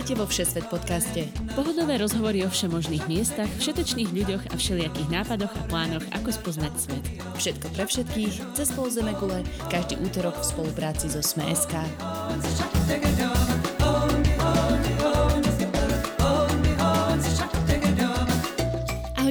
Vítajte 0.00 0.16
vo 0.16 0.24
Všesvet 0.24 0.64
podcaste. 0.72 1.28
Pohodové 1.52 2.00
rozhovory 2.00 2.40
o 2.40 2.48
všemožných 2.48 3.04
miestach, 3.04 3.52
všetečných 3.60 4.08
ľuďoch 4.08 4.48
a 4.48 4.56
všelijakých 4.56 5.12
nápadoch 5.12 5.52
a 5.52 5.62
plánoch, 5.68 6.00
ako 6.16 6.32
spoznať 6.32 6.72
svet. 6.72 7.04
Všetko 7.36 7.66
pre 7.76 7.84
všetkých, 7.84 8.34
cez 8.56 8.72
pol 8.72 8.88
Zemegule, 8.88 9.44
každý 9.68 10.00
útorok 10.00 10.40
v 10.40 10.48
spolupráci 10.56 11.12
so 11.12 11.20
Sme.sk. 11.20 11.76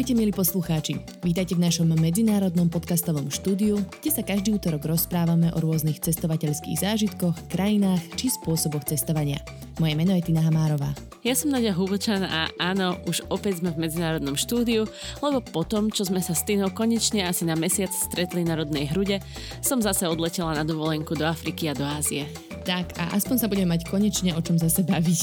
Ahojte 0.10 0.26
milí 0.26 0.34
poslucháči. 0.34 1.06
Vítajte 1.22 1.54
v 1.54 1.70
našom 1.70 1.94
medzinárodnom 1.94 2.66
podcastovom 2.66 3.30
štúdiu, 3.30 3.78
kde 4.02 4.10
sa 4.10 4.26
každý 4.26 4.58
útorok 4.58 4.90
rozprávame 4.90 5.54
o 5.54 5.62
rôznych 5.62 6.02
cestovateľských 6.02 6.82
zážitkoch, 6.82 7.38
krajinách 7.46 8.02
či 8.18 8.34
spôsoboch 8.34 8.90
cestovania. 8.90 9.38
Moje 9.78 9.94
meno 9.94 10.18
je 10.18 10.26
Tina 10.26 10.42
Hamárová. 10.42 10.98
Ja 11.20 11.36
som 11.36 11.52
Nadia 11.52 11.76
Hubočan 11.76 12.24
a 12.24 12.48
áno, 12.64 12.96
už 13.04 13.28
opäť 13.28 13.60
sme 13.60 13.76
v 13.76 13.84
medzinárodnom 13.84 14.40
štúdiu, 14.40 14.88
lebo 15.20 15.44
potom, 15.44 15.92
čo 15.92 16.08
sme 16.08 16.24
sa 16.24 16.32
s 16.32 16.48
Tinou 16.48 16.72
konečne 16.72 17.28
asi 17.28 17.44
na 17.44 17.60
mesiac 17.60 17.92
stretli 17.92 18.48
na 18.48 18.56
rodnej 18.56 18.88
hrude, 18.88 19.20
som 19.60 19.84
zase 19.84 20.08
odletela 20.08 20.56
na 20.56 20.64
dovolenku 20.64 21.20
do 21.20 21.28
Afriky 21.28 21.68
a 21.68 21.76
do 21.76 21.84
Ázie. 21.84 22.24
Tak 22.64 22.96
a 22.96 23.20
aspoň 23.20 23.36
sa 23.36 23.52
budeme 23.52 23.76
mať 23.76 23.92
konečne 23.92 24.32
o 24.32 24.40
čom 24.40 24.56
zase 24.56 24.80
baviť. 24.88 25.22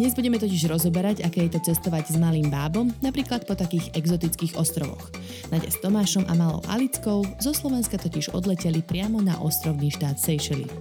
Dnes 0.00 0.16
budeme 0.16 0.40
totiž 0.40 0.64
rozoberať, 0.64 1.20
aké 1.20 1.44
je 1.44 1.60
to 1.60 1.60
cestovať 1.60 2.08
s 2.08 2.16
malým 2.16 2.48
bábom, 2.48 2.88
napríklad 3.04 3.44
po 3.44 3.52
takých 3.52 3.92
exotických 3.92 4.56
ostrovoch. 4.56 5.12
Nadia 5.52 5.68
s 5.68 5.76
Tomášom 5.84 6.24
a 6.24 6.32
malou 6.40 6.64
Alickou 6.72 7.28
zo 7.36 7.52
Slovenska 7.52 8.00
totiž 8.00 8.32
odleteli 8.32 8.80
priamo 8.80 9.20
na 9.20 9.36
ostrovný 9.44 9.92
štát 9.92 10.16
Seychelles. 10.16 10.72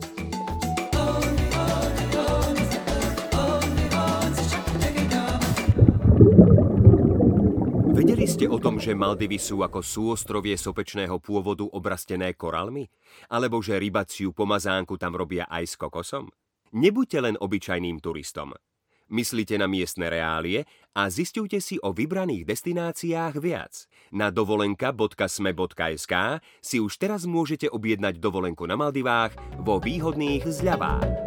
Ste 8.38 8.54
o 8.54 8.62
tom, 8.62 8.78
že 8.78 8.94
Maldivy 8.94 9.42
sú 9.42 9.66
ako 9.66 9.82
súostrovie 9.82 10.54
sopečného 10.62 11.18
pôvodu 11.18 11.66
obrastené 11.74 12.38
koralmi? 12.38 12.86
Alebo 13.34 13.66
že 13.66 13.82
rybaciu 13.82 14.30
pomazánku 14.30 14.94
tam 14.94 15.18
robia 15.18 15.50
aj 15.50 15.66
s 15.66 15.74
kokosom? 15.74 16.30
Nebuďte 16.70 17.18
len 17.18 17.34
obyčajným 17.34 17.98
turistom. 17.98 18.54
Myslite 19.10 19.58
na 19.58 19.66
miestne 19.66 20.14
reálie 20.14 20.70
a 20.94 21.10
zistujte 21.10 21.58
si 21.58 21.82
o 21.82 21.90
vybraných 21.90 22.46
destináciách 22.46 23.42
viac. 23.42 23.90
Na 24.14 24.30
dovolenka.sme.sk 24.30 26.14
si 26.62 26.78
už 26.78 26.94
teraz 27.02 27.26
môžete 27.26 27.74
objednať 27.74 28.22
dovolenku 28.22 28.70
na 28.70 28.78
Maldivách 28.78 29.34
vo 29.66 29.82
výhodných 29.82 30.46
zľavách. 30.46 31.27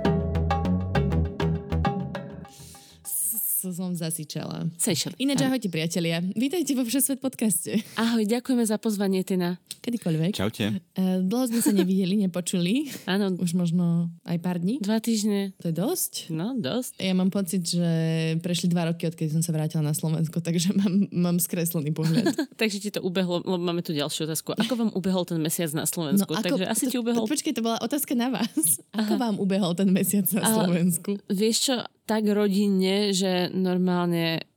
Som 3.69 3.93
zasičala. 3.93 4.73
Seychelles. 4.81 5.21
Ináč 5.21 5.45
ahojte 5.45 5.69
priatelia. 5.69 6.25
Vítajte 6.33 6.73
vo 6.73 6.89
Všesvet 6.89 7.21
podcaste. 7.21 7.85
Ahoj, 8.01 8.25
ďakujeme 8.25 8.65
za 8.65 8.81
pozvanie, 8.81 9.21
Tina. 9.21 9.61
Kedykoľvek. 9.85 10.33
Čaute. 10.37 10.81
Uh, 10.97 11.21
dlho 11.25 11.45
sme 11.49 11.61
sa 11.61 11.73
nevideli, 11.73 12.17
nepočuli. 12.21 12.93
Áno. 13.09 13.33
Už 13.37 13.57
možno 13.57 14.13
aj 14.29 14.37
pár 14.41 14.61
dní. 14.61 14.81
Dva 14.81 15.01
týždne. 15.01 15.53
To 15.61 15.73
je 15.73 15.75
dosť. 15.77 16.33
No, 16.33 16.57
dosť. 16.57 17.01
Ja 17.01 17.13
mám 17.17 17.29
pocit, 17.29 17.65
že 17.65 17.89
prešli 18.45 18.69
dva 18.69 18.93
roky, 18.93 19.09
odkedy 19.09 19.33
som 19.33 19.45
sa 19.45 19.53
vrátila 19.53 19.85
na 19.85 19.97
Slovensko, 19.97 20.41
takže 20.41 20.77
mám, 20.77 21.09
mám 21.13 21.37
skreslený 21.41 21.93
pohľad. 21.93 22.33
takže 22.61 22.81
ti 22.81 22.89
to 22.93 23.01
ubehlo, 23.05 23.41
lebo 23.45 23.61
máme 23.61 23.81
tu 23.81 23.97
ďalšiu 23.97 24.29
otázku. 24.29 24.53
Ako 24.57 24.77
vám 24.77 24.91
ubehol 24.93 25.25
ten 25.25 25.41
mesiac 25.41 25.73
na 25.73 25.89
Slovensku? 25.89 26.29
No, 26.29 26.41
ako, 26.41 26.61
takže 26.61 26.65
asi 26.69 26.85
to, 26.89 26.91
ti 26.93 26.97
ubehol... 27.01 27.25
To, 27.25 27.33
počkej, 27.33 27.53
to 27.57 27.65
bola 27.65 27.81
otázka 27.81 28.13
na 28.13 28.29
vás. 28.33 28.85
Ako 28.93 29.17
Aha. 29.17 29.23
vám 29.29 29.37
ubehol 29.41 29.73
ten 29.73 29.89
mesiac 29.89 30.29
na 30.37 30.45
Slovensku? 30.45 31.17
Vieš 31.33 31.57
čo, 31.73 31.75
tak 32.11 32.27
rodinne, 32.27 33.15
že 33.15 33.55
normálne 33.55 34.50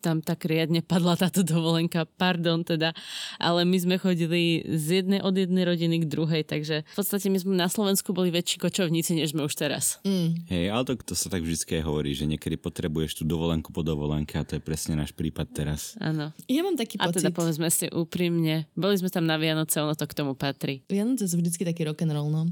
tam 0.00 0.24
tak 0.24 0.48
riadne 0.48 0.80
padla 0.80 1.14
táto 1.20 1.44
dovolenka, 1.44 2.08
pardon 2.16 2.64
teda, 2.64 2.96
ale 3.36 3.68
my 3.68 3.76
sme 3.76 3.96
chodili 4.00 4.64
z 4.64 5.04
jednej 5.04 5.20
od 5.20 5.36
jednej 5.36 5.68
rodiny 5.68 6.02
k 6.02 6.10
druhej, 6.10 6.42
takže 6.48 6.82
v 6.82 6.96
podstate 6.96 7.28
my 7.28 7.38
sme 7.38 7.54
na 7.54 7.68
Slovensku 7.68 8.16
boli 8.16 8.32
väčší 8.32 8.56
kočovníci, 8.58 9.12
než 9.12 9.36
sme 9.36 9.44
už 9.44 9.54
teraz. 9.54 10.00
Mm. 10.02 10.48
Hej, 10.48 10.64
ale 10.72 10.82
to, 10.88 10.92
to 10.96 11.14
sa 11.14 11.28
tak 11.28 11.44
vždy 11.44 11.84
hovorí, 11.84 12.16
že 12.16 12.24
niekedy 12.24 12.56
potrebuješ 12.56 13.20
tú 13.20 13.24
dovolenku 13.28 13.70
po 13.70 13.84
dovolenke 13.84 14.40
a 14.40 14.42
to 14.42 14.56
je 14.56 14.62
presne 14.64 14.96
náš 14.96 15.12
prípad 15.12 15.46
teraz. 15.52 15.94
Áno. 16.00 16.32
Ja 16.48 16.64
mám 16.64 16.80
taký 16.80 16.96
pocit. 16.96 17.10
A 17.10 17.18
teda 17.20 17.30
povedzme 17.30 17.68
si 17.68 17.86
úprimne, 17.92 18.66
boli 18.72 18.96
sme 18.96 19.12
tam 19.12 19.28
na 19.28 19.36
Vianoce, 19.36 19.78
ono 19.84 19.92
to 19.92 20.08
k 20.08 20.16
tomu 20.16 20.32
patrí. 20.32 20.80
Vianoce 20.88 21.28
sú 21.28 21.36
vždycky 21.36 21.68
taký 21.68 21.84
rock'n'roll, 21.84 22.32
no. 22.32 22.48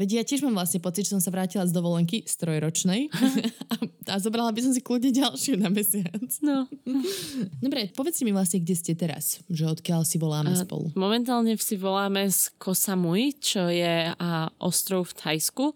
Veď 0.00 0.20
ja 0.20 0.22
tiež 0.24 0.44
mám 0.48 0.56
vlastne 0.56 0.80
pocit, 0.80 1.08
že 1.08 1.16
som 1.16 1.22
sa 1.22 1.32
vrátila 1.32 1.68
z 1.68 1.72
dovolenky, 1.72 2.24
z 2.24 2.34
trojročnej 2.40 3.12
a, 3.72 3.74
a 4.12 4.16
zobrala 4.16 4.52
by 4.52 4.60
som 4.64 4.72
si 4.72 4.80
kľudne 4.80 5.12
ďalšiu 5.12 5.60
na 5.60 5.68
mesiac. 5.68 6.30
No. 6.40 6.68
Dobre, 7.64 7.90
povedzte 7.92 8.22
mi 8.22 8.30
vlastne, 8.30 8.62
kde 8.62 8.74
ste 8.78 8.92
teraz, 8.94 9.42
že 9.50 9.66
odkiaľ 9.66 10.06
si 10.06 10.16
voláme 10.22 10.54
a, 10.54 10.58
spolu. 10.58 10.94
Momentálne 10.94 11.58
si 11.58 11.74
voláme 11.74 12.30
z 12.30 12.54
Kosamui, 12.62 13.34
čo 13.42 13.66
je 13.66 14.10
a, 14.14 14.48
ostrov 14.62 15.10
v 15.10 15.16
Thajsku, 15.18 15.74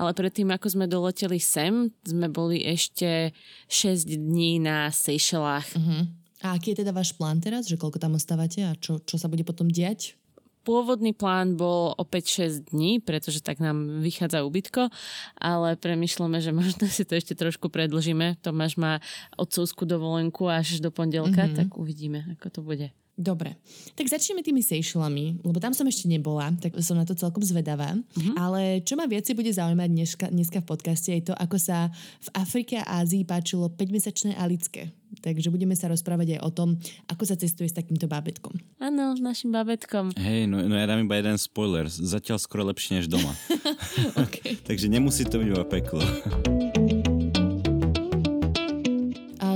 ale 0.00 0.10
predtým, 0.16 0.48
ako 0.48 0.66
sme 0.72 0.86
doleteli 0.88 1.36
sem, 1.36 1.92
sme 2.02 2.32
boli 2.32 2.64
ešte 2.64 3.36
6 3.68 4.16
dní 4.16 4.58
na 4.64 4.88
Seychellách. 4.88 5.68
Uh-huh. 5.76 6.08
A 6.44 6.56
aký 6.56 6.72
je 6.72 6.84
teda 6.84 6.92
váš 6.92 7.16
plán 7.16 7.40
teraz, 7.40 7.68
že 7.68 7.80
koľko 7.80 8.00
tam 8.00 8.16
ostávate 8.16 8.64
a 8.64 8.72
čo, 8.76 9.00
čo 9.04 9.16
sa 9.16 9.28
bude 9.28 9.44
potom 9.44 9.68
diať? 9.68 10.16
Pôvodný 10.66 11.14
plán 11.14 11.54
bol 11.54 11.94
opäť 11.94 12.42
6 12.50 12.74
dní, 12.74 12.98
pretože 12.98 13.38
tak 13.38 13.62
nám 13.62 14.02
vychádza 14.02 14.42
ubytko, 14.42 14.90
ale 15.38 15.78
premyšľame, 15.78 16.42
že 16.42 16.50
možno 16.50 16.90
si 16.90 17.06
to 17.06 17.14
ešte 17.14 17.38
trošku 17.38 17.70
predlžíme. 17.70 18.42
Tomáš 18.42 18.74
má 18.74 18.98
otcovskú 19.38 19.86
dovolenku 19.86 20.50
až 20.50 20.82
do 20.82 20.90
pondelka, 20.90 21.46
mm-hmm. 21.46 21.58
tak 21.62 21.68
uvidíme, 21.78 22.26
ako 22.34 22.46
to 22.50 22.60
bude. 22.66 22.90
Dobre, 23.16 23.56
tak 23.96 24.12
začneme 24.12 24.44
tými 24.44 24.60
Seychellami, 24.60 25.40
lebo 25.40 25.56
tam 25.56 25.72
som 25.72 25.88
ešte 25.88 26.04
nebola, 26.04 26.52
tak 26.60 26.76
som 26.84 27.00
na 27.00 27.08
to 27.08 27.16
celkom 27.16 27.40
zvedavá. 27.40 27.96
Mm-hmm. 27.96 28.36
Ale 28.36 28.84
čo 28.84 28.92
ma 28.92 29.08
viacej 29.08 29.32
bude 29.32 29.48
zaujímať 29.48 29.88
dneska, 29.88 30.26
dneska 30.28 30.60
v 30.60 30.68
podcaste 30.68 31.10
je 31.16 31.32
to, 31.32 31.34
ako 31.34 31.56
sa 31.56 31.88
v 32.20 32.28
Afrike 32.36 32.76
a 32.76 33.00
Ázii 33.00 33.24
páčilo 33.24 33.72
5-mesačné 33.72 34.36
Alické. 34.36 34.92
Takže 35.24 35.48
budeme 35.48 35.72
sa 35.72 35.88
rozprávať 35.88 36.36
aj 36.36 36.40
o 36.44 36.50
tom, 36.52 36.68
ako 37.08 37.24
sa 37.24 37.40
cestuje 37.40 37.72
s 37.72 37.78
takýmto 37.78 38.04
bábetkom. 38.04 38.52
Áno, 38.84 39.16
s 39.16 39.22
našim 39.24 39.48
bábetkom. 39.48 40.12
Hej, 40.12 40.44
no, 40.44 40.60
no 40.60 40.76
ja 40.76 40.84
dám 40.84 41.00
iba 41.00 41.16
jeden 41.16 41.40
spoiler. 41.40 41.88
Zatiaľ 41.88 42.36
skoro 42.36 42.68
lepšie 42.68 43.00
než 43.00 43.08
doma. 43.08 43.32
Takže 44.68 44.92
nemusí 44.92 45.24
to 45.24 45.40
byť 45.40 45.48
iba 45.48 45.64
peklo. 45.64 46.04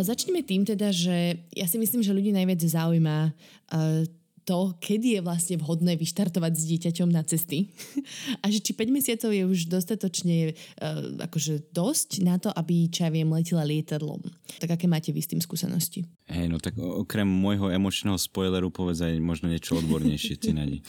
začneme 0.03 0.45
tým 0.45 0.65
teda, 0.67 0.93
že 0.93 1.41
ja 1.55 1.67
si 1.67 1.77
myslím, 1.81 2.05
že 2.05 2.15
ľudí 2.15 2.31
najviac 2.35 2.61
zaujíma 2.61 3.19
uh, 3.31 4.05
to, 4.51 4.75
kedy 4.83 5.15
je 5.15 5.21
vlastne 5.23 5.57
vhodné 5.63 5.95
vyštartovať 5.95 6.53
s 6.59 6.63
dieťaťom 6.67 7.07
na 7.07 7.23
cesty. 7.23 7.71
A 8.43 8.51
že 8.51 8.59
či 8.59 8.75
5 8.75 8.91
mesiacov 8.91 9.31
je 9.31 9.47
už 9.47 9.71
dostatočne 9.71 10.59
uh, 10.59 11.23
akože 11.23 11.71
dosť 11.71 12.27
na 12.27 12.35
to, 12.43 12.51
aby, 12.51 12.91
čo 12.91 13.07
ja 13.07 13.15
viem, 13.15 13.31
letela 13.31 13.63
lietadlom. 13.63 14.27
Tak 14.59 14.75
aké 14.75 14.91
máte 14.91 15.15
vy 15.15 15.23
s 15.23 15.31
tým 15.31 15.39
skúsenosti? 15.39 16.03
Hej, 16.27 16.51
no 16.51 16.59
tak 16.59 16.75
okrem 16.79 17.27
môjho 17.27 17.71
emočného 17.71 18.19
spoileru 18.19 18.75
povedz 18.75 19.07
aj 19.07 19.23
možno 19.23 19.47
niečo 19.47 19.79
odbornejšie, 19.79 20.35
ty 20.43 20.51
Nadi. 20.51 20.83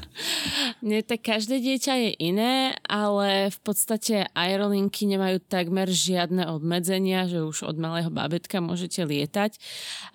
Nie, 0.86 1.06
tak 1.06 1.22
každé 1.22 1.62
dieťa 1.62 1.94
je 1.98 2.10
iné, 2.18 2.74
ale 2.86 3.50
v 3.54 3.58
podstate 3.62 4.26
aerolinky 4.34 5.06
nemajú 5.06 5.38
takmer 5.46 5.86
žiadne 5.86 6.50
obmedzenia, 6.50 7.30
že 7.30 7.46
už 7.46 7.62
od 7.70 7.76
malého 7.78 8.10
bábetka 8.10 8.58
môžete 8.58 9.06
lietať. 9.06 9.58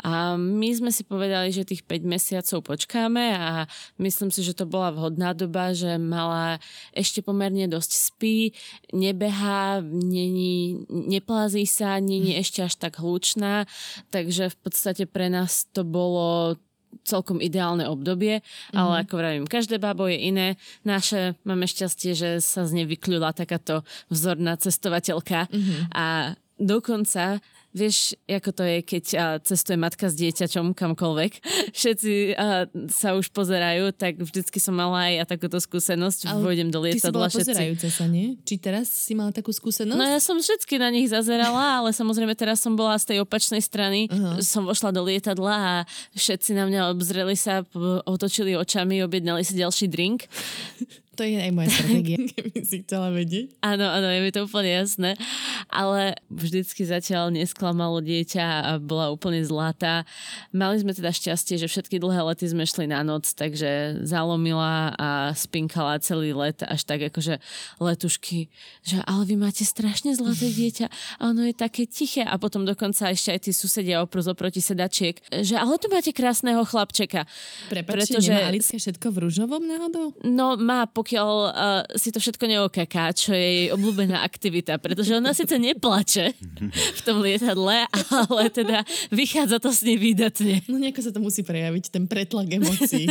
A 0.04 0.36
my 0.36 0.70
sme 0.76 0.92
si 0.92 1.08
povedali, 1.08 1.52
že 1.52 1.68
tých 1.68 1.84
5 1.88 2.04
mesiacov 2.08 2.57
mesiacov 2.58 2.66
počkáme 2.66 3.26
a 3.38 3.70
myslím 4.02 4.34
si, 4.34 4.42
že 4.42 4.58
to 4.58 4.66
bola 4.66 4.92
vhodná 4.92 5.34
doba, 5.34 5.74
že 5.74 5.98
mala 5.98 6.60
ešte 6.94 7.22
pomerne 7.22 7.70
dosť 7.70 7.92
spí, 7.94 8.54
nebehá, 8.94 9.82
není, 9.86 10.86
neplází 10.90 11.70
sa, 11.70 12.02
není 12.02 12.38
ešte 12.38 12.66
až 12.66 12.76
tak 12.76 12.98
hlučná, 12.98 13.70
takže 14.10 14.50
v 14.50 14.58
podstate 14.58 15.06
pre 15.06 15.30
nás 15.30 15.70
to 15.70 15.86
bolo 15.86 16.58
celkom 17.04 17.44
ideálne 17.44 17.86
obdobie, 17.86 18.42
mm-hmm. 18.42 18.76
ale 18.76 18.94
ako 19.06 19.14
vravím, 19.20 19.46
každé 19.46 19.78
bábo 19.78 20.08
je 20.08 20.18
iné. 20.18 20.48
Naše 20.88 21.36
máme 21.44 21.68
šťastie, 21.68 22.16
že 22.16 22.30
sa 22.42 22.64
z 22.66 22.82
nej 22.82 22.88
vykľula 22.88 23.36
takáto 23.36 23.84
vzorná 24.10 24.58
cestovateľka 24.58 25.52
mm-hmm. 25.52 25.94
a 25.94 26.36
dokonca 26.58 27.40
Vieš, 27.78 28.18
ako 28.26 28.50
to 28.58 28.64
je, 28.66 28.78
keď 28.82 29.06
cestuje 29.46 29.78
matka 29.78 30.10
s 30.10 30.18
dieťačom 30.18 30.74
kamkoľvek. 30.74 31.32
Všetci 31.78 32.34
sa 32.90 33.14
už 33.14 33.30
pozerajú, 33.30 33.94
tak 33.94 34.18
vždycky 34.18 34.58
som 34.58 34.74
mala 34.74 35.08
aj 35.08 35.14
ja 35.14 35.26
takúto 35.30 35.62
skúsenosť. 35.62 36.34
Ale 36.34 36.42
Vôjdem 36.42 36.74
do 36.74 36.82
lietadla. 36.82 36.98
Ty 36.98 37.06
si 37.06 37.14
bola 37.14 37.30
všetci... 37.30 37.52
pozerajúca 37.54 37.88
sa, 37.94 38.06
nie? 38.10 38.28
Či 38.42 38.56
teraz 38.58 38.90
si 38.90 39.14
mala 39.14 39.30
takú 39.30 39.54
skúsenosť? 39.54 39.98
No 39.98 40.06
ja 40.06 40.18
som 40.18 40.42
všetky 40.42 40.82
na 40.82 40.90
nich 40.90 41.08
zazerala, 41.14 41.66
ale 41.84 41.94
samozrejme 41.94 42.34
teraz 42.34 42.60
som 42.60 42.74
bola 42.74 42.98
z 42.98 43.14
tej 43.14 43.18
opačnej 43.22 43.62
strany. 43.62 44.10
Uh-huh. 44.10 44.42
Som 44.42 44.66
vošla 44.66 44.90
do 44.90 45.06
lietadla 45.06 45.54
a 45.54 45.74
všetci 46.18 46.58
na 46.58 46.66
mňa 46.66 46.98
obzreli 46.98 47.38
sa, 47.38 47.62
otočili 48.10 48.58
očami, 48.58 49.06
objednali 49.06 49.46
si 49.46 49.54
ďalší 49.54 49.86
drink. 49.88 50.26
To 51.18 51.26
je 51.26 51.42
aj 51.42 51.50
moja 51.50 51.74
stratégia, 51.74 52.22
keby 52.38 52.62
si 52.62 52.86
chcela 52.86 53.10
vedieť. 53.10 53.58
Áno, 53.66 53.90
áno, 53.90 54.06
je 54.06 54.20
mi 54.22 54.30
to 54.30 54.46
úplne 54.46 54.70
jasné. 54.70 55.18
Ale 55.74 56.14
vždycky 56.30 56.86
zatiaľ 56.86 57.34
nesklamalo 57.34 58.06
dieťa 58.06 58.46
a 58.46 58.72
bola 58.78 59.10
úplne 59.10 59.42
zlatá. 59.42 60.06
Mali 60.54 60.78
sme 60.78 60.94
teda 60.94 61.10
šťastie, 61.10 61.58
že 61.58 61.66
všetky 61.66 61.98
dlhé 61.98 62.22
lety 62.22 62.46
sme 62.46 62.70
šli 62.70 62.86
na 62.86 63.02
noc, 63.02 63.34
takže 63.34 64.06
zalomila 64.06 64.94
a 64.94 65.10
spinkala 65.34 65.98
celý 66.06 66.38
let 66.38 66.62
až 66.62 66.86
tak 66.86 67.02
akože 67.10 67.42
letušky, 67.82 68.54
že 68.86 69.02
ale 69.10 69.26
vy 69.26 69.36
máte 69.42 69.66
strašne 69.66 70.14
zlaté 70.14 70.54
dieťa 70.60 70.88
a 71.18 71.22
ono 71.34 71.50
je 71.50 71.56
také 71.58 71.90
tiché 71.90 72.22
a 72.22 72.38
potom 72.38 72.62
dokonca 72.62 73.10
ešte 73.10 73.34
aj 73.34 73.40
tí 73.50 73.52
susedia 73.58 74.06
oprus 74.06 74.30
oproti 74.30 74.62
sedačiek, 74.62 75.18
že 75.34 75.58
ale 75.58 75.82
tu 75.82 75.90
máte 75.90 76.14
krásneho 76.14 76.62
chlapčeka. 76.62 77.26
Prepačte, 77.74 78.14
pretože... 78.14 78.30
nemá 78.30 78.54
Alicia 78.54 78.78
všetko 78.78 79.08
v 79.10 79.18
rúžovom 79.26 79.64
náhodou? 79.66 80.14
No 80.22 80.54
má, 80.60 80.86
pokiaľ 81.08 81.32
uh, 81.32 81.88
si 81.96 82.12
to 82.12 82.20
všetko 82.20 82.52
neokaká, 82.52 83.16
čo 83.16 83.32
je 83.32 83.48
jej 83.48 83.68
obľúbená 83.72 84.28
aktivita, 84.28 84.76
pretože 84.76 85.16
ona 85.16 85.32
síce 85.32 85.56
neplače 85.56 86.36
v 86.68 87.02
tom 87.08 87.24
lietadle, 87.24 87.88
ale 88.12 88.44
teda 88.52 88.84
vychádza 89.08 89.64
to 89.64 89.72
s 89.72 89.88
nej 89.88 89.96
výdatne. 89.96 90.68
No 90.68 90.76
nejako 90.76 91.08
sa 91.08 91.16
to 91.16 91.24
musí 91.24 91.48
prejaviť, 91.48 91.96
ten 91.96 92.12
pretlak 92.12 92.52
emócií, 92.52 93.08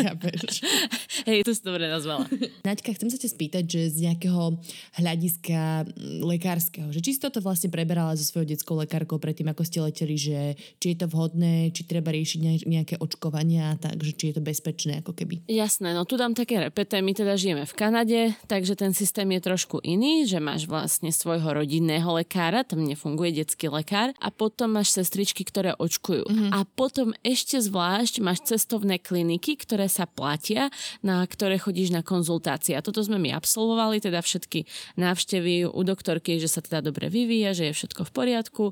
Hej, 1.24 1.48
to 1.48 1.56
si 1.56 1.64
dobre 1.64 1.88
nazvala. 1.88 2.28
Naďka, 2.68 3.00
chcem 3.00 3.08
sa 3.08 3.16
ťa 3.16 3.32
spýtať, 3.32 3.64
že 3.64 3.80
z 3.88 4.12
nejakého 4.12 4.60
hľadiska 5.00 5.88
mm, 5.88 6.20
lekárskeho, 6.20 6.92
že 6.92 7.00
či 7.00 7.16
si 7.16 7.20
toto 7.24 7.40
vlastne 7.40 7.72
preberala 7.72 8.12
so 8.12 8.28
svojou 8.28 8.44
detskou 8.44 8.76
lekárkou 8.76 9.16
predtým, 9.16 9.48
ako 9.48 9.64
ste 9.64 9.80
leteli, 9.80 10.20
že 10.20 10.52
či 10.84 10.92
je 10.92 11.00
to 11.00 11.08
vhodné, 11.08 11.72
či 11.72 11.88
treba 11.88 12.12
riešiť 12.12 12.68
nejaké 12.68 13.00
očkovania, 13.00 13.80
takže 13.80 14.12
či 14.12 14.24
je 14.28 14.34
to 14.36 14.42
bezpečné 14.44 15.00
ako 15.00 15.16
keby. 15.16 15.48
Jasné, 15.48 15.96
no 15.96 16.04
tu 16.04 16.20
dám 16.20 16.36
také 16.36 16.60
repete, 16.60 17.00
my 17.00 17.16
teda 17.16 17.40
žijeme 17.40 17.64
v 17.64 17.74
Kanade, 17.86 18.34
takže 18.50 18.74
ten 18.74 18.90
systém 18.90 19.30
je 19.38 19.46
trošku 19.46 19.78
iný, 19.78 20.26
že 20.26 20.42
máš 20.42 20.66
vlastne 20.66 21.14
svojho 21.14 21.46
rodinného 21.54 22.18
lekára, 22.18 22.66
tam 22.66 22.82
nefunguje 22.82 23.38
detský 23.38 23.70
lekár 23.70 24.10
a 24.18 24.34
potom 24.34 24.74
máš 24.74 24.90
sestričky, 24.90 25.46
ktoré 25.46 25.70
očkujú. 25.78 26.26
Mm-hmm. 26.26 26.50
A 26.50 26.66
potom 26.66 27.14
ešte 27.22 27.62
zvlášť 27.62 28.18
máš 28.26 28.42
cestovné 28.42 28.98
kliniky, 28.98 29.54
ktoré 29.54 29.86
sa 29.86 30.02
platia, 30.02 30.66
na 30.98 31.22
ktoré 31.22 31.62
chodíš 31.62 31.94
na 31.94 32.02
konzultácie. 32.02 32.74
A 32.74 32.82
toto 32.82 33.06
sme 33.06 33.22
my 33.22 33.30
absolvovali, 33.38 34.02
teda 34.02 34.18
všetky 34.18 34.66
návštevy 34.98 35.70
u 35.70 35.80
doktorky, 35.86 36.42
že 36.42 36.50
sa 36.50 36.66
teda 36.66 36.90
dobre 36.90 37.06
vyvíja, 37.06 37.54
že 37.54 37.70
je 37.70 37.76
všetko 37.78 38.02
v 38.02 38.10
poriadku. 38.10 38.64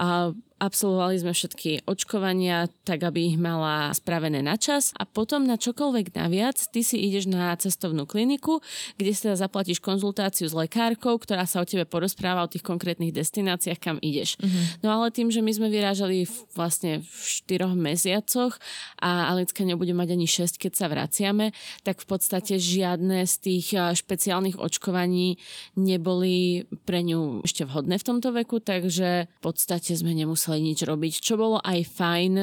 A 0.00 0.32
absolvovali 0.62 1.18
sme 1.18 1.34
všetky 1.34 1.90
očkovania, 1.90 2.70
tak 2.86 3.02
aby 3.02 3.34
ich 3.34 3.38
mala 3.38 3.90
spravené 3.90 4.38
na 4.46 4.54
čas 4.54 4.94
a 4.94 5.02
potom 5.02 5.42
na 5.42 5.58
čokoľvek 5.58 6.14
naviac, 6.14 6.54
ty 6.70 6.86
si 6.86 7.02
ideš 7.02 7.26
na 7.26 7.50
cestovnú 7.58 8.06
kliniku, 8.06 8.62
kde 8.94 9.10
si 9.10 9.26
teda 9.26 9.34
zaplatíš 9.34 9.82
konzultáciu 9.82 10.46
s 10.46 10.54
lekárkou, 10.54 11.18
ktorá 11.18 11.50
sa 11.50 11.58
o 11.58 11.66
tebe 11.66 11.82
porozpráva 11.82 12.46
o 12.46 12.52
tých 12.52 12.62
konkrétnych 12.62 13.10
destináciách, 13.10 13.82
kam 13.82 13.98
ideš. 13.98 14.38
Uh-huh. 14.38 14.86
No 14.86 14.94
ale 14.94 15.10
tým, 15.10 15.34
že 15.34 15.42
my 15.42 15.50
sme 15.50 15.66
vyrážali 15.66 16.30
v, 16.30 16.36
vlastne 16.54 17.02
v 17.02 17.10
štyroch 17.26 17.74
mesiacoch 17.74 18.54
a 19.02 19.34
Alicka 19.34 19.66
nebude 19.66 19.90
mať 19.90 20.14
ani 20.14 20.30
6, 20.30 20.62
keď 20.62 20.72
sa 20.78 20.86
vraciame, 20.86 21.50
tak 21.82 21.98
v 21.98 22.06
podstate 22.06 22.62
žiadne 22.62 23.26
z 23.26 23.34
tých 23.42 23.66
špeciálnych 23.98 24.62
očkovaní 24.62 25.42
neboli 25.74 26.70
pre 26.86 27.02
ňu 27.02 27.42
ešte 27.42 27.66
vhodné 27.66 27.98
v 27.98 28.06
tomto 28.06 28.30
veku, 28.30 28.62
takže 28.62 29.26
v 29.26 29.40
podstate 29.42 29.98
sme 29.98 30.14
nemuseli 30.14 30.51
nemuseli 30.52 30.60
nič 30.60 30.84
robiť, 30.84 31.12
čo 31.24 31.40
bolo 31.40 31.56
aj 31.64 31.80
fajn 31.96 32.34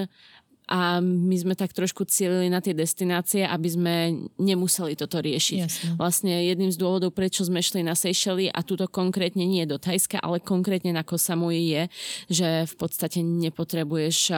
a 0.70 1.02
my 1.02 1.34
sme 1.34 1.58
tak 1.58 1.74
trošku 1.74 2.06
cieľili 2.06 2.46
na 2.46 2.62
tie 2.62 2.78
destinácie, 2.78 3.42
aby 3.42 3.70
sme 3.74 3.96
nemuseli 4.38 4.94
toto 4.94 5.18
riešiť. 5.18 5.60
Jasne. 5.66 5.90
Vlastne 5.98 6.46
jedným 6.46 6.70
z 6.70 6.78
dôvodov, 6.78 7.18
prečo 7.18 7.42
sme 7.42 7.66
šli 7.66 7.82
na 7.82 7.98
Seychely 7.98 8.54
a 8.54 8.62
tuto 8.62 8.86
konkrétne 8.86 9.50
nie 9.50 9.66
do 9.66 9.82
Tajska, 9.82 10.22
ale 10.22 10.38
konkrétne 10.38 10.94
na 10.94 11.02
Kosamui 11.02 11.74
je, 11.74 11.84
že 12.30 12.50
v 12.70 12.76
podstate 12.78 13.26
nepotrebuješ 13.26 14.30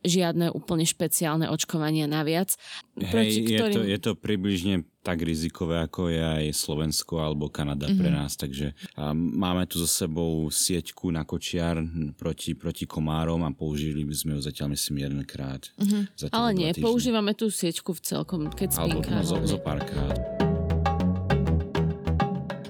žiadne 0.00 0.48
úplne 0.56 0.88
špeciálne 0.88 1.44
očkovania 1.52 2.08
naviac. 2.08 2.56
Hej, 2.96 3.44
ktorým... 3.44 3.44
je, 3.44 3.60
to, 3.76 3.80
je 3.84 3.98
to 4.00 4.12
približne 4.16 4.88
tak 5.06 5.22
rizikové, 5.22 5.86
ako 5.86 6.10
je 6.10 6.18
aj 6.18 6.44
Slovensko 6.50 7.22
alebo 7.22 7.46
Kanada 7.46 7.86
mm-hmm. 7.86 8.00
pre 8.02 8.10
nás. 8.10 8.34
Takže 8.34 8.74
máme 9.14 9.62
tu 9.70 9.78
so 9.78 9.86
sebou 9.86 10.50
sieťku 10.50 11.14
na 11.14 11.22
kočiar 11.22 11.78
proti, 12.18 12.58
proti 12.58 12.90
komárom 12.90 13.46
a 13.46 13.54
použili 13.54 14.02
by 14.02 14.14
sme 14.18 14.30
ju 14.34 14.40
zatiaľ 14.42 14.74
myslím 14.74 15.06
jedenkrát. 15.06 15.70
Mm-hmm. 15.78 16.34
Ale 16.34 16.50
nie, 16.58 16.74
týždne. 16.74 16.82
používame 16.82 17.32
tú 17.38 17.46
sieťku 17.46 17.94
v 17.94 18.00
celkom, 18.02 18.50
keď 18.50 18.82
spinká. 18.82 19.22
Alebo 19.22 19.22
no, 19.22 19.30
zo, 19.30 19.38
zo 19.46 19.58
párkrát. 19.62 20.35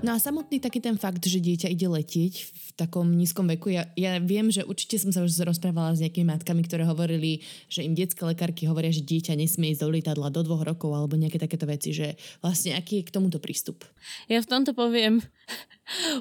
No 0.06 0.14
a 0.14 0.22
samotný 0.22 0.62
taký 0.62 0.78
ten 0.78 0.94
fakt, 0.94 1.26
že 1.26 1.42
dieťa 1.42 1.66
ide 1.66 1.90
letieť 1.90 2.34
v 2.46 2.68
takom 2.78 3.10
nízkom 3.10 3.50
veku, 3.50 3.74
ja, 3.74 3.90
ja 3.98 4.22
viem, 4.22 4.54
že 4.54 4.62
určite 4.62 5.02
som 5.02 5.10
sa 5.10 5.26
už 5.26 5.34
rozprávala 5.42 5.98
s 5.98 6.02
nejakými 6.06 6.30
matkami, 6.30 6.62
ktoré 6.62 6.86
hovorili, 6.86 7.42
že 7.66 7.82
im 7.82 7.90
detské 7.90 8.22
lekárky 8.22 8.70
hovoria, 8.70 8.94
že 8.94 9.02
dieťa 9.02 9.34
nesmie 9.34 9.74
ísť 9.74 9.82
do 9.82 9.90
lietadla 9.90 10.30
do 10.30 10.46
dvoch 10.46 10.62
rokov 10.62 10.94
alebo 10.94 11.18
nejaké 11.18 11.42
takéto 11.42 11.66
veci, 11.66 11.90
že 11.90 12.14
vlastne 12.38 12.78
aký 12.78 13.02
je 13.02 13.06
k 13.10 13.14
tomuto 13.18 13.42
prístup? 13.42 13.82
Ja 14.30 14.38
v 14.38 14.46
tomto 14.46 14.78
poviem 14.78 15.26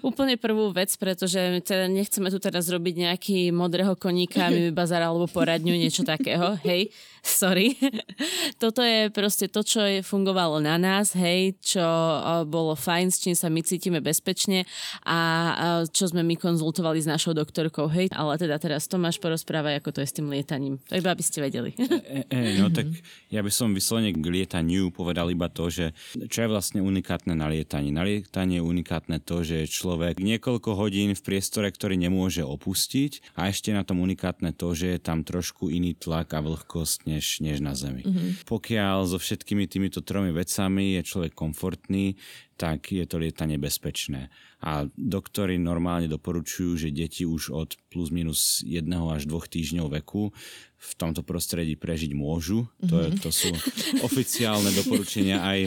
úplne 0.07 0.38
prvú 0.38 0.69
vec, 0.69 0.94
pretože 0.95 1.38
teda 1.66 1.89
nechceme 1.89 2.30
tu 2.30 2.38
teraz 2.38 2.69
robiť 2.69 2.95
nejaký 3.10 3.39
modrého 3.50 3.98
koníka, 3.98 4.54
my 4.54 4.69
bazar 4.69 5.01
alebo 5.01 5.25
poradňu, 5.25 5.74
niečo 5.74 6.06
takého, 6.06 6.57
hej 6.62 6.94
sorry. 7.25 7.74
Toto 8.62 8.86
je 8.86 9.10
proste 9.10 9.50
to, 9.50 9.66
čo 9.66 9.81
je 9.81 10.06
fungovalo 10.06 10.62
na 10.62 10.77
nás, 10.77 11.18
hej, 11.18 11.57
čo 11.57 11.83
bolo 12.45 12.77
fajn, 12.77 13.07
s 13.10 13.18
čím 13.25 13.36
sa 13.36 13.50
my 13.50 13.66
cítime 13.66 14.00
bezpečne 14.00 14.69
a 15.04 15.18
čo 15.89 16.06
sme 16.06 16.22
my 16.22 16.38
konzultovali 16.38 17.01
s 17.01 17.10
našou 17.10 17.33
doktorkou, 17.33 17.89
hej. 17.89 18.13
Ale 18.13 18.38
teda 18.38 18.62
teraz 18.62 18.86
Tomáš 18.86 19.18
porozprávaj, 19.18 19.81
ako 19.81 19.89
to 19.98 20.00
je 20.06 20.07
s 20.07 20.16
tým 20.16 20.30
lietaním. 20.30 20.77
To 20.88 20.94
iba, 20.95 21.10
aby 21.12 21.25
ste 21.25 21.42
vedeli. 21.42 21.74
E, 21.75 22.22
e, 22.30 22.38
e 22.38 22.39
no 22.62 22.69
tak 22.69 22.86
ja 23.33 23.42
by 23.42 23.50
som 23.50 23.74
vyslovene 23.74 24.13
k 24.13 24.22
lietaniu 24.22 24.94
povedal 24.94 25.33
iba 25.33 25.50
to, 25.50 25.74
že 25.74 25.98
čo 26.30 26.45
je 26.45 26.51
vlastne 26.51 26.80
unikátne 26.86 27.33
na 27.33 27.50
lietaní. 27.50 27.89
Na 27.89 28.06
lietaní 28.06 28.62
je 28.62 28.63
unikátne 28.63 29.14
to, 29.21 29.45
že 29.45 29.69
človek 29.69 30.19
niekoľko 30.19 30.75
hodín 30.75 31.13
v 31.13 31.25
priestore, 31.25 31.67
ktorý 31.69 32.00
nemôže 32.00 32.41
opustiť 32.41 33.35
a 33.35 33.50
ešte 33.50 33.71
na 33.71 33.83
tom 33.83 34.03
unikátne 34.03 34.56
to, 34.56 34.73
že 34.75 34.95
je 34.95 35.00
tam 35.00 35.23
trošku 35.23 35.71
iný 35.71 35.95
tlak 35.95 36.33
a 36.35 36.44
vlhkosť 36.44 37.09
než, 37.09 37.25
než 37.44 37.59
na 37.59 37.75
Zemi. 37.75 38.03
Mm-hmm. 38.03 38.47
Pokiaľ 38.47 38.97
so 39.09 39.17
všetkými 39.19 39.65
týmito 39.65 40.03
tromi 40.06 40.31
vecami 40.31 41.00
je 41.00 41.01
človek 41.03 41.34
komfortný, 41.36 42.15
tak 42.55 42.95
je 42.95 43.03
to 43.03 43.19
lietanie 43.19 43.60
bezpečné. 43.60 44.31
A 44.63 44.88
doktori 44.95 45.60
normálne 45.60 46.07
doporučujú, 46.07 46.88
že 46.88 46.95
deti 46.95 47.27
už 47.27 47.51
od 47.51 47.75
plus 47.91 48.10
minus 48.15 48.63
jedného 48.63 49.12
až 49.12 49.27
dvoch 49.27 49.51
týždňov 49.51 49.91
veku 50.01 50.31
v 50.86 50.94
tomto 50.94 51.25
prostredí 51.25 51.74
prežiť 51.74 52.13
môžu. 52.13 52.70
Mm-hmm. 52.80 52.89
To, 52.89 52.96
je, 53.01 53.10
to 53.18 53.30
sú 53.34 53.50
oficiálne 54.06 54.70
doporučenia 54.77 55.42
aj... 55.42 55.60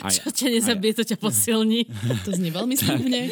aj 0.00 0.12
Čo 0.16 0.30
ťa 0.32 0.48
nezabije, 0.48 0.92
aj, 0.92 0.96
to 0.96 1.04
ťa 1.12 1.18
posilní. 1.20 1.80
to 2.24 2.30
znie 2.32 2.48
veľmi 2.48 2.74
slúbne. 2.80 3.28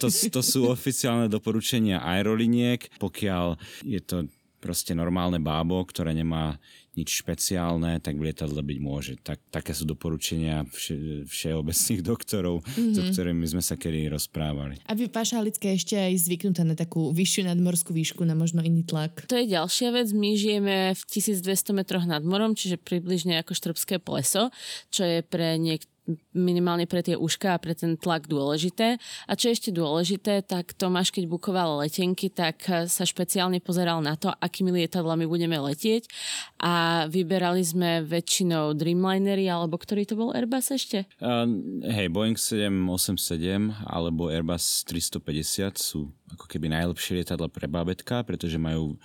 To, 0.00 0.08
to 0.08 0.40
sú 0.40 0.72
oficiálne 0.72 1.28
doporučenia 1.28 2.00
aeroliniek, 2.00 2.88
pokiaľ 2.96 3.60
je 3.84 4.00
to 4.00 4.16
proste 4.58 4.90
normálne 4.96 5.38
bábo, 5.38 5.84
ktoré 5.86 6.10
nemá 6.16 6.58
nič 6.98 7.22
špeciálne, 7.22 8.02
tak 8.02 8.18
v 8.18 8.30
lietadle 8.30 8.58
byť 8.58 8.78
môže. 8.82 9.12
Tak, 9.22 9.38
také 9.54 9.70
sú 9.70 9.86
doporučenia 9.86 10.66
vše, 10.66 11.24
všeobecných 11.30 12.02
doktorov, 12.02 12.66
mm-hmm. 12.66 12.94
s 12.94 12.98
ktorými 13.14 13.46
sme 13.46 13.62
sa 13.62 13.78
kedy 13.78 14.10
rozprávali. 14.10 14.82
A 14.90 14.98
vy, 14.98 15.06
Páša 15.06 15.38
Halická, 15.38 15.70
ešte 15.70 15.94
aj 15.94 16.18
zvyknutá 16.26 16.66
na 16.66 16.74
takú 16.74 17.14
vyššiu 17.14 17.46
nadmorskú 17.46 17.94
výšku, 17.94 18.26
na 18.26 18.34
možno 18.34 18.66
iný 18.66 18.82
tlak? 18.82 19.24
To 19.30 19.38
je 19.38 19.46
ďalšia 19.46 19.94
vec. 19.94 20.10
My 20.10 20.34
žijeme 20.34 20.76
v 20.98 21.02
1200 21.06 21.78
metroch 21.78 22.04
nad 22.04 22.26
morom, 22.26 22.58
čiže 22.58 22.82
približne 22.82 23.38
ako 23.38 23.54
Štrbské 23.54 24.02
pleso, 24.02 24.50
čo 24.90 25.06
je 25.06 25.22
pre 25.22 25.54
niek- 25.60 25.86
minimálne 26.32 26.88
pre 26.88 27.04
tie 27.04 27.14
uška 27.14 27.56
a 27.56 27.62
pre 27.62 27.76
ten 27.76 27.96
tlak 28.00 28.26
dôležité. 28.26 28.96
A 29.28 29.32
čo 29.36 29.50
je 29.50 29.56
ešte 29.56 29.70
dôležité, 29.70 30.40
tak 30.44 30.72
Tomáš, 30.74 31.12
keď 31.12 31.28
bukoval 31.28 31.84
letenky, 31.84 32.32
tak 32.32 32.64
sa 32.68 33.04
špeciálne 33.04 33.60
pozeral 33.60 34.00
na 34.00 34.16
to, 34.16 34.32
akými 34.32 34.72
lietadlami 34.72 35.28
budeme 35.28 35.60
letieť 35.60 36.08
a 36.60 37.04
vyberali 37.06 37.60
sme 37.62 38.02
väčšinou 38.04 38.72
Dreamlinery, 38.74 39.46
alebo 39.46 39.76
ktorý 39.76 40.08
to 40.08 40.16
bol 40.16 40.32
Airbus 40.32 40.72
ešte? 40.74 41.04
Uh, 41.20 41.44
hej, 41.84 42.08
Boeing 42.08 42.36
787 42.36 43.72
alebo 43.84 44.32
Airbus 44.32 44.82
350 44.88 45.76
sú 45.78 46.10
ako 46.34 46.46
keby 46.46 46.68
najlepšie 46.68 47.22
lietadla 47.22 47.48
pre 47.48 47.64
babetka, 47.70 48.20
pretože 48.22 48.60
majú, 48.60 48.96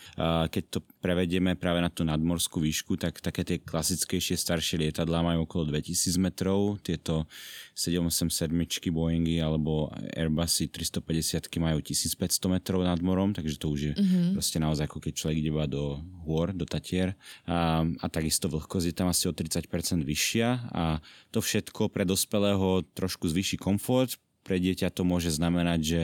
keď 0.49 0.63
to 0.67 0.79
prevedieme 0.99 1.55
práve 1.55 1.79
na 1.79 1.87
tú 1.87 2.03
nadmorskú 2.03 2.59
výšku, 2.59 2.99
tak 2.99 3.23
také 3.23 3.47
tie 3.47 3.57
klasickejšie 3.59 4.35
staršie 4.35 4.87
lietadlá 4.87 5.23
majú 5.23 5.47
okolo 5.47 5.71
2000 5.71 6.19
metrov, 6.19 6.79
tieto 6.83 7.25
787 7.73 8.51
Boeingy 8.93 9.41
alebo 9.41 9.89
Airbusy 10.13 10.69
350 10.69 11.49
majú 11.57 11.79
1500 11.81 12.53
metrov 12.53 12.85
nad 12.85 12.99
morom, 12.99 13.31
takže 13.31 13.57
to 13.57 13.71
už 13.71 13.79
je 13.79 13.93
mm-hmm. 13.95 14.37
proste 14.37 14.57
naozaj 14.61 14.85
ako 14.85 14.99
keď 14.99 15.13
človek 15.17 15.37
ide 15.39 15.51
do 15.69 16.03
hôr, 16.27 16.51
do 16.51 16.67
Tatier 16.67 17.15
a, 17.47 17.81
a 17.81 18.05
takisto 18.11 18.51
vlhkosť 18.51 18.85
je 18.91 18.95
tam 18.95 19.07
asi 19.09 19.25
o 19.29 19.33
30% 19.33 19.69
vyššia 20.03 20.47
a 20.75 21.01
to 21.31 21.39
všetko 21.39 21.89
pre 21.89 22.03
dospelého 22.03 22.85
trošku 22.93 23.25
zvýši 23.29 23.57
komfort, 23.57 24.19
pre 24.43 24.59
dieťa 24.59 24.91
to 24.91 25.07
môže 25.07 25.31
znamenať, 25.31 25.79
že 25.81 26.01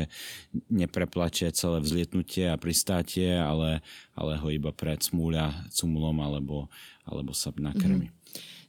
nepreplače 0.71 1.51
celé 1.51 1.83
vzlietnutie 1.83 2.47
a 2.47 2.55
pristátie, 2.55 3.35
ale, 3.35 3.83
ale 4.15 4.39
ho 4.39 4.47
iba 4.47 4.71
smúľa 4.75 5.69
cumulom 5.69 6.23
alebo, 6.23 6.71
alebo 7.03 7.35
sa 7.35 7.51
nakrmi. 7.51 8.07
Mm-hmm. 8.09 8.17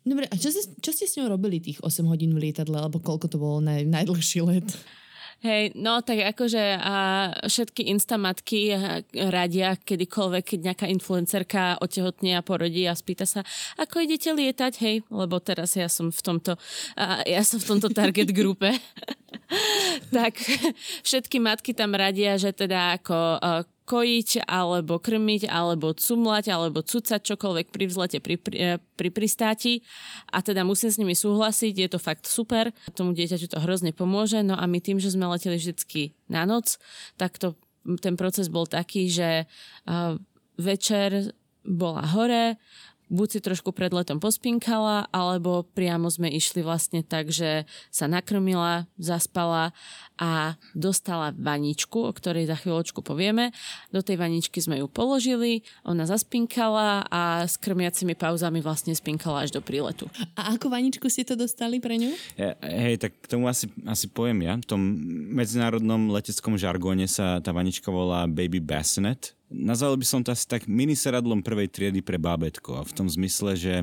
Dobre, 0.01 0.25
a 0.27 0.35
čo, 0.35 0.49
si, 0.49 0.65
čo 0.81 0.91
ste 0.97 1.05
s 1.05 1.17
ňou 1.21 1.29
robili 1.29 1.61
tých 1.61 1.79
8 1.85 2.09
hodín 2.09 2.33
v 2.33 2.49
lietadle, 2.49 2.73
alebo 2.73 3.05
koľko 3.05 3.27
to 3.29 3.37
bolo 3.37 3.61
naj, 3.61 3.85
najdlhší 3.85 4.41
let? 4.43 4.69
Hej, 5.41 5.73
no 5.73 6.05
tak 6.05 6.21
akože 6.37 6.77
a 6.77 6.97
všetky 7.49 7.89
instamatky 7.97 8.77
radia 9.33 9.73
kedykoľvek, 9.73 10.45
keď 10.45 10.61
nejaká 10.61 10.87
influencerka 10.93 11.81
otehotne 11.81 12.37
a 12.37 12.45
porodí 12.45 12.85
a 12.85 12.93
spýta 12.93 13.25
sa, 13.25 13.41
ako 13.81 14.05
idete 14.05 14.37
lietať, 14.37 14.73
hej, 14.85 14.97
lebo 15.09 15.41
teraz 15.41 15.81
ja 15.81 15.89
som 15.89 16.13
v 16.13 16.21
tomto, 16.21 16.61
a 16.93 17.25
ja 17.25 17.41
som 17.41 17.57
v 17.57 17.69
tomto 17.73 17.89
target 17.89 18.37
grupe. 18.37 18.69
tak 20.17 20.39
všetky 21.03 21.43
matky 21.43 21.75
tam 21.75 21.95
radia, 21.99 22.39
že 22.39 22.55
teda 22.55 23.01
ako 23.01 23.17
kojiť, 23.91 24.47
alebo 24.47 25.03
krmiť, 25.03 25.51
alebo 25.51 25.91
cumlať, 25.91 26.55
alebo 26.55 26.79
cucať 26.79 27.19
čokoľvek 27.27 27.75
pri 27.75 27.85
vzlete, 27.91 28.19
pri, 28.23 28.39
pri, 28.39 28.55
eh, 28.55 28.79
pri 28.79 29.11
pristáti. 29.11 29.83
A 30.31 30.47
teda 30.47 30.63
musím 30.63 30.95
s 30.95 31.01
nimi 31.03 31.19
súhlasiť, 31.19 31.75
je 31.75 31.89
to 31.91 31.99
fakt 31.99 32.31
super. 32.31 32.71
Tomu 32.95 33.19
dieťaťu 33.19 33.51
to 33.51 33.59
hrozne 33.59 33.91
pomôže. 33.91 34.47
No 34.47 34.55
a 34.55 34.71
my 34.71 34.79
tým, 34.79 35.03
že 35.03 35.11
sme 35.11 35.27
leteli 35.27 35.59
vždycky 35.59 36.15
na 36.31 36.47
noc, 36.47 36.79
tak 37.19 37.43
to, 37.43 37.59
ten 37.99 38.15
proces 38.15 38.47
bol 38.47 38.71
taký, 38.71 39.11
že 39.11 39.51
uh, 39.91 40.15
večer 40.55 41.35
bola 41.67 42.07
hore, 42.15 42.57
buď 43.11 43.29
si 43.29 43.41
trošku 43.43 43.75
pred 43.75 43.91
letom 43.91 44.23
pospinkala, 44.23 45.11
alebo 45.11 45.67
priamo 45.67 46.07
sme 46.07 46.31
išli 46.31 46.63
vlastne 46.63 47.03
tak, 47.03 47.35
že 47.35 47.67
sa 47.91 48.07
nakrmila, 48.07 48.87
zaspala 48.97 49.75
a 50.17 50.55
dostala 50.73 51.35
vaničku, 51.35 52.07
o 52.07 52.13
ktorej 52.15 52.47
za 52.47 52.57
chvíľočku 52.57 53.03
povieme. 53.03 53.51
Do 53.91 54.01
tej 54.01 54.17
vaničky 54.17 54.63
sme 54.63 54.79
ju 54.79 54.87
položili, 54.87 55.67
ona 55.83 56.07
zaspinkala 56.07 57.11
a 57.11 57.45
s 57.51 57.59
krmiacimi 57.59 58.15
pauzami 58.15 58.63
vlastne 58.63 58.95
spinkala 58.95 59.45
až 59.45 59.59
do 59.59 59.61
príletu. 59.61 60.07
A 60.39 60.55
ako 60.55 60.71
vaničku 60.71 61.11
ste 61.11 61.27
to 61.27 61.35
dostali 61.35 61.83
pre 61.83 61.99
ňu? 61.99 62.15
Hej, 62.63 63.03
tak 63.03 63.19
k 63.19 63.27
tomu 63.27 63.51
asi, 63.51 63.67
asi 63.89 64.07
poviem 64.07 64.47
ja. 64.47 64.55
V 64.61 64.67
tom 64.71 64.81
medzinárodnom 65.35 66.15
leteckom 66.15 66.55
žargóne 66.55 67.11
sa 67.11 67.43
tá 67.43 67.51
vanička 67.51 67.91
volá 67.91 68.31
Baby 68.31 68.63
Bassinet 68.63 69.40
Nazval 69.51 69.99
by 69.99 70.07
som 70.07 70.23
to 70.23 70.31
asi 70.31 70.47
tak 70.47 70.71
miniseradlom 70.71 71.43
prvej 71.43 71.67
triedy 71.67 72.01
pre 72.07 72.23
bábetko. 72.23 72.79
A 72.79 72.87
v 72.87 72.95
tom 72.95 73.11
zmysle, 73.11 73.59
že 73.59 73.75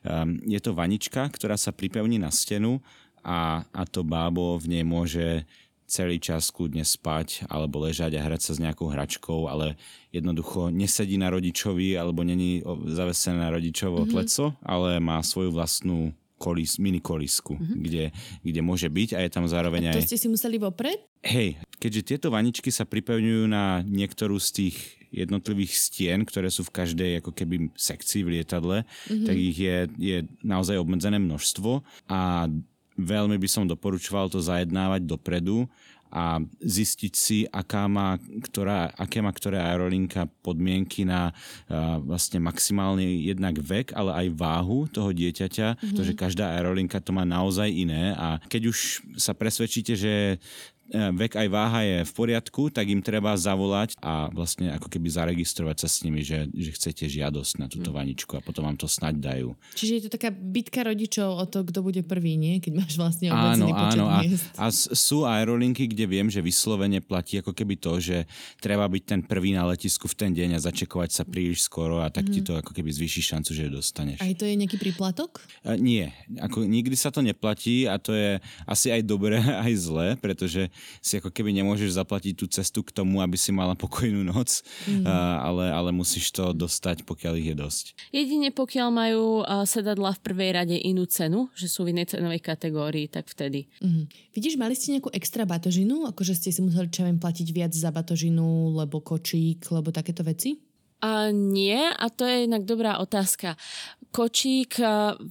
um, 0.00 0.40
je 0.48 0.60
to 0.64 0.72
vanička, 0.72 1.28
ktorá 1.28 1.60
sa 1.60 1.76
pripevní 1.76 2.16
na 2.16 2.32
stenu 2.32 2.80
a, 3.20 3.68
a 3.68 3.82
to 3.84 4.00
bábo 4.00 4.56
v 4.56 4.80
nej 4.80 4.84
môže 4.84 5.44
celý 5.90 6.22
čas 6.22 6.54
kľudne 6.54 6.86
spať 6.86 7.50
alebo 7.50 7.82
ležať 7.82 8.14
a 8.14 8.22
hrať 8.22 8.40
sa 8.40 8.52
s 8.54 8.62
nejakou 8.62 8.94
hračkou, 8.94 9.50
ale 9.50 9.74
jednoducho 10.14 10.70
nesedí 10.70 11.18
na 11.18 11.34
rodičovi 11.34 11.98
alebo 11.98 12.22
není 12.22 12.62
zavesené 12.86 13.42
na 13.42 13.50
rodičovo 13.50 14.06
mm-hmm. 14.06 14.14
pleco, 14.14 14.54
ale 14.62 15.02
má 15.02 15.18
svoju 15.18 15.50
vlastnú 15.50 16.14
kolis, 16.40 16.78
mini 16.80 17.02
kolisku, 17.02 17.58
mm-hmm. 17.58 17.80
kde, 17.84 18.04
kde 18.46 18.60
môže 18.62 18.88
byť 18.88 19.18
a 19.18 19.20
je 19.26 19.30
tam 19.34 19.44
zároveň 19.50 19.90
a 19.90 19.98
to 19.98 20.00
aj... 20.00 20.08
ste 20.08 20.16
si 20.16 20.30
museli 20.30 20.56
vopred? 20.56 20.96
Hej, 21.26 21.60
keďže 21.76 22.16
tieto 22.16 22.32
vaničky 22.32 22.72
sa 22.72 22.88
pripevňujú 22.88 23.44
na 23.50 23.84
niektorú 23.84 24.40
z 24.40 24.48
tých 24.56 24.99
jednotlivých 25.10 25.74
stien, 25.74 26.22
ktoré 26.22 26.48
sú 26.48 26.62
v 26.66 26.74
každej 26.74 27.10
ako 27.22 27.34
keby 27.34 27.74
sekcii 27.74 28.22
v 28.22 28.32
lietadle, 28.40 28.78
mm-hmm. 28.82 29.26
tak 29.26 29.36
ich 29.36 29.58
je, 29.58 29.76
je 29.98 30.18
naozaj 30.42 30.78
obmedzené 30.78 31.18
množstvo 31.18 31.82
a 32.10 32.46
veľmi 32.94 33.36
by 33.40 33.48
som 33.48 33.66
doporučoval 33.66 34.30
to 34.30 34.38
zajednávať 34.38 35.06
dopredu 35.06 35.66
a 36.10 36.42
zistiť 36.58 37.12
si, 37.14 37.38
aká 37.46 37.86
má, 37.86 38.18
ktorá, 38.42 38.90
aké 38.98 39.22
má 39.22 39.30
ktorá 39.30 39.70
aerolinka 39.70 40.26
podmienky 40.42 41.06
na 41.06 41.30
uh, 41.30 42.02
vlastne 42.02 42.42
maximálne 42.42 43.06
jednak 43.06 43.62
vek, 43.62 43.94
ale 43.94 44.26
aj 44.26 44.34
váhu 44.34 44.90
toho 44.90 45.14
dieťaťa, 45.14 45.68
mm-hmm. 45.70 45.86
pretože 45.94 46.12
každá 46.18 46.58
aerolinka 46.58 46.98
to 46.98 47.14
má 47.14 47.22
naozaj 47.22 47.70
iné 47.70 48.10
a 48.18 48.42
keď 48.50 48.74
už 48.74 49.06
sa 49.22 49.38
presvedčíte, 49.38 49.94
že 49.94 50.42
vek 50.90 51.38
aj 51.38 51.48
váha 51.48 51.80
je 51.86 51.98
v 52.02 52.12
poriadku, 52.12 52.70
tak 52.74 52.90
im 52.90 53.00
treba 53.00 53.34
zavolať 53.38 53.94
a 54.02 54.26
vlastne 54.34 54.74
ako 54.74 54.90
keby 54.90 55.08
zaregistrovať 55.10 55.86
sa 55.86 55.88
s 55.88 56.02
nimi, 56.02 56.26
že, 56.26 56.50
že 56.50 56.74
chcete 56.74 57.06
žiadosť 57.06 57.52
na 57.62 57.66
túto 57.70 57.94
hm. 57.94 57.96
vaničku 57.96 58.32
a 58.34 58.44
potom 58.44 58.66
vám 58.66 58.78
to 58.78 58.90
snaď 58.90 59.14
dajú. 59.22 59.48
Čiže 59.78 59.92
je 59.96 60.02
to 60.06 60.10
taká 60.18 60.30
bitka 60.34 60.82
rodičov 60.82 61.38
o 61.38 61.44
to, 61.46 61.62
kto 61.62 61.80
bude 61.80 62.02
prvý, 62.02 62.34
nie? 62.34 62.58
Keď 62.58 62.72
máš 62.74 62.94
vlastne 62.98 63.30
obmedzený 63.30 63.72
počet 63.72 64.00
áno, 64.00 64.06
miest. 64.22 64.50
A, 64.58 64.66
a 64.66 64.74
sú 64.74 65.18
aerolinky, 65.24 65.86
kde 65.86 66.04
viem, 66.10 66.26
že 66.26 66.42
vyslovene 66.42 66.98
platí 66.98 67.38
ako 67.38 67.54
keby 67.54 67.78
to, 67.78 68.02
že 68.02 68.26
treba 68.58 68.86
byť 68.90 69.02
ten 69.06 69.20
prvý 69.22 69.54
na 69.54 69.66
letisku 69.70 70.10
v 70.10 70.16
ten 70.26 70.30
deň 70.34 70.58
a 70.58 70.64
začekovať 70.64 71.10
sa 71.10 71.22
príliš 71.22 71.66
skoro 71.66 72.02
a 72.02 72.10
tak 72.10 72.26
mm. 72.28 72.32
ti 72.34 72.40
mhm. 72.42 72.46
to 72.46 72.52
ako 72.58 72.72
keby 72.74 72.90
zvýši 72.90 73.22
šancu, 73.22 73.50
že 73.54 73.70
dostaneš. 73.70 74.18
Aj 74.18 74.34
to 74.34 74.44
je 74.44 74.54
nejaký 74.58 74.76
príplatok? 74.76 75.38
A, 75.62 75.78
nie. 75.78 76.10
Ako, 76.42 76.66
nikdy 76.66 76.98
sa 76.98 77.14
to 77.14 77.22
neplatí 77.22 77.86
a 77.86 77.96
to 78.00 78.10
je 78.16 78.42
asi 78.66 78.90
aj 78.90 79.02
dobré, 79.06 79.38
aj 79.66 79.72
zlé, 79.78 80.08
pretože 80.18 80.72
si 81.00 81.18
ako 81.18 81.32
keby 81.32 81.52
nemôžeš 81.56 81.96
zaplatiť 81.96 82.34
tú 82.36 82.46
cestu 82.50 82.80
k 82.84 82.94
tomu, 82.94 83.20
aby 83.24 83.36
si 83.36 83.50
mala 83.50 83.74
pokojnú 83.74 84.22
noc, 84.26 84.62
mm. 84.86 85.04
ale, 85.40 85.72
ale 85.72 85.90
musíš 85.90 86.30
to 86.34 86.52
dostať, 86.52 87.02
pokiaľ 87.08 87.32
ich 87.40 87.48
je 87.52 87.56
dosť. 87.56 87.84
Jedine 88.12 88.48
pokiaľ 88.50 88.88
majú 88.92 89.26
sedadla 89.64 90.14
v 90.16 90.20
prvej 90.20 90.50
rade 90.56 90.76
inú 90.76 91.06
cenu, 91.06 91.48
že 91.56 91.70
sú 91.70 91.86
v 91.86 91.96
inej 91.96 92.16
cenovej 92.16 92.42
kategórii, 92.44 93.06
tak 93.08 93.30
vtedy. 93.30 93.70
Mm. 93.80 94.06
Vidíš, 94.36 94.60
mali 94.60 94.76
ste 94.76 94.96
nejakú 94.96 95.10
extra 95.14 95.48
batožinu? 95.48 96.06
Akože 96.10 96.36
ste 96.36 96.50
si 96.54 96.60
museli 96.60 96.90
čo 96.90 97.06
viem, 97.06 97.18
platiť 97.18 97.48
viac 97.54 97.72
za 97.72 97.88
batožinu, 97.94 98.74
lebo 98.76 99.00
kočík, 99.00 99.70
lebo 99.70 99.94
takéto 99.94 100.26
veci? 100.26 100.58
A 101.00 101.32
nie, 101.32 101.80
a 101.80 102.12
to 102.12 102.28
je 102.28 102.44
inak 102.44 102.68
dobrá 102.68 103.00
otázka. 103.00 103.56
Kočík 104.10 104.82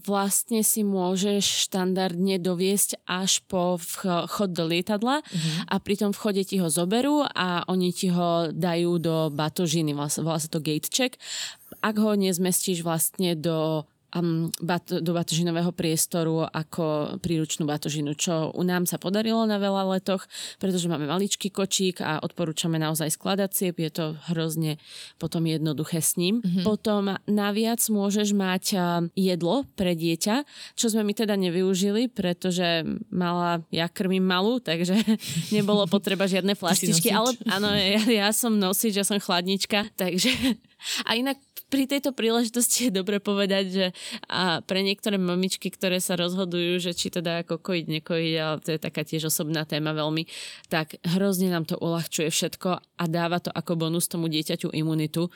vlastne 0.07 0.63
si 0.63 0.87
môžeš 0.87 1.67
štandardne 1.67 2.39
doviesť 2.39 3.03
až 3.03 3.43
po 3.43 3.75
vchod 3.75 4.55
do 4.55 4.63
lietadla 4.71 5.19
uh-huh. 5.19 5.67
a 5.67 5.75
pri 5.83 5.99
tom 5.99 6.11
vchode 6.15 6.47
ti 6.47 6.63
ho 6.63 6.71
zoberú 6.71 7.27
a 7.27 7.67
oni 7.67 7.91
ti 7.91 8.07
ho 8.07 8.47
dajú 8.55 8.91
do 9.03 9.15
batožiny, 9.35 9.91
volá 9.91 10.39
sa 10.39 10.47
to 10.47 10.63
gate 10.63 10.87
check. 10.87 11.19
Ak 11.83 11.99
ho 11.99 12.15
nezmestíš 12.15 12.79
vlastne 12.87 13.35
do 13.35 13.83
um, 14.15 14.49
bat, 14.61 14.85
do 14.85 15.11
batožinového 15.13 15.69
priestoru 15.73 16.45
ako 16.45 17.17
príručnú 17.21 17.65
batožinu, 17.69 18.13
čo 18.17 18.49
u 18.53 18.63
nám 18.65 18.89
sa 18.89 18.97
podarilo 18.97 19.45
na 19.45 19.61
veľa 19.61 19.97
letoch, 19.97 20.25
pretože 20.57 20.89
máme 20.89 21.05
maličký 21.05 21.53
kočík 21.53 22.01
a 22.01 22.21
odporúčame 22.21 22.81
naozaj 22.81 23.13
skladať 23.13 23.49
siep, 23.53 23.75
je 23.77 23.91
to 23.91 24.05
hrozne 24.31 24.81
potom 25.21 25.45
jednoduché 25.45 26.01
s 26.01 26.17
ním. 26.17 26.41
Mm-hmm. 26.41 26.65
Potom 26.65 27.13
naviac 27.29 27.81
môžeš 27.89 28.33
mať 28.33 28.65
jedlo 29.13 29.65
pre 29.77 29.93
dieťa, 29.93 30.45
čo 30.73 30.87
sme 30.89 31.05
my 31.05 31.13
teda 31.13 31.35
nevyužili, 31.37 32.09
pretože 32.09 32.85
mala, 33.09 33.61
ja 33.69 33.89
krmím 33.89 34.25
malú, 34.25 34.61
takže 34.61 34.97
nebolo 35.55 35.85
potreba 35.85 36.25
žiadne 36.25 36.53
flaštičky, 36.53 37.09
ale 37.13 37.35
áno, 37.49 37.73
ja, 37.73 38.03
ja 38.05 38.29
som 38.33 38.55
nosič, 38.55 38.97
ja 38.97 39.05
som 39.05 39.17
chladnička, 39.21 39.89
takže 39.97 40.31
a 41.07 41.15
inak 41.15 41.37
pri 41.69 41.85
tejto 41.85 42.11
príležitosti 42.11 42.77
je 42.89 42.91
dobre 42.91 43.21
povedať, 43.21 43.65
že 43.69 43.85
a 44.27 44.59
pre 44.65 44.81
niektoré 44.81 45.15
mamičky, 45.21 45.69
ktoré 45.69 46.01
sa 46.01 46.17
rozhodujú, 46.17 46.81
že 46.81 46.91
či 46.97 47.13
teda 47.13 47.45
ako 47.45 47.61
kojiť, 47.61 47.85
nekojiť, 48.01 48.33
ale 48.41 48.57
to 48.59 48.69
je 48.75 48.79
taká 48.81 49.01
tiež 49.05 49.29
osobná 49.29 49.63
téma 49.63 49.93
veľmi, 49.93 50.25
tak 50.67 50.97
hrozne 51.05 51.53
nám 51.53 51.69
to 51.69 51.77
uľahčuje 51.77 52.27
všetko 52.33 52.69
a 52.81 53.03
dáva 53.05 53.39
to 53.39 53.53
ako 53.53 53.77
bonus 53.77 54.09
tomu 54.09 54.27
dieťaťu 54.27 54.73
imunitu 54.73 55.29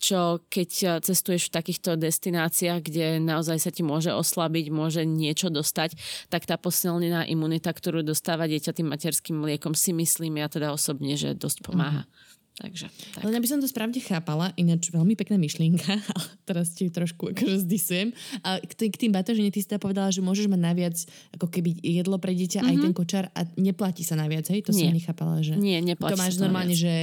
čo 0.00 0.40
keď 0.48 1.04
cestuješ 1.04 1.52
v 1.52 1.54
takýchto 1.60 2.00
destináciách, 2.00 2.80
kde 2.80 3.06
naozaj 3.20 3.60
sa 3.60 3.68
ti 3.68 3.84
môže 3.84 4.08
oslabiť, 4.08 4.72
môže 4.72 5.04
niečo 5.04 5.52
dostať, 5.52 5.92
tak 6.32 6.48
tá 6.48 6.56
posilnená 6.56 7.28
imunita, 7.28 7.68
ktorú 7.68 8.00
dostáva 8.00 8.48
dieťa 8.48 8.80
tým 8.80 8.88
materským 8.88 9.36
mliekom, 9.36 9.76
si 9.76 9.92
myslím 9.92 10.40
ja 10.40 10.48
teda 10.48 10.72
osobne, 10.72 11.20
že 11.20 11.36
dosť 11.36 11.68
pomáha. 11.68 12.08
Mm. 12.08 12.29
Takže 12.60 12.92
tak. 13.16 13.24
Len 13.24 13.34
aby 13.40 13.48
som 13.48 13.56
to 13.56 13.64
správne 13.64 13.96
chápala, 14.04 14.52
ináč 14.60 14.92
veľmi 14.92 15.16
pekná 15.16 15.40
myšlienka, 15.40 15.96
ale 16.12 16.28
teraz 16.44 16.76
ti 16.76 16.92
trošku 16.92 17.32
akože 17.32 17.64
zdisujem. 17.64 18.12
A 18.44 18.60
k, 18.60 18.72
t- 18.76 18.92
k 18.92 18.96
tým 19.00 19.12
batožine 19.16 19.48
ty 19.48 19.64
si 19.64 19.66
teda 19.66 19.80
povedala, 19.80 20.12
že 20.12 20.20
môžeš 20.20 20.52
mať 20.52 20.60
naviac 20.60 20.96
ako 21.32 21.48
keby 21.48 21.80
jedlo 21.80 22.20
pre 22.20 22.36
dieťa 22.36 22.60
mm-hmm. 22.60 22.76
aj 22.76 22.84
ten 22.84 22.92
kočár 22.92 23.24
a 23.32 23.40
neplatí 23.56 24.04
sa 24.04 24.20
naviac, 24.20 24.44
hej? 24.52 24.60
To 24.68 24.76
som 24.76 24.84
Nie. 24.84 24.92
nechápala, 24.92 25.40
že... 25.40 25.56
Nie, 25.56 25.80
neplatí 25.80 26.12
To 26.12 26.20
máš 26.20 26.36
normálne, 26.36 26.76
naviac. 26.76 26.84
že 26.84 26.94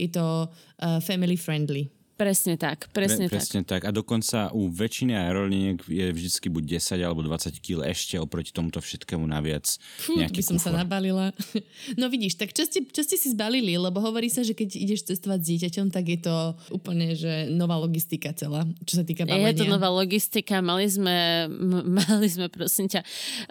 je 0.00 0.08
to 0.08 0.48
uh, 0.48 0.98
family 1.04 1.36
friendly. 1.36 1.92
Presne 2.12 2.54
tak, 2.54 2.86
presne 2.90 3.26
Pre, 3.26 3.34
tak. 3.34 3.40
presne 3.40 3.60
tak. 3.62 3.82
A 3.82 3.90
dokonca 3.90 4.52
u 4.52 4.68
väčšiny 4.68 5.12
aerolíniek 5.12 5.80
je 5.82 6.06
vždycky 6.08 6.46
buď 6.46 6.78
10 6.78 7.00
alebo 7.00 7.20
20 7.20 7.50
kg 7.58 7.82
ešte 7.84 8.14
oproti 8.16 8.52
tomuto 8.52 8.78
všetkému 8.78 9.24
naviac 9.24 9.66
nejaký 10.06 10.38
by 10.38 10.44
som 10.44 10.56
sa 10.56 10.70
kufor. 10.70 10.78
nabalila. 10.78 11.26
No 11.98 12.06
vidíš, 12.06 12.36
tak 12.36 12.52
čo 12.52 12.62
ste, 12.62 12.84
čo 12.84 13.02
ste 13.02 13.16
si 13.16 13.32
zbalili? 13.32 13.74
Lebo 13.74 13.98
hovorí 13.98 14.28
sa, 14.28 14.40
že 14.40 14.52
keď 14.52 14.70
ideš 14.72 15.00
cestovať 15.04 15.40
s 15.40 15.46
dieťaťom, 15.48 15.86
tak 15.88 16.04
je 16.06 16.20
to 16.20 16.36
úplne, 16.70 17.12
že 17.12 17.50
nová 17.50 17.74
logistika 17.74 18.30
celá, 18.32 18.62
čo 18.84 19.00
sa 19.00 19.04
týka 19.04 19.24
balenia. 19.24 19.50
Je 19.50 19.58
to 19.58 19.66
nová 19.66 19.88
logistika, 19.88 20.60
mali 20.60 20.86
sme, 20.86 21.16
m- 21.48 21.96
mali 22.06 22.28
sme, 22.28 22.46
prosím 22.46 22.86
ťa, 22.86 23.02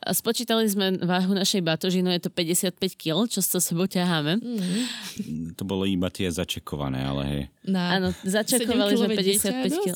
spočítali 0.09 0.63
sme 0.65 0.95
váhu 0.97 1.33
našej 1.33 1.59
batoži, 1.59 1.99
no 1.99 2.09
je 2.09 2.21
to 2.21 2.29
55 2.29 2.71
kg, 2.95 3.27
čo 3.27 3.41
so 3.41 3.59
sebou 3.59 3.85
ťaháme. 3.85 4.39
Mm. 4.39 4.85
To 5.57 5.63
bolo 5.65 5.83
iba 5.83 6.07
tie 6.07 6.27
začekované, 6.27 7.01
ale 7.01 7.21
hej. 7.25 7.43
Na 7.61 7.93
Áno, 7.93 8.09
začakovali 8.21 8.50
7-kilové 8.59 9.15
dieťa 9.15 9.49
55 9.49 9.71
je 9.71 9.93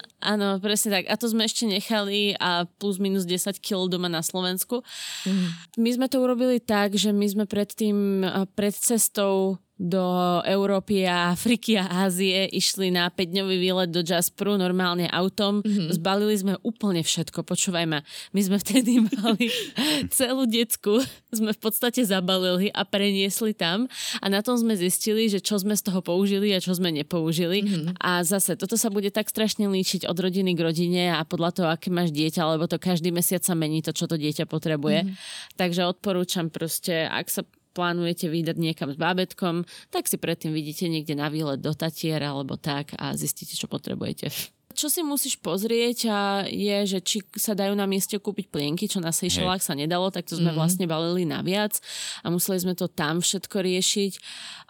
Áno, 0.32 0.58
presne 0.58 0.88
tak. 0.98 1.04
A 1.06 1.14
to 1.14 1.26
sme 1.30 1.46
ešte 1.46 1.68
nechali 1.70 2.34
a 2.40 2.66
plus 2.66 2.98
minus 2.98 3.22
10 3.28 3.62
kg 3.62 3.86
doma 3.86 4.10
na 4.10 4.24
Slovensku. 4.24 4.82
My 5.78 5.90
sme 5.94 6.10
to 6.10 6.18
urobili 6.18 6.58
tak, 6.58 6.98
že 6.98 7.14
my 7.14 7.26
sme 7.30 7.44
predtým, 7.46 8.26
a 8.26 8.44
pred 8.50 8.74
cestou 8.74 9.62
do 9.80 10.04
Európy 10.44 11.08
a 11.08 11.32
Afriky 11.32 11.80
a 11.80 12.04
Ázie 12.04 12.44
išli 12.52 12.92
na 12.92 13.08
5-dňový 13.08 13.56
výlet 13.56 13.90
do 13.90 14.04
Jasperu 14.04 14.60
normálne 14.60 15.08
autom. 15.08 15.64
Mm-hmm. 15.64 15.96
Zbalili 15.96 16.36
sme 16.36 16.54
úplne 16.60 17.00
všetko. 17.00 17.42
Počúvaj 17.42 17.84
ma, 17.88 18.04
my 18.36 18.40
sme 18.40 18.56
vtedy 18.60 19.00
mali 19.18 19.48
celú 20.12 20.44
decku, 20.44 21.00
sme 21.32 21.56
v 21.56 21.60
podstate 21.60 22.04
zabalili 22.04 22.68
a 22.70 22.84
preniesli 22.84 23.56
tam 23.56 23.88
a 24.20 24.26
na 24.28 24.44
tom 24.44 24.60
sme 24.60 24.76
zistili, 24.76 25.32
že 25.32 25.40
čo 25.40 25.56
sme 25.56 25.74
z 25.74 25.88
toho 25.88 26.04
použili 26.04 26.52
a 26.52 26.60
čo 26.60 26.76
sme 26.76 26.92
nepoužili. 26.92 27.64
Mm-hmm. 27.64 27.98
A 27.98 28.20
zase, 28.22 28.54
toto 28.60 28.76
sa 28.76 28.92
bude 28.92 29.08
tak 29.08 29.32
strašne 29.32 29.66
líčiť 29.72 30.04
od 30.04 30.14
rodiny 30.14 30.52
k 30.52 30.60
rodine 30.62 31.02
a 31.16 31.24
podľa 31.24 31.50
toho, 31.56 31.68
aké 31.72 31.88
máš 31.88 32.12
dieťa, 32.12 32.54
lebo 32.54 32.68
to 32.68 32.76
každý 32.76 33.08
mesiac 33.08 33.40
sa 33.40 33.56
mení 33.56 33.80
to, 33.80 33.96
čo 33.96 34.04
to 34.04 34.20
dieťa 34.20 34.44
potrebuje. 34.44 35.08
Mm-hmm. 35.08 35.56
Takže 35.56 35.88
odporúčam 35.88 36.52
proste, 36.52 37.08
ak 37.08 37.26
sa 37.32 37.42
plánujete 37.72 38.28
vydať 38.28 38.56
niekam 38.60 38.88
s 38.92 38.98
bábetkom, 39.00 39.64
tak 39.88 40.06
si 40.06 40.20
predtým 40.20 40.52
vidíte 40.52 40.86
niekde 40.86 41.16
na 41.16 41.32
výlet 41.32 41.58
do 41.58 41.72
Tatier 41.72 42.20
alebo 42.20 42.60
tak 42.60 42.92
a 43.00 43.16
zistíte, 43.16 43.56
čo 43.56 43.66
potrebujete. 43.66 44.28
Čo 44.72 44.88
si 44.88 45.04
musíš 45.04 45.36
pozrieť 45.36 46.08
je, 46.48 46.78
že 46.88 46.98
či 47.04 47.20
sa 47.36 47.52
dajú 47.52 47.76
na 47.76 47.84
mieste 47.84 48.16
kúpiť 48.16 48.48
plienky, 48.48 48.88
čo 48.88 49.04
na 49.04 49.12
Seychellách 49.12 49.60
sa 49.60 49.76
nedalo, 49.76 50.08
tak 50.08 50.24
to 50.24 50.40
sme 50.40 50.48
mm. 50.52 50.56
vlastne 50.56 50.88
balili 50.88 51.28
naviac 51.28 51.76
a 52.24 52.32
museli 52.32 52.56
sme 52.56 52.72
to 52.72 52.88
tam 52.88 53.20
všetko 53.20 53.60
riešiť. 53.60 54.12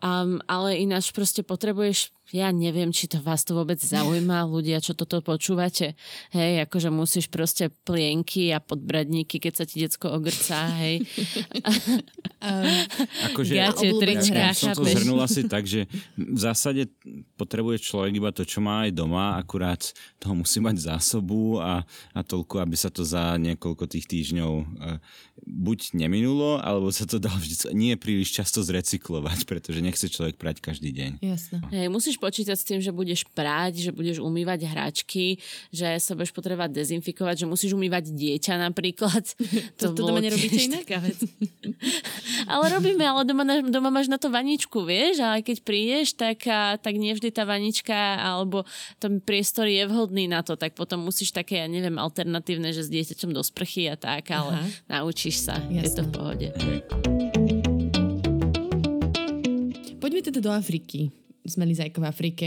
Um, 0.02 0.42
ale 0.50 0.82
ináč 0.82 1.14
proste 1.14 1.46
potrebuješ 1.46 2.10
ja 2.32 2.48
neviem, 2.48 2.88
či 2.90 3.06
to 3.06 3.20
vás 3.20 3.44
to 3.44 3.52
vôbec 3.52 3.76
zaujíma, 3.76 4.48
ľudia, 4.48 4.80
čo 4.80 4.96
toto 4.96 5.20
počúvate. 5.20 5.94
Hej, 6.32 6.64
akože 6.64 6.88
musíš 6.88 7.28
proste 7.28 7.68
plienky 7.84 8.48
a 8.56 8.58
podbradníky, 8.58 9.36
keď 9.36 9.52
sa 9.52 9.64
ti 9.68 9.84
decko 9.84 10.16
ogrcá, 10.16 10.72
hej. 10.80 11.04
Akože, 13.30 13.52
Gače, 13.54 13.86
obľúbené 13.86 14.02
trička, 14.02 14.40
ja 14.40 14.54
som 14.56 14.74
to 14.74 14.82
zhrnul 14.82 15.20
asi 15.22 15.46
tak, 15.46 15.62
že 15.68 15.86
v 16.18 16.40
zásade 16.40 16.90
potrebuje 17.38 17.84
človek 17.84 18.12
iba 18.18 18.34
to, 18.34 18.42
čo 18.42 18.58
má 18.58 18.88
aj 18.88 18.96
doma, 18.96 19.38
akurát 19.38 19.94
toho 20.18 20.34
musí 20.34 20.58
mať 20.58 20.90
zásobu 20.90 21.62
a, 21.62 21.86
a 22.16 22.20
toľko, 22.24 22.58
aby 22.64 22.74
sa 22.74 22.90
to 22.90 23.06
za 23.06 23.38
niekoľko 23.38 23.84
tých 23.86 24.10
týždňov 24.10 24.52
uh, 24.58 24.98
buď 25.42 25.98
neminulo, 25.98 26.62
alebo 26.62 26.90
sa 26.94 27.06
to 27.06 27.18
dalo 27.18 27.38
vždy 27.38 27.74
nie 27.74 27.94
príliš 27.98 28.34
často 28.34 28.62
zrecyklovať, 28.62 29.44
pretože 29.50 29.82
nechce 29.82 30.06
človek 30.06 30.38
prať 30.38 30.62
každý 30.62 30.94
deň. 30.94 31.10
Jasné. 31.22 31.58
Hej, 31.74 31.86
musíš 31.90 32.21
počítať 32.22 32.54
s 32.54 32.62
tým, 32.62 32.78
že 32.78 32.94
budeš 32.94 33.26
prať, 33.34 33.82
že 33.82 33.90
budeš 33.90 34.22
umývať 34.22 34.70
hračky, 34.70 35.42
že 35.74 35.98
sa 35.98 36.14
budeš 36.14 36.30
potrebovať 36.30 36.70
dezinfikovať, 36.70 37.42
že 37.42 37.46
musíš 37.50 37.74
umývať 37.74 38.14
dieťa 38.14 38.62
napríklad. 38.70 39.26
To- 39.82 39.90
to 39.90 39.98
bolo 39.98 40.14
doma 40.14 40.22
nerobíte 40.22 40.68
inak? 40.68 40.86
ale 42.52 42.64
robíme, 42.70 43.02
ale 43.02 43.26
doma, 43.26 43.42
doma 43.66 43.90
máš 43.90 44.06
na 44.06 44.20
to 44.20 44.30
vaničku, 44.30 44.84
vieš, 44.86 45.18
a 45.24 45.40
keď 45.42 45.56
prídeš, 45.66 46.14
tak, 46.14 46.44
a, 46.46 46.78
tak 46.78 46.94
nevždy 47.00 47.34
tá 47.34 47.42
vanička 47.42 47.96
alebo 48.20 48.62
ten 49.02 49.18
priestor 49.18 49.66
je 49.66 49.82
vhodný 49.88 50.30
na 50.30 50.44
to, 50.44 50.54
tak 50.54 50.76
potom 50.78 51.02
musíš 51.02 51.34
také, 51.34 51.64
ja 51.64 51.66
neviem, 51.66 51.98
alternatívne, 51.98 52.70
že 52.70 52.86
s 52.86 52.92
dieťaťom 52.92 53.32
do 53.34 53.42
sprchy 53.42 53.90
a 53.90 53.96
tak, 53.98 54.30
ale 54.30 54.60
Aha. 54.60 54.68
naučíš 55.00 55.42
sa, 55.42 55.58
je 55.66 55.82
to 55.88 56.06
v 56.06 56.10
pohode. 56.12 56.48
Poďme 59.98 60.20
teda 60.22 60.38
do 60.42 60.50
Afriky. 60.50 61.21
Sme 61.42 61.66
Lizajko 61.66 62.02
v 62.02 62.06
Afrike. 62.06 62.46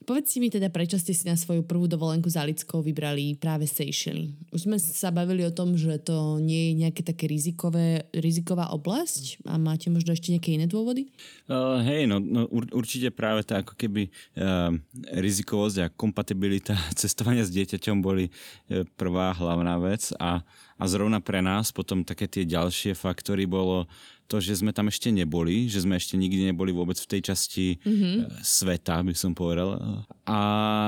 Povedzte 0.00 0.40
mi 0.40 0.48
teda, 0.48 0.72
prečo 0.72 0.96
ste 0.96 1.12
si 1.12 1.28
na 1.28 1.36
svoju 1.36 1.60
prvú 1.60 1.84
dovolenku 1.84 2.24
za 2.32 2.40
Lickou 2.40 2.80
vybrali 2.80 3.36
práve 3.36 3.68
Seychely. 3.68 4.32
Už 4.48 4.64
sme 4.64 4.80
sa 4.80 5.12
bavili 5.12 5.44
o 5.44 5.52
tom, 5.52 5.76
že 5.76 6.00
to 6.00 6.40
nie 6.40 6.72
je 6.72 6.82
nejaké 6.82 7.04
také 7.04 7.28
rizikové, 7.28 8.08
riziková 8.16 8.72
oblasť 8.72 9.44
a 9.44 9.60
máte 9.60 9.92
možno 9.92 10.16
ešte 10.16 10.32
nejaké 10.32 10.56
iné 10.56 10.64
dôvody? 10.64 11.12
Uh, 11.52 11.84
hej, 11.84 12.08
no, 12.08 12.16
no 12.16 12.48
ur, 12.48 12.64
určite 12.72 13.12
práve 13.12 13.44
tá 13.44 13.60
ako 13.60 13.76
keby 13.76 14.08
uh, 14.40 14.72
rizikovosť 15.20 15.76
a 15.84 15.92
kompatibilita 15.92 16.80
cestovania 17.00 17.44
s 17.44 17.52
dieťaťom 17.52 18.00
boli 18.00 18.32
uh, 18.32 18.88
prvá 18.96 19.36
hlavná 19.36 19.76
vec 19.84 20.16
a, 20.16 20.40
a 20.80 20.84
zrovna 20.88 21.20
pre 21.20 21.44
nás 21.44 21.76
potom 21.76 22.08
také 22.08 22.24
tie 22.24 22.48
ďalšie 22.48 22.96
faktory 22.96 23.44
bolo 23.44 23.84
to, 24.30 24.38
že 24.38 24.62
sme 24.62 24.70
tam 24.70 24.86
ešte 24.86 25.10
neboli, 25.10 25.66
že 25.66 25.82
sme 25.82 25.98
ešte 25.98 26.14
nikdy 26.14 26.54
neboli 26.54 26.70
vôbec 26.70 26.94
v 26.94 27.10
tej 27.10 27.34
časti 27.34 27.82
mm-hmm. 27.82 28.38
sveta, 28.38 29.02
by 29.02 29.14
som 29.18 29.34
povedal. 29.34 29.74
A 30.22 30.38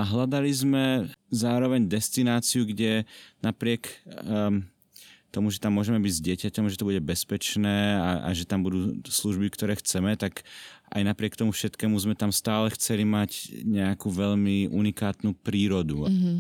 hľadali 0.07 0.55
sme 0.55 1.11
zároveň 1.35 1.91
destináciu, 1.91 2.63
kde 2.63 3.03
napriek 3.43 3.91
um, 4.23 4.63
tomu, 5.35 5.51
že 5.51 5.59
tam 5.59 5.75
môžeme 5.75 5.99
byť 5.99 6.13
s 6.15 6.23
dieťaťom, 6.23 6.71
že 6.71 6.79
to 6.79 6.87
bude 6.87 7.03
bezpečné 7.03 7.99
a, 7.99 8.29
a 8.29 8.37
že 8.37 8.47
tam 8.47 8.63
budú 8.63 9.03
služby, 9.03 9.51
ktoré 9.51 9.75
chceme, 9.75 10.15
tak 10.15 10.47
aj 10.93 11.03
napriek 11.09 11.41
tomu 11.41 11.57
všetkému 11.57 11.97
sme 11.97 12.13
tam 12.13 12.29
stále 12.29 12.69
chceli 12.77 13.09
mať 13.09 13.65
nejakú 13.65 14.13
veľmi 14.13 14.69
unikátnu 14.69 15.33
prírodu. 15.41 16.05
Mm-hmm. 16.05 16.37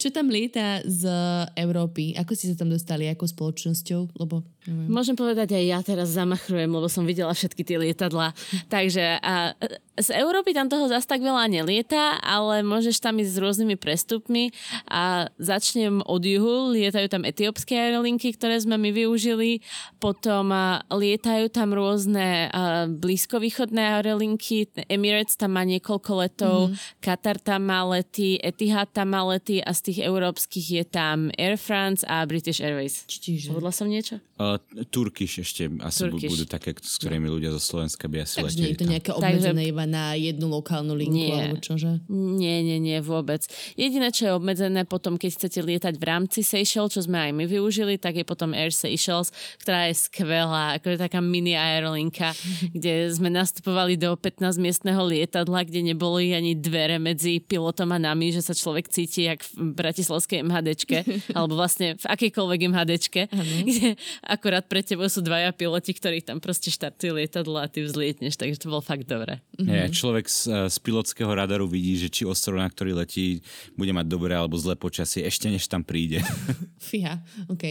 Čo 0.00 0.08
tam 0.08 0.32
lieta 0.32 0.80
z 0.88 1.12
Európy? 1.60 2.16
Ako 2.16 2.32
ste 2.32 2.48
sa 2.48 2.56
tam 2.56 2.72
dostali? 2.72 3.12
Ako 3.12 3.28
spoločnosťou? 3.28 4.16
Lebo 4.16 4.48
neviem. 4.64 4.88
Môžem 4.88 5.12
povedať 5.12 5.52
aj 5.60 5.64
ja 5.68 5.78
teraz 5.84 6.16
zamachrujem, 6.16 6.72
lebo 6.72 6.88
som 6.88 7.04
videla 7.04 7.36
všetky 7.36 7.62
tie 7.68 7.76
lietadla. 7.76 8.32
Takže 8.74 9.20
a, 9.20 9.52
z 10.00 10.08
Európy 10.16 10.56
tam 10.56 10.72
toho 10.72 10.88
zas 10.88 11.04
tak 11.04 11.20
veľa 11.20 11.52
nelieta, 11.52 12.16
ale 12.24 12.64
môžeš 12.64 12.96
tam 12.96 13.20
ísť 13.20 13.32
s 13.36 13.42
rôznymi 13.44 13.76
prestupmi 13.76 14.56
a 14.88 15.28
začnem 15.36 16.00
od 16.08 16.22
juhu. 16.24 16.72
Lietajú 16.72 17.12
tam 17.12 17.28
etiópske 17.28 17.76
aerolinky, 17.76 18.32
ktoré 18.32 18.56
sme 18.56 18.80
my 18.80 18.88
využili. 18.88 19.60
Potom 20.00 20.48
a, 20.48 20.80
lietajú 20.88 21.52
tam 21.52 21.76
rôzne 21.76 22.48
a, 22.48 22.88
blízkovýchodné 22.88 23.81
aerolinky. 23.82 24.70
Emirates 24.86 25.34
tam 25.34 25.58
má 25.58 25.66
niekoľko 25.66 26.10
letov, 26.22 26.58
mm-hmm. 26.70 27.02
Katar 27.02 27.36
tam 27.42 27.66
má 27.66 27.82
lety, 27.84 28.38
Etihad 28.38 28.94
tam 28.94 29.12
má 29.12 29.26
lety 29.26 29.58
a 29.58 29.74
z 29.74 29.90
tých 29.90 29.98
európskych 30.06 30.66
je 30.80 30.84
tam 30.86 31.34
Air 31.34 31.58
France 31.58 32.06
a 32.06 32.22
British 32.24 32.62
Airways. 32.62 33.02
Čiže... 33.10 33.50
Povedala 33.50 33.74
som 33.74 33.90
niečo? 33.90 34.22
Uh, 34.42 34.58
Turkish 34.90 35.38
ešte 35.38 35.70
asi 35.82 36.08
Turkish. 36.08 36.30
budú 36.34 36.44
také, 36.50 36.74
s 36.74 36.98
ktorými 36.98 37.30
ľudia 37.30 37.54
zo 37.54 37.62
Slovenska 37.62 38.10
by 38.10 38.26
asi 38.26 38.42
Takže 38.42 38.58
nie 38.58 38.64
leteli 38.66 38.70
je 38.70 38.78
to 38.78 38.86
nejaké 38.90 39.10
Takže- 39.10 39.18
obmedzené 39.22 39.62
iba 39.70 39.84
na 39.86 40.04
jednu 40.18 40.46
lokálnu 40.50 40.94
linku, 40.98 41.14
Nie. 41.14 41.52
alebo 41.52 41.62
čože? 41.62 42.02
Nie, 42.10 42.62
nie, 42.66 42.78
nie, 42.82 42.98
vôbec. 42.98 43.46
Jediné, 43.78 44.10
čo 44.10 44.26
je 44.26 44.32
obmedzené 44.34 44.82
potom, 44.82 45.14
keď 45.14 45.30
chcete 45.38 45.60
lietať 45.62 45.94
v 45.94 46.04
rámci 46.04 46.40
Seychelles, 46.42 46.90
čo 46.90 47.06
sme 47.06 47.18
aj 47.18 47.32
my 47.38 47.44
využili, 47.46 47.96
tak 48.02 48.18
je 48.18 48.26
potom 48.26 48.50
Air 48.52 48.74
Seychelles, 48.74 49.30
ktorá 49.62 49.88
je 49.88 49.94
skvelá, 50.10 50.76
ako 50.76 50.90
je 50.90 50.98
taká 50.98 51.22
mini 51.22 51.54
aerolinka, 51.54 52.34
kde 52.76 53.14
sme 53.14 53.30
nastupovali 53.30 53.71
do 53.72 54.10
15-miestneho 54.14 55.02
lietadla, 55.08 55.64
kde 55.66 55.92
neboli 55.92 56.36
ani 56.36 56.54
dvere 56.54 57.00
medzi 57.00 57.40
pilotom 57.42 57.90
a 57.92 57.98
nami, 57.98 58.30
že 58.30 58.44
sa 58.44 58.54
človek 58.54 58.88
cíti 58.92 59.26
jak 59.26 59.42
v 59.42 59.72
bratislavskej 59.74 60.44
MHDčke, 60.46 60.98
alebo 61.36 61.58
vlastne 61.58 61.96
v 61.98 62.04
akejkoľvek 62.06 62.60
MHDčke, 62.68 63.22
kde 63.68 63.96
akorát 64.22 64.64
pre 64.68 64.84
tebou 64.84 65.08
sú 65.08 65.24
dvaja 65.24 65.50
piloti, 65.56 65.96
ktorí 65.96 66.22
tam 66.22 66.38
proste 66.38 66.70
štartujú 66.70 67.16
lietadlo 67.18 67.58
a 67.58 67.66
ty 67.66 67.82
vzlietneš, 67.82 68.38
takže 68.38 68.62
to 68.62 68.70
bolo 68.70 68.84
fakt 68.84 69.08
dobré. 69.08 69.42
Hej, 69.58 69.96
človek 69.96 70.28
z, 70.28 70.70
z 70.70 70.76
pilotského 70.82 71.30
radaru 71.32 71.66
vidí, 71.66 71.98
že 71.98 72.08
či 72.12 72.22
ostrov, 72.28 72.60
na 72.60 72.68
ktorý 72.68 72.96
letí, 72.96 73.42
bude 73.74 73.92
mať 73.94 74.06
dobré 74.06 74.36
alebo 74.36 74.54
zlé 74.60 74.76
počasie, 74.76 75.24
ešte 75.24 75.48
než 75.48 75.66
tam 75.66 75.82
príde. 75.82 76.20
Fíha, 76.88 77.22
OK. 77.48 77.64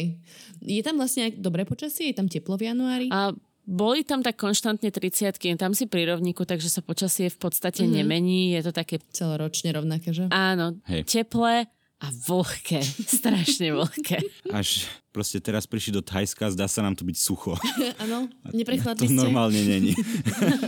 Je 0.66 0.82
tam 0.82 0.98
vlastne 0.98 1.30
aj 1.30 1.32
dobré 1.38 1.64
počasie? 1.68 2.10
Je 2.10 2.16
tam 2.18 2.30
teplo 2.30 2.58
v 2.58 2.72
januári? 2.72 3.08
A 3.12 3.34
boli 3.72 4.04
tam 4.04 4.20
tak 4.20 4.36
konštantne 4.36 4.92
30 4.92 5.40
tam 5.56 5.72
si 5.72 5.88
pri 5.88 6.12
rovníku, 6.12 6.44
takže 6.44 6.68
sa 6.68 6.84
počasie 6.84 7.32
v 7.32 7.40
podstate 7.40 7.88
mm-hmm. 7.88 7.98
nemení. 8.04 8.40
Je 8.60 8.62
to 8.68 8.72
také... 8.76 9.00
Celoročne 9.16 9.72
rovnaké, 9.72 10.12
že? 10.12 10.28
Áno, 10.28 10.76
Hej. 10.92 11.08
teplé 11.08 11.72
a 12.02 12.10
vlhké. 12.10 12.82
Strašne 13.22 13.78
vlhké. 13.78 14.18
Až 14.50 14.90
proste 15.14 15.38
teraz 15.38 15.70
prišli 15.70 15.94
do 15.94 16.02
Thajska, 16.02 16.50
zdá 16.56 16.66
sa 16.66 16.82
nám 16.82 16.98
to 16.98 17.06
byť 17.06 17.18
sucho. 17.20 17.54
Áno, 18.04 18.26
neprechladli 18.50 19.06
To 19.06 19.12
ste? 19.12 19.20
normálne 19.22 19.62
není. 19.62 19.94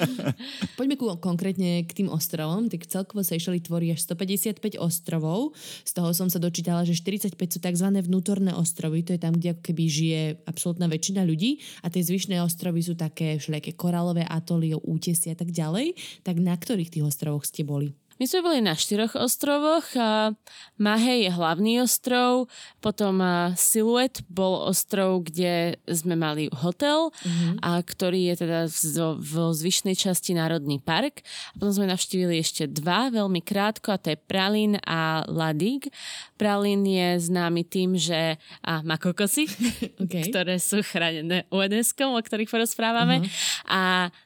Poďme 0.78 0.96
ku, 1.00 1.10
konkrétne 1.18 1.82
k 1.88 1.92
tým 2.04 2.12
ostrovom. 2.12 2.70
Tak 2.70 2.86
celkovo 2.86 3.26
Seychely 3.26 3.64
tvorí 3.64 3.90
až 3.90 4.06
155 4.06 4.78
ostrovov. 4.78 5.58
Z 5.88 5.92
toho 5.96 6.12
som 6.14 6.28
sa 6.30 6.38
dočítala, 6.38 6.86
že 6.86 6.94
45 6.94 7.34
sú 7.40 7.60
tzv. 7.64 7.88
vnútorné 8.04 8.54
ostrovy. 8.54 9.02
To 9.08 9.16
je 9.16 9.22
tam, 9.24 9.34
kde 9.34 9.58
ako 9.58 9.64
keby 9.74 9.84
žije 9.90 10.22
absolútna 10.46 10.86
väčšina 10.92 11.24
ľudí. 11.26 11.64
A 11.82 11.90
tie 11.90 12.04
zvyšné 12.04 12.44
ostrovy 12.44 12.84
sú 12.84 12.94
také 12.94 13.40
všelijaké 13.40 13.74
korálové 13.74 14.28
atoly, 14.28 14.76
útesie 14.76 15.34
a 15.34 15.38
tak 15.40 15.56
ďalej. 15.56 15.96
Tak 16.22 16.36
na 16.38 16.54
ktorých 16.54 16.92
tých 16.94 17.08
ostrovoch 17.08 17.48
ste 17.48 17.64
boli? 17.64 17.96
My 18.24 18.32
sme 18.32 18.56
boli 18.56 18.64
na 18.64 18.72
štyroch 18.72 19.20
ostrovoch. 19.20 19.84
Mahe 20.80 21.28
je 21.28 21.28
hlavný 21.28 21.84
ostrov, 21.84 22.48
potom 22.80 23.20
Silhouette 23.60 24.24
bol 24.32 24.64
ostrov, 24.64 25.28
kde 25.28 25.76
sme 25.92 26.16
mali 26.16 26.48
hotel, 26.56 27.12
mm-hmm. 27.12 27.60
a 27.60 27.84
ktorý 27.84 28.32
je 28.32 28.36
teda 28.48 28.60
vo 29.20 29.52
zvyšnej 29.52 30.00
časti 30.00 30.40
Národný 30.40 30.80
park. 30.80 31.20
A 31.52 31.60
potom 31.60 31.84
sme 31.84 31.92
navštívili 31.92 32.40
ešte 32.40 32.64
dva, 32.64 33.12
veľmi 33.12 33.44
krátko, 33.44 33.92
a 33.92 34.00
to 34.00 34.16
je 34.16 34.24
Pralin 34.24 34.80
a 34.88 35.28
Ladig. 35.28 35.92
Pralin 36.40 36.80
je 36.88 37.28
známy 37.28 37.68
tým, 37.68 38.00
že 38.00 38.40
a 38.64 38.80
má 38.88 38.96
kokosy, 38.96 39.52
Okay. 40.04 40.32
ktoré 40.32 40.64
sú 40.64 40.80
chránené 40.80 41.44
UNESCO, 41.52 42.16
o 42.16 42.24
ktorých 42.24 42.48
porozprávame. 42.48 43.20
Uh-huh. 43.20 43.28
A 43.68 43.82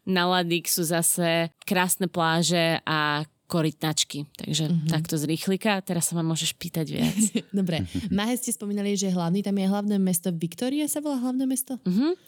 na 0.06 0.30
Ladig 0.30 0.70
sú 0.70 0.86
zase 0.86 1.50
krásne 1.66 2.06
pláže 2.06 2.78
a 2.86 3.26
korytnačky. 3.48 4.28
Takže 4.36 4.68
uh-huh. 4.68 4.92
takto 4.92 5.16
z 5.16 5.24
rýchlika. 5.24 5.80
Teraz 5.82 6.12
sa 6.12 6.20
ma 6.20 6.24
môžeš 6.24 6.54
pýtať 6.60 6.86
viac. 6.92 7.20
Dobre. 7.58 7.88
Mahe 8.12 8.36
ste 8.36 8.52
spomínali, 8.52 9.00
že 9.00 9.08
hlavný. 9.10 9.40
Tam 9.40 9.56
je 9.56 9.66
hlavné 9.66 9.96
mesto 9.98 10.30
Viktória 10.36 10.86
sa 10.92 11.00
volá 11.00 11.24
hlavné 11.24 11.48
mesto? 11.48 11.80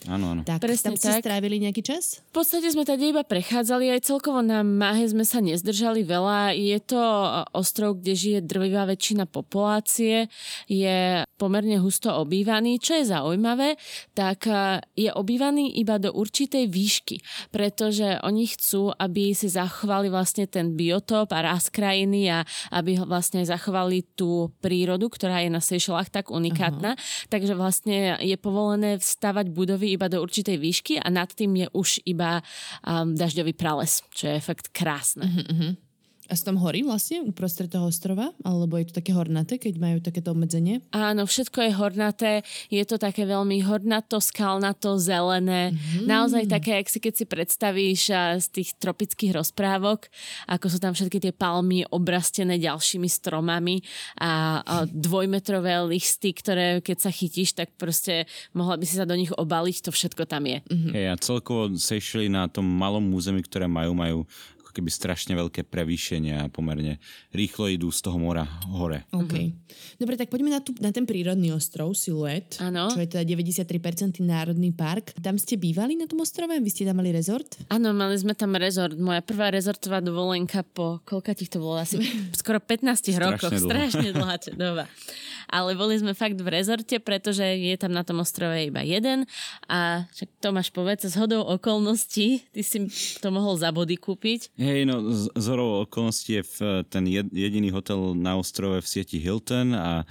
Áno, 0.08 0.32
áno. 0.32 0.42
Tak, 0.48 0.64
tam 0.64 0.68
Presne 0.72 0.96
ste 0.96 1.20
tak. 1.20 1.24
strávili 1.28 1.60
nejaký 1.60 1.84
čas? 1.84 2.24
V 2.32 2.40
podstate 2.40 2.72
sme 2.72 2.88
tady 2.88 3.12
iba 3.12 3.28
prechádzali, 3.28 3.92
aj 3.92 4.08
celkovo 4.08 4.40
na 4.40 4.64
Mahe 4.64 5.04
sme 5.12 5.28
sa 5.28 5.44
nezdržali 5.44 6.08
veľa. 6.08 6.56
Je 6.56 6.80
to 6.80 7.00
ostrov, 7.52 8.00
kde 8.00 8.14
žije 8.16 8.40
drvivá 8.48 8.88
väčšina 8.88 9.28
populácie, 9.28 10.32
je 10.72 11.28
pomerne 11.36 11.80
husto 11.84 12.16
obývaný. 12.16 12.80
Čo 12.80 13.04
je 13.04 13.12
zaujímavé, 13.12 13.76
tak 14.16 14.48
eh, 14.48 14.80
je 14.96 15.12
obývaný 15.12 15.76
iba 15.80 16.00
do 16.00 16.16
určitej 16.16 16.72
výšky, 16.72 17.20
pretože 17.52 18.20
oni 18.24 18.48
chcú, 18.48 18.96
aby 18.96 19.36
si 19.36 19.52
zachovali 19.52 20.08
vlastne 20.08 20.48
ten 20.48 20.76
biotop 21.10 21.34
a 21.34 21.42
rast 21.42 21.74
krajiny 21.74 22.30
a 22.30 22.46
aby 22.70 23.02
vlastne 23.02 23.42
zachovali 23.42 24.06
tú 24.14 24.54
prírodu, 24.62 25.10
ktorá 25.10 25.42
je 25.42 25.50
na 25.50 25.58
Seychellách 25.58 26.14
tak 26.14 26.30
unikátna. 26.30 26.94
Takže 27.34 27.58
vlastne 27.58 28.22
je 28.22 28.38
povolené 28.38 29.02
vstavať 29.02 29.50
budovy 29.50 29.98
iba 29.98 30.06
do 30.06 30.22
určitej 30.22 30.62
výšky 30.62 30.94
a 31.02 31.10
nad 31.10 31.34
tým 31.34 31.66
je 31.66 31.68
už 31.74 32.06
iba 32.06 32.46
um, 32.86 33.18
dažďový 33.18 33.58
prales, 33.58 34.06
čo 34.14 34.30
je 34.30 34.40
fakt 34.40 34.70
krásne. 34.70 35.26
Mm-hmm. 35.26 35.89
A 36.30 36.38
sú 36.38 36.54
tam 36.54 36.62
hory 36.62 36.86
vlastne 36.86 37.26
uprostred 37.26 37.74
toho 37.74 37.90
ostrova? 37.90 38.30
Alebo 38.46 38.78
je 38.78 38.94
to 38.94 39.02
také 39.02 39.18
hornaté, 39.18 39.58
keď 39.58 39.82
majú 39.82 39.98
takéto 39.98 40.30
obmedzenie? 40.30 40.86
Áno, 40.94 41.26
všetko 41.26 41.66
je 41.66 41.72
hornaté, 41.74 42.32
je 42.70 42.86
to 42.86 43.02
také 43.02 43.26
veľmi 43.26 43.66
hornato, 43.66 44.22
skalnato, 44.22 45.02
zelené. 45.02 45.74
Mm. 45.74 46.06
Naozaj 46.06 46.44
také, 46.46 46.78
ak 46.78 46.88
si 46.88 47.02
keď 47.02 47.14
si 47.18 47.26
predstavíš 47.26 48.02
a, 48.14 48.38
z 48.38 48.62
tých 48.62 48.78
tropických 48.78 49.34
rozprávok, 49.34 50.06
ako 50.46 50.66
sú 50.70 50.78
tam 50.78 50.94
všetky 50.94 51.18
tie 51.18 51.34
palmy 51.34 51.82
obrastené 51.90 52.62
ďalšími 52.62 53.10
stromami 53.10 53.82
a, 54.22 54.62
a 54.62 54.76
dvojmetrové 54.86 55.82
listy, 55.90 56.30
ktoré 56.38 56.86
keď 56.86 57.10
sa 57.10 57.12
chytíš, 57.12 57.58
tak 57.58 57.74
proste 57.74 58.30
mohla 58.54 58.78
by 58.78 58.86
si 58.86 59.02
sa 59.02 59.10
do 59.10 59.18
nich 59.18 59.34
obaliť, 59.34 59.82
to 59.82 59.90
všetko 59.90 60.30
tam 60.30 60.46
je. 60.46 60.62
Mm. 60.70 60.92
Hej, 60.94 61.08
a 61.10 61.16
celkovo 61.18 61.74
Seychely 61.74 62.30
na 62.30 62.46
tom 62.46 62.70
malom 62.70 63.10
území, 63.18 63.42
ktoré 63.42 63.66
majú, 63.66 63.98
majú 63.98 64.20
keby 64.80 64.88
strašne 64.88 65.36
veľké 65.36 65.68
prevýšenie 65.68 66.40
a 66.40 66.48
pomerne 66.48 67.04
rýchlo 67.36 67.68
idú 67.68 67.92
z 67.92 68.00
toho 68.00 68.16
mora 68.16 68.48
hore. 68.72 69.04
OK. 69.12 69.52
Dobre, 70.00 70.16
tak 70.16 70.32
poďme 70.32 70.56
na, 70.56 70.64
tú, 70.64 70.72
na 70.80 70.96
ten 70.96 71.04
prírodný 71.04 71.52
ostrov 71.52 71.92
Silhouette, 71.92 72.64
Áno. 72.64 72.88
čo 72.88 73.04
je 73.04 73.12
teda 73.12 73.28
93% 73.28 74.24
národný 74.24 74.72
park. 74.72 75.12
Tam 75.20 75.36
ste 75.36 75.60
bývali 75.60 76.00
na 76.00 76.08
tom 76.08 76.24
ostrove? 76.24 76.56
Vy 76.56 76.72
ste 76.72 76.88
tam 76.88 77.04
mali 77.04 77.12
rezort? 77.12 77.60
Áno, 77.68 77.92
mali 77.92 78.16
sme 78.16 78.32
tam 78.32 78.56
rezort. 78.56 78.96
Moja 78.96 79.20
prvá 79.20 79.52
rezortová 79.52 80.00
dovolenka 80.00 80.64
po 80.64 81.04
koľka 81.04 81.36
tých 81.36 81.52
to 81.52 81.60
bolo? 81.60 81.84
Asi 81.84 82.00
skoro 82.40 82.64
15 82.64 82.88
rokoch. 83.20 83.52
dlho. 83.52 83.68
Strašne 83.68 84.10
dlhá 84.16 84.40
doba. 84.56 84.88
Ale 85.50 85.74
boli 85.74 85.98
sme 85.98 86.14
fakt 86.14 86.38
v 86.38 86.46
rezorte, 86.46 87.02
pretože 87.02 87.42
je 87.42 87.74
tam 87.76 87.90
na 87.90 88.06
tom 88.06 88.22
ostrove 88.22 88.54
iba 88.54 88.86
jeden. 88.86 89.26
A 89.66 90.06
však 90.14 90.30
Tomáš 90.40 90.70
povedz, 90.70 91.10
z 91.10 91.18
hodou 91.18 91.42
okolností, 91.42 92.46
ty 92.54 92.62
si 92.62 92.86
to 93.18 93.34
mohol 93.34 93.58
za 93.58 93.74
body 93.74 93.98
kúpiť. 93.98 94.54
Hej, 94.70 94.86
no 94.86 95.02
z 95.34 95.48
okolností 95.90 96.38
je 96.38 96.44
v, 96.46 96.58
ten 96.86 97.04
jed, 97.10 97.26
jediný 97.34 97.74
hotel 97.74 98.14
na 98.14 98.38
ostrove 98.38 98.78
v 98.78 98.88
sieti 98.88 99.18
Hilton 99.18 99.74
a 99.74 100.06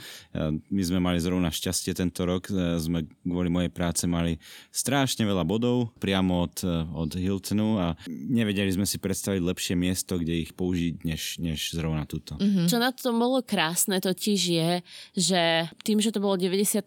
my 0.71 0.83
sme 0.83 0.99
mali 0.99 1.23
zrovna 1.23 1.55
šťastie 1.55 1.95
tento 1.95 2.27
rok. 2.27 2.51
E, 2.51 2.83
Sme 2.83 3.07
kvôli 3.23 3.47
mojej 3.47 3.71
práce 3.71 4.03
mali 4.11 4.43
strašne 4.75 5.23
veľa 5.23 5.47
bodov 5.47 5.95
priamo 6.03 6.43
od, 6.43 6.57
e, 6.67 6.75
od 6.91 7.11
Hiltonu 7.15 7.79
a 7.79 7.95
nevedeli 8.11 8.75
sme 8.75 8.83
si 8.83 8.99
predstaviť 8.99 9.39
lepšie 9.39 9.75
miesto, 9.79 10.19
kde 10.19 10.43
ich 10.43 10.53
použiť, 10.59 11.07
než, 11.07 11.39
než 11.39 11.79
zrovna 11.79 12.03
túto. 12.03 12.35
Mm. 12.43 12.67
Čo 12.67 12.83
na 12.83 12.91
tom 12.91 13.23
bolo 13.23 13.39
krásne 13.47 14.03
totiž 14.03 14.41
je, 14.41 14.71
že 15.15 15.43
tým, 15.87 16.03
že 16.03 16.11
to 16.11 16.19
bolo 16.19 16.35
93% 16.35 16.83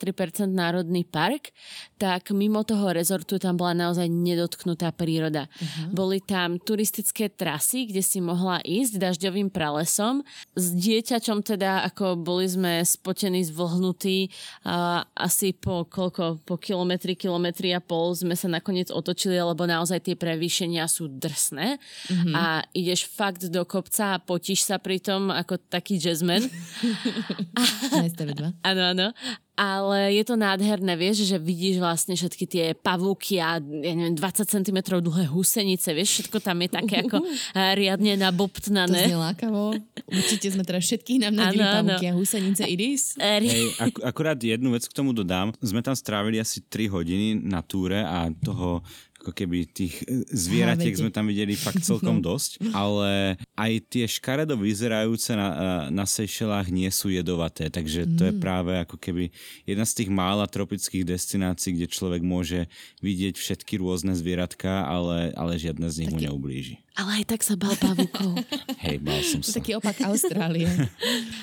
národný 0.52 1.08
park, 1.08 1.56
tak 2.02 2.34
mimo 2.36 2.68
toho 2.68 2.92
rezortu 2.92 3.38
tam 3.38 3.56
bola 3.56 3.78
naozaj 3.78 4.10
nedotknutá 4.10 4.90
príroda. 4.92 5.46
Uh-huh. 5.46 5.94
Boli 5.94 6.18
tam 6.20 6.58
turistické 6.58 7.30
trasy, 7.30 7.51
kde 7.60 8.04
si 8.06 8.22
mohla 8.22 8.62
ísť 8.62 9.02
dažďovým 9.02 9.50
pralesom. 9.50 10.22
S 10.54 10.72
dieťačom 10.72 11.42
teda, 11.42 11.84
ako 11.90 12.20
boli 12.20 12.46
sme 12.48 12.86
spotení, 12.86 13.42
zvlhnutí, 13.44 14.30
a 14.68 15.04
asi 15.18 15.52
po 15.58 15.84
koľko, 15.90 16.46
po 16.46 16.56
kilometri, 16.62 17.18
kilometri 17.18 17.74
a 17.74 17.82
pol 17.82 18.14
sme 18.14 18.38
sa 18.38 18.48
nakoniec 18.48 18.94
otočili, 18.94 19.40
lebo 19.40 19.66
naozaj 19.66 20.06
tie 20.06 20.16
prevýšenia 20.16 20.86
sú 20.86 21.10
drsné 21.10 21.82
uh-huh. 21.82 22.34
a 22.36 22.44
ideš 22.72 23.10
fakt 23.10 23.48
do 23.50 23.66
kopca 23.66 24.16
a 24.16 24.22
potíš 24.22 24.68
sa 24.68 24.78
pri 24.78 25.02
tom 25.02 25.34
ako 25.34 25.58
taký 25.58 25.98
jazzman. 25.98 26.46
Na 27.96 28.06
STV2. 28.06 28.42
Áno, 28.64 28.82
áno. 28.94 29.08
Ale 29.62 30.18
je 30.18 30.24
to 30.26 30.34
nádherné, 30.34 30.98
vieš, 30.98 31.30
že 31.30 31.38
vidíš 31.38 31.78
vlastne 31.78 32.18
všetky 32.18 32.46
tie 32.50 32.66
pavúky 32.74 33.38
a 33.38 33.62
ja 33.62 33.94
neviem, 33.94 34.18
20 34.18 34.50
cm 34.50 34.78
dlhé 34.98 35.30
husenice, 35.30 35.94
vieš, 35.94 36.10
všetko 36.18 36.42
tam 36.42 36.66
je 36.66 36.70
také 36.74 37.06
ako 37.06 37.22
eh, 37.54 37.78
riadne 37.78 38.18
To 38.18 38.26
nabobtnané. 38.26 39.06
znie 39.06 39.22
lákavo. 39.22 39.78
Určite 40.10 40.50
sme 40.50 40.66
teraz 40.66 40.82
všetkých 40.90 41.30
nám 41.30 41.38
áno. 41.38 41.62
pavúky 41.62 42.10
a 42.10 42.14
husenice 42.18 42.66
Iris. 42.66 43.14
Eh, 43.22 43.38
Hej, 43.46 43.70
ak, 43.78 44.02
akurát 44.02 44.42
jednu 44.42 44.74
vec 44.74 44.90
k 44.90 44.94
tomu 44.98 45.14
dodám. 45.14 45.54
Sme 45.62 45.86
tam 45.86 45.94
strávili 45.94 46.42
asi 46.42 46.66
3 46.66 46.90
hodiny 46.90 47.38
na 47.46 47.62
túre 47.62 48.02
a 48.02 48.34
toho 48.42 48.82
ako 49.22 49.38
keby 49.38 49.70
tých 49.70 50.02
e, 50.10 50.26
zvieratiek 50.34 50.98
Hávete. 50.98 51.02
sme 51.06 51.14
tam 51.14 51.30
videli 51.30 51.54
fakt 51.54 51.86
celkom 51.86 52.18
dosť, 52.28 52.74
ale 52.74 53.38
aj 53.54 53.72
tie 53.86 54.10
škaredo 54.10 54.58
vyzerajúce 54.58 55.38
na, 55.38 55.50
e, 55.54 55.56
na 55.94 56.10
Seychellách 56.10 56.74
nie 56.74 56.90
sú 56.90 57.14
jedovaté, 57.14 57.70
takže 57.70 58.10
to 58.18 58.28
je 58.28 58.34
práve 58.34 58.74
ako 58.82 58.98
keby 58.98 59.30
jedna 59.70 59.86
z 59.86 60.02
tých 60.02 60.10
mála 60.10 60.50
tropických 60.50 61.06
destinácií, 61.06 61.78
kde 61.78 61.88
človek 61.94 62.26
môže 62.26 62.66
vidieť 63.06 63.38
všetky 63.38 63.78
rôzne 63.78 64.18
zvieratka, 64.18 64.90
ale, 64.90 65.30
ale 65.38 65.62
žiadne 65.62 65.86
z 65.94 65.96
nich 66.02 66.12
mu 66.12 66.18
neublíži. 66.18 66.82
Ale 66.94 67.24
aj 67.24 67.26
tak 67.26 67.42
sa 67.42 67.56
bal 67.56 67.72
pavúkov. 67.74 68.36
Hej, 68.84 69.00
bál 69.00 69.22
som 69.22 69.40
sa. 69.40 69.58
taký 69.58 69.74
opak 69.74 69.96
Austrálie. 70.04 70.68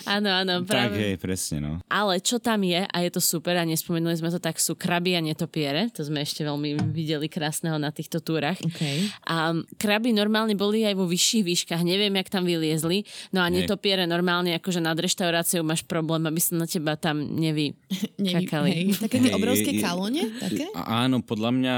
Áno, 0.08 0.32
áno, 0.32 0.61
Tak, 0.61 0.68
práve. 0.88 0.96
hej, 0.98 1.16
presne, 1.16 1.56
no. 1.58 1.72
Ale 1.87 2.16
čo 2.18 2.37
tam 2.38 2.61
je, 2.62 2.80
a 2.80 2.96
je 2.98 3.11
to 3.11 3.20
super, 3.20 3.52
a 3.52 3.62
nespomenuli 3.62 4.14
sme 4.14 4.28
to, 4.28 4.38
tak 4.38 4.56
sú 4.56 4.72
kraby 4.72 5.12
a 5.12 5.20
netopiere. 5.20 5.92
To 5.92 6.00
sme 6.00 6.20
ešte 6.20 6.40
veľmi 6.40 6.80
videli 6.88 7.28
krásneho 7.28 7.76
na 7.76 7.88
týchto 7.88 8.18
túrach. 8.18 8.56
OK. 8.58 8.82
A 9.22 9.52
kraby 9.76 10.11
normálne 10.11 10.52
boli 10.54 10.82
aj 10.82 10.94
vo 10.94 11.04
vyšších 11.04 11.44
výškach, 11.44 11.82
neviem, 11.82 12.08
jak 12.14 12.28
tam 12.30 12.42
vyliezli. 12.42 13.04
No 13.30 13.40
a 13.40 13.46
Hej. 13.46 13.62
netopiere 13.62 14.04
normálne, 14.04 14.52
akože 14.54 14.80
nad 14.80 14.96
reštauráciou 14.96 15.61
máš 15.61 15.84
problém, 15.84 16.24
aby 16.24 16.40
sa 16.40 16.56
na 16.56 16.64
teba 16.64 16.96
tam 16.96 17.20
nevy... 17.20 17.76
Nevy, 18.18 18.50
Kakali. 18.50 18.70
hej, 18.72 18.87
také 18.98 19.16
tie 19.20 19.30
obrovské 19.30 19.70
je- 19.72 19.80
kalóne? 19.80 20.22
Také? 20.40 20.66
Áno, 20.74 21.20
podľa 21.20 21.50
mňa, 21.52 21.74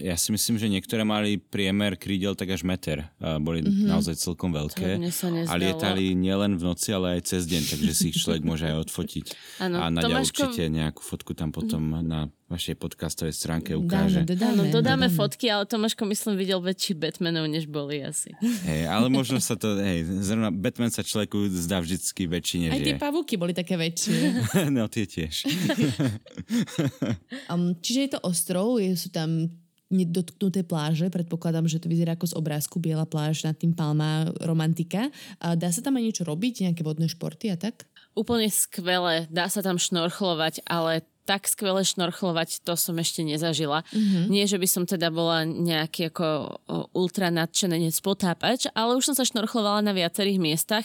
ja 0.00 0.16
si 0.16 0.32
myslím, 0.32 0.56
že 0.56 0.66
niektoré 0.66 1.04
mali 1.04 1.38
priemer 1.38 1.94
krídel 1.94 2.34
tak 2.34 2.50
až 2.50 2.66
meter. 2.66 3.06
Boli 3.18 3.62
mm-hmm. 3.62 3.86
naozaj 3.88 4.18
celkom 4.18 4.50
veľké. 4.50 4.98
To 4.98 5.00
mne 5.00 5.14
sa 5.14 5.30
a 5.30 5.52
lietali 5.54 6.12
nielen 6.18 6.58
v 6.58 6.62
noci, 6.66 6.90
ale 6.90 7.18
aj 7.18 7.30
cez 7.30 7.46
deň, 7.46 7.62
takže 7.62 7.92
si 7.94 8.04
ich 8.10 8.18
človek 8.18 8.42
môže 8.42 8.66
aj 8.66 8.90
odfotiť. 8.90 9.24
Áno, 9.62 9.80
a 9.80 9.86
Nadia 9.88 10.18
Tomáško- 10.18 10.50
určite 10.50 10.62
nejakú 10.68 11.00
fotku 11.00 11.32
tam 11.32 11.54
potom 11.54 12.02
na 12.02 12.28
vašej 12.44 12.76
podcastovej 12.76 13.32
stránke 13.32 13.72
ukáže. 13.72 14.22
Dáme, 14.28 14.44
Áno, 14.44 14.62
dodáme 14.68 15.08
dodáme. 15.08 15.16
fotky, 15.16 15.48
ale 15.48 15.64
Tomáško 15.64 16.04
myslím 16.06 16.36
videl 16.36 16.60
väčší 16.60 16.92
Batmanov, 16.94 17.48
než 17.48 17.64
boli 17.66 18.04
asi. 18.04 18.36
Hej, 18.68 18.86
ale 18.86 19.08
možno 19.08 19.40
sa 19.40 19.56
to, 19.56 19.80
hej, 19.80 20.04
zrovna 20.22 20.52
Batman 20.52 20.92
sa 20.92 21.00
človeku 21.00 21.48
zdá 21.50 21.80
vždycky 21.80 22.28
väčší, 22.28 22.68
než 22.68 22.72
Aj 22.76 22.80
tie 22.84 22.94
pavúky 23.00 23.40
boli 23.40 23.56
také 23.56 23.80
väčšie. 23.80 24.44
no 24.76 24.86
tie 24.90 25.08
tiež. 25.08 25.34
Um, 27.50 27.76
čiže 27.78 28.00
je 28.00 28.10
to 28.16 28.20
ostrov, 28.24 28.80
sú 28.80 29.08
tam 29.12 29.52
nedotknuté 29.94 30.66
pláže, 30.66 31.06
predpokladám, 31.08 31.70
že 31.70 31.78
to 31.78 31.86
vyzerá 31.86 32.18
ako 32.18 32.34
z 32.34 32.34
obrázku 32.34 32.76
biela 32.82 33.06
pláž, 33.06 33.46
nad 33.46 33.54
tým 33.54 33.70
palma, 33.70 34.26
romantika. 34.42 35.14
A 35.38 35.54
dá 35.54 35.70
sa 35.70 35.80
tam 35.80 35.94
aj 35.96 36.04
niečo 36.04 36.24
robiť, 36.26 36.66
nejaké 36.66 36.82
vodné 36.82 37.06
športy 37.06 37.54
a 37.54 37.56
tak? 37.56 37.86
Úplne 38.14 38.50
skvelé, 38.50 39.30
dá 39.30 39.46
sa 39.50 39.62
tam 39.62 39.78
šnorchlovať, 39.78 40.66
ale 40.66 41.06
tak 41.24 41.48
skvelé 41.48 41.82
šnorchlovať, 41.88 42.62
to 42.62 42.76
som 42.76 43.00
ešte 43.00 43.24
nezažila. 43.24 43.80
Mm-hmm. 43.90 44.24
Nie, 44.28 44.44
že 44.44 44.60
by 44.60 44.68
som 44.68 44.84
teda 44.84 45.08
bola 45.08 45.48
nejaký 45.48 46.12
ako 46.12 46.26
ultra 46.92 47.32
nadšenenec 47.32 47.96
potápač, 48.04 48.68
ale 48.76 49.00
už 49.00 49.08
som 49.08 49.16
sa 49.16 49.24
šnorchlovala 49.24 49.80
na 49.80 49.96
viacerých 49.96 50.36
miestach 50.36 50.84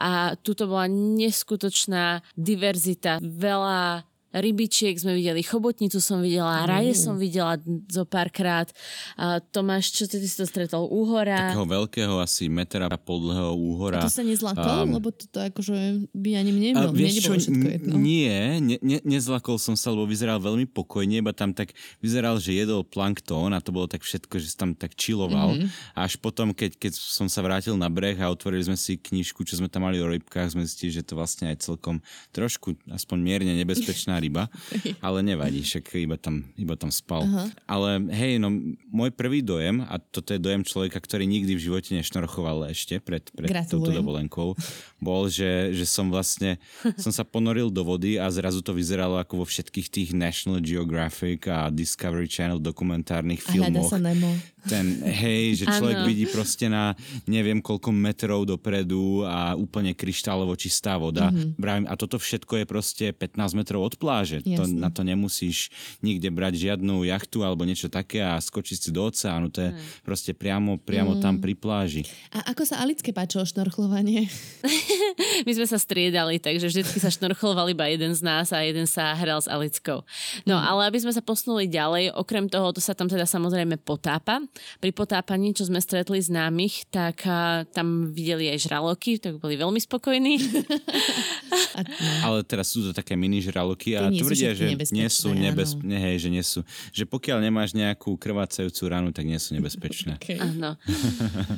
a 0.00 0.32
tuto 0.40 0.64
bola 0.64 0.88
neskutočná 0.88 2.24
diverzita, 2.34 3.20
veľa 3.20 4.08
rybičiek 4.36 4.96
sme 5.00 5.16
videli, 5.16 5.40
chobotnicu 5.40 5.98
som 5.98 6.20
videla, 6.20 6.68
raje 6.68 6.92
som 6.92 7.16
videla 7.16 7.56
zo 7.88 8.04
párkrát. 8.04 8.68
A 9.16 9.40
Tomáš, 9.40 9.92
čo 9.96 10.04
ty 10.04 10.20
si 10.20 10.36
to 10.36 10.44
stretol? 10.44 10.88
Úhora? 10.92 11.52
Takého 11.52 11.66
veľkého 11.66 12.14
asi 12.20 12.52
metra 12.52 12.86
a 12.86 12.98
pol 13.00 13.24
dlhého 13.24 13.56
úhora. 13.56 14.00
A 14.00 14.06
to 14.06 14.12
sa 14.12 14.22
nezlakol? 14.22 14.86
Um, 14.86 15.00
lebo 15.00 15.08
toto 15.10 15.40
akože 15.40 16.08
by 16.12 16.30
ani 16.36 16.50
mne 16.52 16.68
nebolo, 16.76 16.92
mne 16.92 17.10
čo, 17.16 17.32
všetko 17.34 17.66
jedno. 17.66 17.94
nie, 17.96 18.60
ne, 18.60 18.76
ne, 18.84 18.98
nezlakol 19.02 19.56
som 19.56 19.74
sa, 19.74 19.90
lebo 19.90 20.04
vyzeral 20.04 20.38
veľmi 20.38 20.68
pokojne, 20.68 21.18
iba 21.18 21.32
tam 21.32 21.56
tak 21.56 21.72
vyzeral, 22.04 22.36
že 22.36 22.54
jedol 22.54 22.84
planktón 22.84 23.56
a 23.56 23.58
to 23.64 23.72
bolo 23.72 23.88
tak 23.88 24.04
všetko, 24.04 24.36
že 24.38 24.54
tam 24.54 24.76
tak 24.76 24.94
čiloval. 24.94 25.56
Mhm. 25.56 25.66
Mm-hmm. 25.66 25.98
Až 25.98 26.12
potom, 26.20 26.52
keď, 26.52 26.76
keď 26.76 26.92
som 26.94 27.26
sa 27.26 27.40
vrátil 27.40 27.74
na 27.74 27.88
breh 27.88 28.16
a 28.20 28.28
otvorili 28.28 28.68
sme 28.68 28.76
si 28.76 29.00
knižku, 29.00 29.42
čo 29.42 29.58
sme 29.58 29.70
tam 29.72 29.88
mali 29.88 29.98
o 29.98 30.06
rybkách, 30.06 30.52
sme 30.52 30.62
zistili, 30.68 30.92
že 30.92 31.06
to 31.06 31.16
vlastne 31.16 31.48
aj 31.48 31.64
celkom 31.64 32.04
trošku, 32.30 32.76
aspoň 32.92 33.18
mierne 33.22 33.52
nebezpečná 33.56 34.18
ryba, 34.26 34.50
ale 35.06 35.22
nevadí, 35.22 35.62
však 35.62 35.94
iba 36.02 36.18
tam, 36.18 36.50
iba 36.58 36.74
tam 36.74 36.90
spal. 36.90 37.22
Uh-huh. 37.22 37.46
Ale 37.70 38.02
hej, 38.10 38.42
no 38.42 38.50
môj 38.90 39.14
prvý 39.14 39.40
dojem, 39.40 39.86
a 39.86 40.02
toto 40.02 40.34
je 40.34 40.42
dojem 40.42 40.66
človeka, 40.66 40.98
ktorý 40.98 41.24
nikdy 41.24 41.54
v 41.54 41.64
živote 41.70 41.94
nešnorchoval 41.94 42.74
ešte 42.74 42.98
pred, 42.98 43.22
pred 43.30 43.54
touto 43.70 43.94
dovolenkou, 43.94 44.58
bol, 44.98 45.30
že, 45.30 45.70
že 45.70 45.86
som 45.86 46.10
vlastne, 46.10 46.58
som 47.02 47.14
sa 47.14 47.22
ponoril 47.22 47.70
do 47.70 47.86
vody 47.86 48.18
a 48.18 48.26
zrazu 48.28 48.60
to 48.60 48.74
vyzeralo 48.74 49.22
ako 49.22 49.42
vo 49.42 49.46
všetkých 49.46 49.88
tých 49.88 50.10
National 50.10 50.58
Geographic 50.58 51.46
a 51.46 51.70
Discovery 51.70 52.26
Channel 52.26 52.58
dokumentárnych 52.58 53.40
A 53.46 53.48
filmoch. 53.54 53.88
sa 53.88 54.02
Nemo. 54.02 54.34
Ten, 54.66 54.98
hej, 55.06 55.62
že 55.62 55.64
človek 55.78 56.02
Áno. 56.02 56.08
vidí 56.10 56.26
proste 56.26 56.66
na 56.66 56.98
neviem 57.30 57.62
koľko 57.62 57.94
metrov 57.94 58.42
dopredu 58.42 59.22
a 59.22 59.54
úplne 59.54 59.94
kryštálovo 59.94 60.58
čistá 60.58 60.98
voda. 60.98 61.30
Mhm. 61.30 61.54
Mm-hmm. 61.54 61.86
A 61.86 61.94
toto 61.94 62.18
všetko 62.18 62.62
je 62.62 62.64
proste 62.66 63.06
15 63.14 63.58
metrov 63.58 63.86
od 63.86 63.94
pláže. 64.06 64.38
To, 64.54 64.62
na 64.70 64.86
to 64.86 65.02
nemusíš 65.02 65.74
nikde 65.98 66.30
brať 66.30 66.54
žiadnu 66.62 67.02
jachtu 67.02 67.42
alebo 67.42 67.66
niečo 67.66 67.90
také 67.90 68.22
a 68.22 68.38
skočiť 68.38 68.78
si 68.78 68.90
do 68.94 69.02
oceánu. 69.02 69.50
To 69.50 69.66
je 69.66 69.70
proste 70.00 70.30
priamo, 70.30 70.78
priamo 70.78 71.18
Mhm. 71.18 71.20
tam 71.20 71.34
pri 71.42 71.58
pláži. 71.58 72.06
A 72.30 72.54
ako 72.54 72.62
sa 72.62 72.78
Alické 72.78 73.10
páčilo 73.10 73.42
šnorchlovanie? 73.42 74.30
My 75.46 75.52
sme 75.52 75.66
sa 75.66 75.74
striedali, 75.76 76.38
takže 76.38 76.70
vždycky 76.70 76.96
sa 76.96 77.10
šnorchloval 77.10 77.66
iba 77.68 77.88
jeden 77.88 78.14
z 78.14 78.22
nás 78.22 78.52
a 78.52 78.62
jeden 78.62 78.86
sa 78.86 79.10
hral 79.12 79.42
s 79.42 79.50
Alickou. 79.50 80.06
No, 80.44 80.54
ale 80.54 80.86
aby 80.86 81.02
sme 81.02 81.10
sa 81.10 81.18
posunuli 81.18 81.66
ďalej, 81.66 82.14
okrem 82.14 82.46
toho, 82.46 82.70
to 82.70 82.78
sa 82.78 82.94
tam 82.94 83.06
teda 83.06 83.26
samozrejme 83.26 83.74
potápa. 83.78 84.38
Pri 84.78 84.92
potápaní, 84.92 85.50
čo 85.50 85.64
sme 85.64 85.80
stretli 85.80 86.20
známych, 86.20 86.86
tak 86.88 87.24
a, 87.24 87.64
tam 87.66 88.12
videli 88.12 88.52
aj 88.52 88.68
žraloky, 88.68 89.18
tak 89.18 89.40
boli 89.40 89.56
veľmi 89.56 89.80
spokojní. 89.80 90.34
No. 91.96 92.12
Ale 92.24 92.38
teraz 92.42 92.72
sú 92.72 92.80
to 92.82 92.92
také 92.92 93.16
mini 93.16 93.40
žraloky 93.40 93.95
a 93.98 94.10
nie 94.12 94.20
sú 94.20 94.28
tvrdia, 94.28 94.50
všetky 94.52 94.60
že 94.60 94.66
nebezpečné, 94.76 94.98
nie 95.00 95.08
sú 95.08 95.28
áno. 95.32 95.40
nebez... 95.40 95.68
nie, 95.80 96.00
hej, 96.00 96.16
že 96.20 96.28
nie 96.28 96.44
sú. 96.44 96.60
Že 96.92 97.04
pokiaľ 97.08 97.38
nemáš 97.40 97.70
nejakú 97.72 98.16
krvácajúcu 98.20 98.82
ranu, 98.92 99.08
tak 99.16 99.24
nie 99.24 99.40
sú 99.40 99.56
nebezpečné. 99.56 100.18
Okay. 100.26 100.40
Áno. 100.42 100.74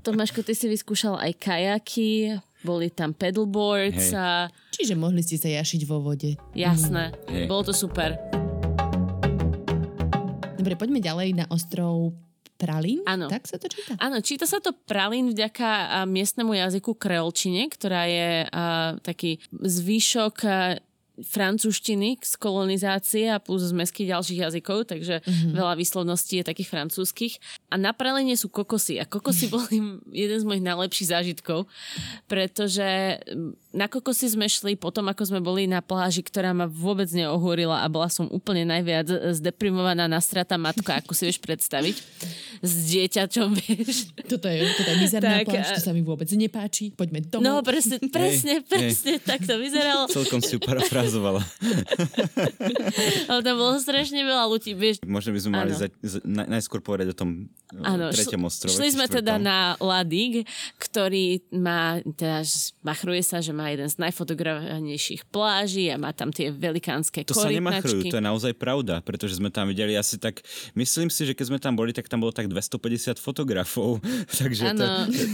Tomáško, 0.04 0.44
ty 0.44 0.52
si 0.52 0.68
vyskúšal 0.68 1.16
aj 1.16 1.32
kajaky, 1.40 2.36
boli 2.60 2.90
tam 2.90 3.14
pedalboards 3.14 4.12
Hej. 4.12 4.18
a 4.18 4.50
Čiže 4.74 4.98
mohli 4.98 5.22
ste 5.22 5.38
sa 5.38 5.48
jašiť 5.48 5.88
vo 5.88 6.02
vode. 6.02 6.36
jasné, 6.52 7.14
Hej. 7.30 7.46
bolo 7.46 7.70
to 7.70 7.72
super. 7.72 8.18
Dobre, 10.58 10.74
poďme 10.74 11.00
ďalej 11.00 11.28
na 11.38 11.44
ostrov 11.48 12.12
Pralín. 12.58 13.06
Áno. 13.06 13.30
Tak 13.30 13.46
sa 13.46 13.54
to 13.54 13.70
číta? 13.70 13.94
Áno, 14.02 14.18
číta 14.18 14.42
sa 14.42 14.58
to 14.58 14.74
pralín 14.74 15.30
vďaka 15.30 15.70
a, 15.70 15.86
miestnemu 16.02 16.58
jazyku 16.58 16.98
kreolčine, 16.98 17.70
ktorá 17.70 18.10
je 18.10 18.50
a, 18.50 18.98
taký 18.98 19.38
zvýšok 19.54 20.34
a, 20.42 20.82
francúzštiny 21.18 22.22
z 22.22 22.32
kolonizácie 22.38 23.26
a 23.30 23.42
plus 23.42 23.66
z 23.66 23.74
mestských 23.74 24.14
ďalších 24.14 24.38
jazykov, 24.46 24.86
takže 24.86 25.20
mm-hmm. 25.22 25.54
veľa 25.54 25.74
výslovností 25.74 26.40
je 26.42 26.44
takých 26.46 26.70
francúzskych. 26.70 27.42
A 27.68 27.76
na 27.76 27.90
pralene 27.90 28.38
sú 28.38 28.46
kokosy. 28.48 29.02
A 29.02 29.04
kokosy 29.04 29.50
boli 29.54 29.98
jeden 30.14 30.38
z 30.38 30.46
mojich 30.46 30.64
najlepších 30.64 31.10
zážitkov, 31.10 31.66
pretože 32.30 33.18
na 33.74 33.86
kokosy 33.86 34.32
sme 34.32 34.48
šli 34.48 34.80
potom, 34.80 35.06
ako 35.12 35.22
sme 35.28 35.40
boli 35.44 35.68
na 35.68 35.84
pláži, 35.84 36.24
ktorá 36.24 36.56
ma 36.56 36.64
vôbec 36.64 37.06
neohúrila 37.12 37.84
a 37.84 37.86
bola 37.86 38.08
som 38.08 38.24
úplne 38.32 38.64
najviac 38.64 39.36
zdeprimovaná, 39.36 40.08
nastratá 40.08 40.56
matka, 40.56 40.98
ako 40.98 41.12
si 41.12 41.28
vieš 41.28 41.38
predstaviť. 41.44 41.96
S 42.64 42.72
dieťaťom, 42.90 43.48
vieš. 43.60 44.10
Toto 44.24 44.48
je, 44.48 44.64
toto 44.72 44.88
je 44.88 44.96
mizerná 44.98 45.44
Tak, 45.44 45.52
pláž, 45.52 45.68
to 45.76 45.82
sa 45.84 45.92
mi 45.92 46.00
vôbec 46.00 46.26
nepáči. 46.32 46.90
Poďme 46.96 47.22
domov. 47.28 47.44
No 47.44 47.52
presne, 47.60 48.00
presne, 48.16 48.64
presne, 48.64 49.20
tak 49.20 49.44
to 49.44 49.60
vyzeralo. 49.60 50.08
Celkom 50.08 50.40
si 50.40 50.56
ju 51.08 51.18
parafrazovala. 51.18 51.42
Ale 53.30 53.40
tam 53.42 53.54
bolo 53.56 53.76
strašne 53.80 54.20
veľa 54.22 54.44
ľudí, 54.48 54.72
vieš. 54.76 55.00
Možno 55.04 55.32
by 55.32 55.40
sme 55.40 55.52
mali 55.52 55.72
za, 55.72 55.86
za, 56.04 56.18
na, 56.24 56.44
najskôr 56.46 56.80
povedať 56.84 57.12
o 57.12 57.16
tom 57.16 57.48
Áno, 57.84 58.08
treťom 58.12 58.48
ostrove. 58.48 58.72
šli 58.72 58.96
sme 58.96 59.06
teda 59.08 59.36
na 59.36 59.76
Ladig, 59.80 60.48
ktorý 60.80 61.44
má, 61.52 62.00
teda 62.16 62.44
machruje 62.84 63.22
sa, 63.24 63.40
že 63.44 63.52
má 63.52 63.68
jeden 63.72 63.88
z 63.88 63.96
najfotografovanejších 64.00 65.28
pláží 65.28 65.88
a 65.92 66.00
má 66.00 66.12
tam 66.12 66.32
tie 66.32 66.52
velikánske 66.52 67.24
To 67.28 67.36
sa 67.36 67.48
nemachrujú, 67.48 68.04
korytnačky. 68.04 68.12
to 68.12 68.18
je 68.20 68.24
naozaj 68.24 68.52
pravda, 68.56 69.00
pretože 69.04 69.36
sme 69.36 69.52
tam 69.52 69.68
videli 69.68 69.96
asi 69.96 70.16
tak, 70.16 70.40
myslím 70.76 71.12
si, 71.12 71.28
že 71.28 71.32
keď 71.36 71.44
sme 71.54 71.58
tam 71.60 71.76
boli, 71.76 71.92
tak 71.92 72.08
tam 72.08 72.24
bolo 72.24 72.32
tak 72.32 72.48
250 72.48 73.20
fotografov, 73.20 74.00
takže 74.40 74.72
to, 74.72 74.86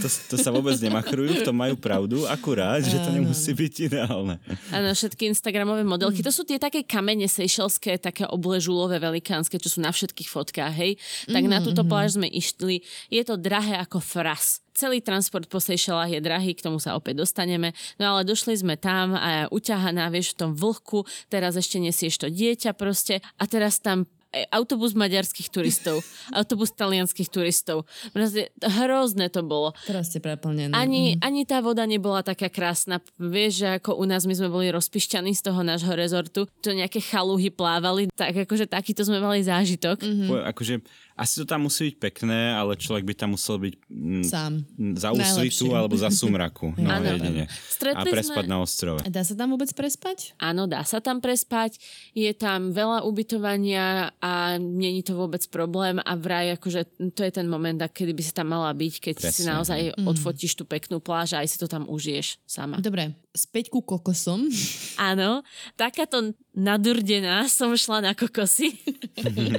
to, 0.03 0.07
to 0.07 0.35
sa 0.35 0.51
vôbec 0.51 0.75
nemachrujú, 0.79 1.39
v 1.39 1.43
tom 1.47 1.55
majú 1.55 1.79
pravdu, 1.79 2.27
akurát, 2.27 2.83
že 2.83 2.99
to 2.99 3.09
nemusí 3.15 3.55
byť 3.55 3.73
ideálne. 3.91 4.35
Áno, 4.75 4.91
všetky 4.91 5.31
Instagramové 5.65 5.83
modelky. 5.89 6.21
To 6.21 6.29
sú 6.29 6.45
tie 6.45 6.61
také 6.61 6.85
kamene 6.85 7.25
sejšelské, 7.25 7.97
také 7.97 8.29
obležulové, 8.29 9.01
velikánske, 9.01 9.57
čo 9.57 9.73
sú 9.73 9.79
na 9.81 9.89
všetkých 9.89 10.29
fotkách, 10.29 10.73
hej. 10.77 11.01
Tak 11.25 11.43
na 11.49 11.57
túto 11.57 11.81
pláž 11.81 12.21
sme 12.21 12.29
išli. 12.29 12.85
Je 13.09 13.25
to 13.25 13.33
drahé 13.33 13.81
ako 13.81 13.97
fras. 13.97 14.61
Celý 14.75 15.01
transport 15.01 15.47
po 15.49 15.57
Seychellách 15.57 16.13
je 16.13 16.21
drahý, 16.21 16.51
k 16.53 16.61
tomu 16.67 16.77
sa 16.77 16.99
opäť 16.99 17.25
dostaneme. 17.25 17.71
No 17.97 18.13
ale 18.13 18.27
došli 18.27 18.59
sme 18.59 18.75
tam 18.77 19.15
a 19.17 19.47
uťahaná, 19.49 20.11
vieš, 20.11 20.35
v 20.35 20.39
tom 20.45 20.51
vlhku, 20.53 21.07
teraz 21.31 21.55
ešte 21.57 21.79
nesieš 21.81 22.21
to 22.21 22.27
dieťa 22.27 22.75
proste 22.75 23.23
a 23.39 23.43
teraz 23.49 23.81
tam 23.81 24.05
autobus 24.51 24.91
maďarských 24.93 25.47
turistov, 25.47 26.03
autobus 26.39 26.75
talianských 26.75 27.29
turistov. 27.31 27.87
Proste 28.11 28.51
hrozné 28.59 29.31
to 29.31 29.41
bolo. 29.45 29.71
Teraz 29.87 30.11
ste 30.11 30.19
preplnené. 30.19 30.75
Ani, 30.75 31.15
ani 31.23 31.47
tá 31.47 31.63
voda 31.63 31.87
nebola 31.87 32.25
taká 32.25 32.51
krásna. 32.51 32.99
Vieš, 33.15 33.63
že 33.63 33.67
ako 33.79 33.95
u 34.01 34.05
nás 34.09 34.27
my 34.27 34.35
sme 34.35 34.51
boli 34.51 34.67
rozpišťaní 34.75 35.31
z 35.31 35.41
toho 35.47 35.63
nášho 35.63 35.95
rezortu, 35.95 36.49
to 36.59 36.75
nejaké 36.75 36.99
chaluhy 36.99 37.47
plávali, 37.47 38.11
tak 38.11 38.35
akože 38.35 38.67
takýto 38.67 39.07
sme 39.07 39.23
mali 39.23 39.45
zážitok. 39.45 40.03
Mm. 40.03 40.27
Mm. 40.27 40.43
Akože, 40.51 40.75
asi 41.15 41.39
to 41.39 41.45
tam 41.47 41.63
musí 41.63 41.91
byť 41.91 41.95
pekné, 41.95 42.51
ale 42.51 42.75
človek 42.75 43.07
by 43.07 43.15
tam 43.15 43.39
musel 43.39 43.55
byť 43.55 43.73
mm, 43.87 44.23
Sám. 44.27 44.53
za 44.99 45.15
úsvitu 45.15 45.71
alebo 45.71 45.95
za 45.95 46.11
sumraku. 46.11 46.75
No, 46.75 46.91
Áno. 46.91 47.07
jedine. 47.15 47.47
A 47.95 48.03
prespať 48.03 48.45
sme- 48.45 48.51
na 48.51 48.59
ostrove. 48.59 48.99
Dá 49.07 49.23
sa 49.23 49.31
tam 49.31 49.55
vôbec 49.55 49.71
prespať? 49.71 50.35
Áno, 50.43 50.67
dá 50.67 50.83
sa 50.83 50.99
tam 50.99 51.23
prespať, 51.23 51.79
je 52.11 52.27
tam 52.35 52.75
veľa 52.75 53.07
ubytovania 53.07 54.11
a 54.19 54.59
není 54.59 55.07
to 55.07 55.15
vôbec 55.15 55.41
problém 55.47 56.03
a 56.03 56.11
vraj 56.19 56.59
akože 56.59 56.83
to 57.15 57.23
je 57.23 57.31
ten 57.31 57.47
moment, 57.47 57.79
kedy 57.79 58.11
by 58.11 58.23
si 58.23 58.35
tam 58.35 58.51
mala 58.51 58.75
byť, 58.75 58.93
keď 58.99 59.15
Presne. 59.15 59.31
si 59.31 59.41
naozaj 59.47 59.79
mm. 59.95 60.05
odfotíš 60.11 60.59
tú 60.59 60.67
peknú 60.67 60.99
pláž 60.99 61.39
a 61.39 61.47
aj 61.47 61.47
si 61.47 61.57
to 61.57 61.71
tam 61.71 61.87
užiješ 61.87 62.43
sama. 62.43 62.83
Dobre, 62.83 63.15
späť 63.35 63.69
ku 63.69 63.83
kokosom. 63.83 64.47
Áno, 65.11 65.43
takáto 65.75 66.33
nadurdená 66.55 67.45
som 67.51 67.75
šla 67.75 68.01
na 68.01 68.11
kokosy. 68.15 68.71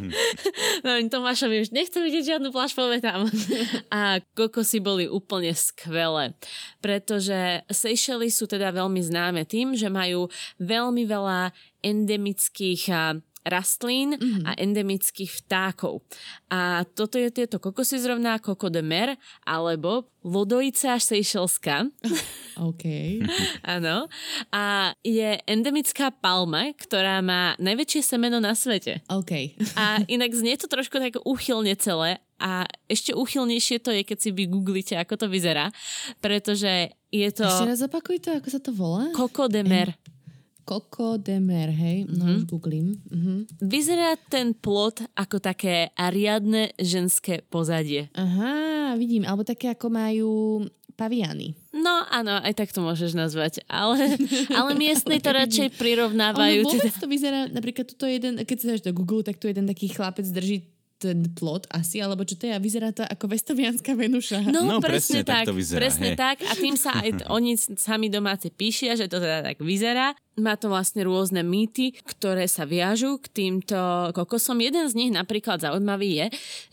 no, 0.85 0.91
Tomášovi 1.07 1.69
už 1.69 1.71
nechcem 1.71 2.01
vidieť 2.03 2.37
žiadnu 2.37 2.49
pláž, 2.51 2.73
poďme 2.73 2.99
tam. 3.05 3.21
a 3.95 4.19
kokosy 4.35 4.81
boli 4.81 5.05
úplne 5.07 5.53
skvelé, 5.53 6.33
pretože 6.81 7.63
Seychely 7.69 8.33
sú 8.33 8.49
teda 8.49 8.73
veľmi 8.73 8.99
známe 9.05 9.45
tým, 9.45 9.77
že 9.77 9.93
majú 9.93 10.33
veľmi 10.59 11.05
veľa 11.05 11.53
endemických 11.85 12.91
rastlín 13.47 14.19
mm-hmm. 14.19 14.45
a 14.45 14.51
endemických 14.59 15.47
vtákov. 15.47 16.03
A 16.51 16.83
toto 16.83 17.17
je 17.17 17.31
tieto 17.31 17.63
kokosy 17.63 18.03
zrovna 18.03 18.43
Coco 18.43 18.67
de 18.67 18.83
Mer 18.83 19.15
alebo 19.47 20.11
lodojica 20.27 20.99
sejšelská. 20.99 21.87
OK. 22.69 22.85
Áno. 23.79 24.11
A 24.51 24.93
je 25.07 25.39
endemická 25.47 26.11
palma, 26.11 26.75
ktorá 26.75 27.23
má 27.23 27.55
najväčšie 27.63 28.03
semeno 28.03 28.43
na 28.43 28.59
svete. 28.59 29.07
OK. 29.07 29.55
A 29.79 30.03
inak 30.11 30.35
znie 30.35 30.59
to 30.59 30.67
trošku 30.67 30.99
tak 30.99 31.23
uchylne 31.23 31.79
celé, 31.79 32.19
a 32.37 32.69
ešte 32.85 33.17
uchylnejšie 33.17 33.81
to 33.81 33.89
je, 33.97 34.05
keď 34.05 34.19
si 34.21 34.29
vygooglite, 34.29 34.93
ako 34.93 35.17
to 35.17 35.27
vyzerá, 35.33 35.73
pretože 36.21 36.93
je 37.09 37.29
to... 37.33 37.49
Ešte 37.49 37.73
raz 37.73 37.81
opakuj 37.81 38.21
to, 38.21 38.37
ako 38.37 38.49
sa 38.53 38.61
to 38.61 38.77
volá? 38.77 39.09
Coco 39.17 39.49
de 39.49 39.65
Mer. 39.65 39.97
Coco 40.67 41.15
de 41.15 41.39
Mer, 41.39 41.71
hej? 41.71 42.11
No, 42.11 42.27
mm-hmm. 42.27 42.37
už 42.37 42.43
googlím. 42.51 42.99
Mm-hmm. 43.07 43.39
Vyzerá 43.63 44.19
ten 44.27 44.51
plot 44.51 45.07
ako 45.15 45.39
také 45.39 45.95
riadne 45.95 46.75
ženské 46.83 47.47
pozadie. 47.47 48.11
Aha, 48.19 48.99
vidím. 48.99 49.23
Alebo 49.23 49.47
také, 49.47 49.71
ako 49.71 49.87
majú 49.95 50.33
paviany. 50.99 51.55
No 51.71 52.03
áno, 52.09 52.41
aj 52.41 52.57
tak 52.57 52.75
to 52.75 52.83
môžeš 52.83 53.15
nazvať, 53.15 53.63
ale, 53.71 54.17
ale 54.59 54.75
miestni 54.75 55.23
to 55.23 55.31
radšej 55.31 55.77
prirovnávajú. 55.79 56.61
Ale 56.65 56.67
vôbec 56.67 56.91
teda... 56.91 57.03
to 57.05 57.07
vyzerá, 57.07 57.41
napríklad 57.53 57.87
tuto 57.87 58.09
jeden, 58.09 58.43
keď 58.43 58.57
si 58.59 58.67
dáš 58.67 58.83
do 58.83 58.97
Google, 58.97 59.23
tak 59.23 59.39
tu 59.39 59.47
jeden 59.47 59.69
taký 59.69 59.93
chlapec 59.93 60.27
drží 60.27 60.67
ten 60.97 61.29
plot 61.37 61.69
asi, 61.69 62.01
alebo 62.01 62.25
čo 62.25 62.41
to 62.41 62.49
je 62.49 62.57
a 62.57 62.61
vyzerá 62.61 62.89
to 62.89 63.05
ako 63.05 63.29
vestovianská 63.29 63.93
Venuša. 63.93 64.49
No, 64.49 64.65
no 64.65 64.81
presne, 64.81 65.21
presne 65.21 65.29
tak, 65.29 65.45
tak 65.45 65.49
to 65.53 65.57
vyzerá, 65.57 65.79
presne 65.79 66.09
hej. 66.09 66.17
tak 66.17 66.37
a 66.41 66.53
tým 66.57 66.75
sa 66.75 66.91
aj 66.97 67.09
oni 67.37 67.53
sami 67.77 68.09
domáci 68.09 68.49
píšia, 68.49 68.97
že 68.97 69.05
to 69.05 69.21
teda 69.21 69.45
tak 69.45 69.61
vyzerá 69.61 70.17
má 70.37 70.55
to 70.61 70.69
vlastne 70.69 71.01
rôzne 71.01 71.41
mýty, 71.41 71.97
ktoré 72.05 72.45
sa 72.45 72.69
viažú 72.69 73.17
k 73.17 73.27
týmto 73.33 73.77
kokosom. 74.13 74.61
Jeden 74.61 74.85
z 74.85 74.95
nich 74.97 75.11
napríklad 75.13 75.65
zaujímavý 75.65 76.11
je, 76.13 76.27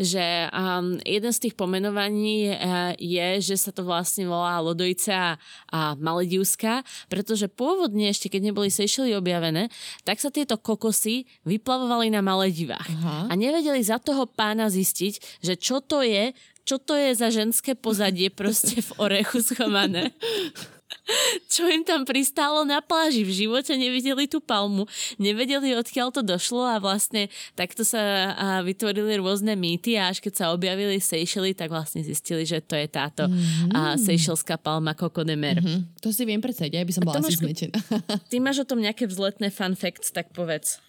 že 0.03 0.25
um, 0.51 0.99
jeden 1.03 1.31
z 1.31 1.41
tých 1.47 1.55
pomenovaní 1.55 2.51
uh, 2.51 2.91
je, 2.99 3.39
že 3.39 3.55
sa 3.55 3.71
to 3.71 3.87
vlastne 3.87 4.27
volá 4.27 4.59
Lodojica 4.59 5.39
a 5.71 5.79
Maledivská, 5.95 6.83
pretože 7.07 7.47
pôvodne 7.47 8.11
ešte 8.11 8.27
keď 8.27 8.51
neboli 8.51 8.67
Seychely 8.67 9.15
objavené, 9.15 9.71
tak 10.03 10.19
sa 10.19 10.27
tieto 10.27 10.59
kokosy 10.59 11.23
vyplavovali 11.47 12.11
na 12.11 12.19
Maledivách. 12.19 12.87
Uh-huh. 12.91 13.31
A 13.31 13.33
nevedeli 13.39 13.79
za 13.79 13.95
toho 13.95 14.27
pána 14.27 14.67
zistiť, 14.67 15.39
že 15.39 15.55
čo 15.55 15.79
to 15.79 16.03
je, 16.03 16.35
čo 16.63 16.79
to 16.79 16.95
je 16.95 17.11
za 17.15 17.27
ženské 17.31 17.75
pozadie 17.75 18.31
proste 18.31 18.79
v 18.79 18.91
orechu 18.99 19.43
schované. 19.43 20.11
čo 21.53 21.67
im 21.67 21.83
tam 21.83 22.07
pristálo 22.07 22.63
na 22.63 22.79
pláži. 22.79 23.23
V 23.25 23.45
živote 23.45 23.75
nevideli 23.75 24.25
tú 24.25 24.39
palmu, 24.39 24.87
nevedeli, 25.19 25.75
odkiaľ 25.77 26.13
to 26.13 26.21
došlo 26.21 26.63
a 26.65 26.77
vlastne 26.79 27.27
takto 27.57 27.85
sa 27.85 28.33
vytvorili 28.63 29.19
rôzne 29.19 29.53
mýty 29.57 29.99
a 29.99 30.09
až 30.11 30.23
keď 30.23 30.33
sa 30.33 30.45
objavili 30.55 30.97
Seychely, 30.97 31.53
tak 31.53 31.69
vlastne 31.69 32.01
zistili, 32.01 32.47
že 32.47 32.63
to 32.63 32.77
je 32.77 32.87
táto 32.87 33.27
mm-hmm. 33.27 33.75
a 33.75 33.81
Seychelská 33.99 34.57
palma 34.57 34.95
Coco 34.95 35.21
de 35.21 35.35
Mer. 35.37 35.59
Mm-hmm. 35.59 36.01
To 36.01 36.09
si 36.09 36.23
viem 36.23 36.41
predstaviť, 36.41 36.71
ja 36.79 36.85
by 36.85 36.93
som 36.93 37.03
bola 37.05 37.19
asi 37.21 37.37
zmetená. 37.37 37.75
Ty 38.31 38.35
máš 38.39 38.63
o 38.63 38.67
tom 38.67 38.79
nejaké 38.81 39.05
vzletné 39.09 39.51
fun 39.53 39.75
facts, 39.77 40.11
tak 40.13 40.31
povedz. 40.31 40.79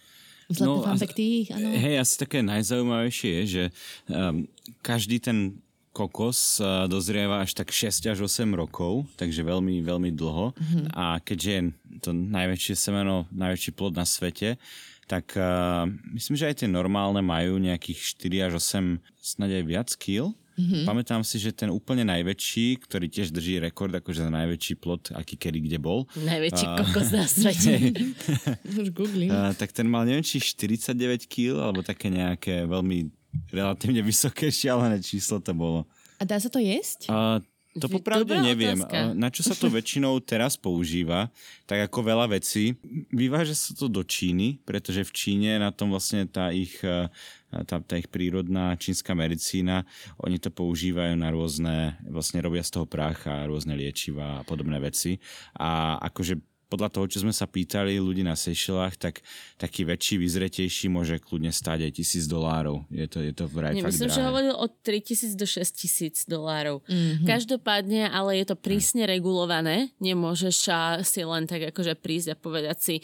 Vzletné 0.45 0.77
no, 0.77 0.85
fun 0.85 0.99
facty, 1.01 1.49
áno. 1.49 1.67
Hej, 1.73 1.95
asi 2.05 2.13
také 2.21 2.45
najzaujímavejšie 2.45 3.29
je, 3.41 3.43
že 3.45 3.63
um, 4.13 4.45
každý 4.85 5.17
ten 5.17 5.64
kokos 5.95 6.59
dozrieva 6.91 7.39
až 7.39 7.55
tak 7.55 7.71
6 7.71 8.03
až 8.11 8.27
8 8.27 8.51
rokov, 8.51 9.07
takže 9.15 9.39
veľmi, 9.39 9.79
veľmi 9.79 10.11
dlho. 10.11 10.51
Mm-hmm. 10.51 10.85
A 10.91 11.23
keďže 11.23 11.49
je 11.55 11.61
to 12.03 12.11
najväčšie 12.11 12.75
semeno, 12.75 13.23
najväčší 13.31 13.71
plod 13.71 13.95
na 13.95 14.03
svete, 14.03 14.59
tak 15.07 15.37
uh, 15.37 15.87
myslím, 16.17 16.35
že 16.35 16.49
aj 16.51 16.55
tie 16.65 16.69
normálne 16.69 17.21
majú 17.21 17.61
nejakých 17.61 18.19
4 18.19 18.51
až 18.51 18.53
8, 18.59 18.99
snad 19.21 19.49
aj 19.53 19.63
viac 19.63 19.89
kýl. 19.95 20.33
Mm-hmm. 20.55 20.87
Pamätám 20.87 21.21
si, 21.27 21.35
že 21.35 21.51
ten 21.51 21.67
úplne 21.67 22.07
najväčší, 22.07 22.79
ktorý 22.87 23.11
tiež 23.11 23.35
drží 23.35 23.59
rekord 23.59 23.91
akože 23.91 24.23
za 24.23 24.31
najväčší 24.31 24.73
plot, 24.79 25.11
aký 25.11 25.35
kedy 25.35 25.67
kde 25.67 25.77
bol. 25.83 26.07
Najväčší 26.15 26.65
uh, 26.65 26.75
kokos 26.79 27.09
na 27.11 27.27
svete. 27.27 27.91
Už 28.79 28.87
googlím. 28.95 29.35
Uh, 29.35 29.51
tak 29.59 29.75
ten 29.75 29.83
mal 29.83 30.07
neviem, 30.07 30.23
či 30.23 30.39
49 30.39 31.27
kg, 31.27 31.59
alebo 31.59 31.83
také 31.83 32.07
nejaké 32.07 32.63
veľmi 32.63 33.11
relatívne 33.51 34.01
vysoké 34.01 34.51
šialené 34.51 35.01
číslo 35.01 35.41
to 35.41 35.51
bolo. 35.51 35.87
A 36.19 36.23
dá 36.23 36.39
sa 36.39 36.47
to 36.47 36.63
jesť? 36.63 37.11
Uh, 37.11 37.43
to 37.75 37.91
popravde 37.91 38.31
neviem. 38.39 38.79
Otázka. 38.79 39.11
Na 39.11 39.27
čo 39.27 39.43
sa 39.43 39.51
to 39.51 39.67
väčšinou 39.67 40.23
teraz 40.23 40.55
používa, 40.55 41.27
tak 41.67 41.91
ako 41.91 42.07
veľa 42.07 42.31
vecí. 42.31 42.79
Vyváža 43.11 43.51
sa 43.51 43.75
to 43.75 43.91
do 43.91 43.99
Číny, 43.99 44.63
pretože 44.63 45.03
v 45.03 45.11
Číne 45.11 45.59
na 45.59 45.75
tom 45.75 45.91
vlastne 45.91 46.23
tá 46.23 46.55
ich, 46.55 46.79
tá, 47.51 47.75
tá 47.83 47.93
ich 47.99 48.07
prírodná 48.07 48.79
čínska 48.79 49.11
medicína, 49.11 49.83
oni 50.23 50.39
to 50.39 50.55
používajú 50.55 51.19
na 51.19 51.27
rôzne, 51.35 51.99
vlastne 52.07 52.39
robia 52.39 52.63
z 52.63 52.79
toho 52.79 52.87
prácha, 52.87 53.43
rôzne 53.43 53.75
liečiva 53.75 54.39
a 54.39 54.45
podobné 54.47 54.79
veci. 54.79 55.19
A 55.59 55.99
akože 55.99 56.54
podľa 56.65 56.89
toho, 56.89 57.05
čo 57.05 57.21
sme 57.21 57.31
sa 57.31 57.45
pýtali 57.45 58.01
ľudí 58.01 58.25
na 58.25 58.33
Seychellách, 58.33 58.97
tak 58.97 59.21
taký 59.55 59.85
väčší, 59.85 60.17
vyzretejší 60.17 60.89
môže 60.89 61.21
kľudne 61.21 61.53
stáť 61.53 61.85
aj 61.87 61.91
tisíc 61.95 62.25
dolárov. 62.25 62.83
Je 62.89 63.05
to, 63.05 63.21
je 63.21 63.33
to 63.33 63.45
vraj 63.45 63.77
Nie, 63.77 63.85
fakt 63.85 63.95
myslím, 63.95 64.09
drahé. 64.09 64.17
že 64.17 64.27
hovoril 64.27 64.55
od 64.57 64.71
3000 64.81 65.37
do 65.37 65.45
6000 65.45 66.25
dolárov. 66.25 66.75
Mm-hmm. 66.85 67.27
Každopádne, 67.29 68.01
ale 68.09 68.41
je 68.41 68.45
to 68.49 68.55
prísne 68.57 69.05
regulované. 69.05 69.93
Nemôžeš 70.01 70.55
si 71.05 71.21
len 71.21 71.45
tak 71.45 71.69
akože 71.69 71.93
prísť 71.97 72.33
a 72.33 72.35
povedať 72.35 72.77
si, 72.81 72.95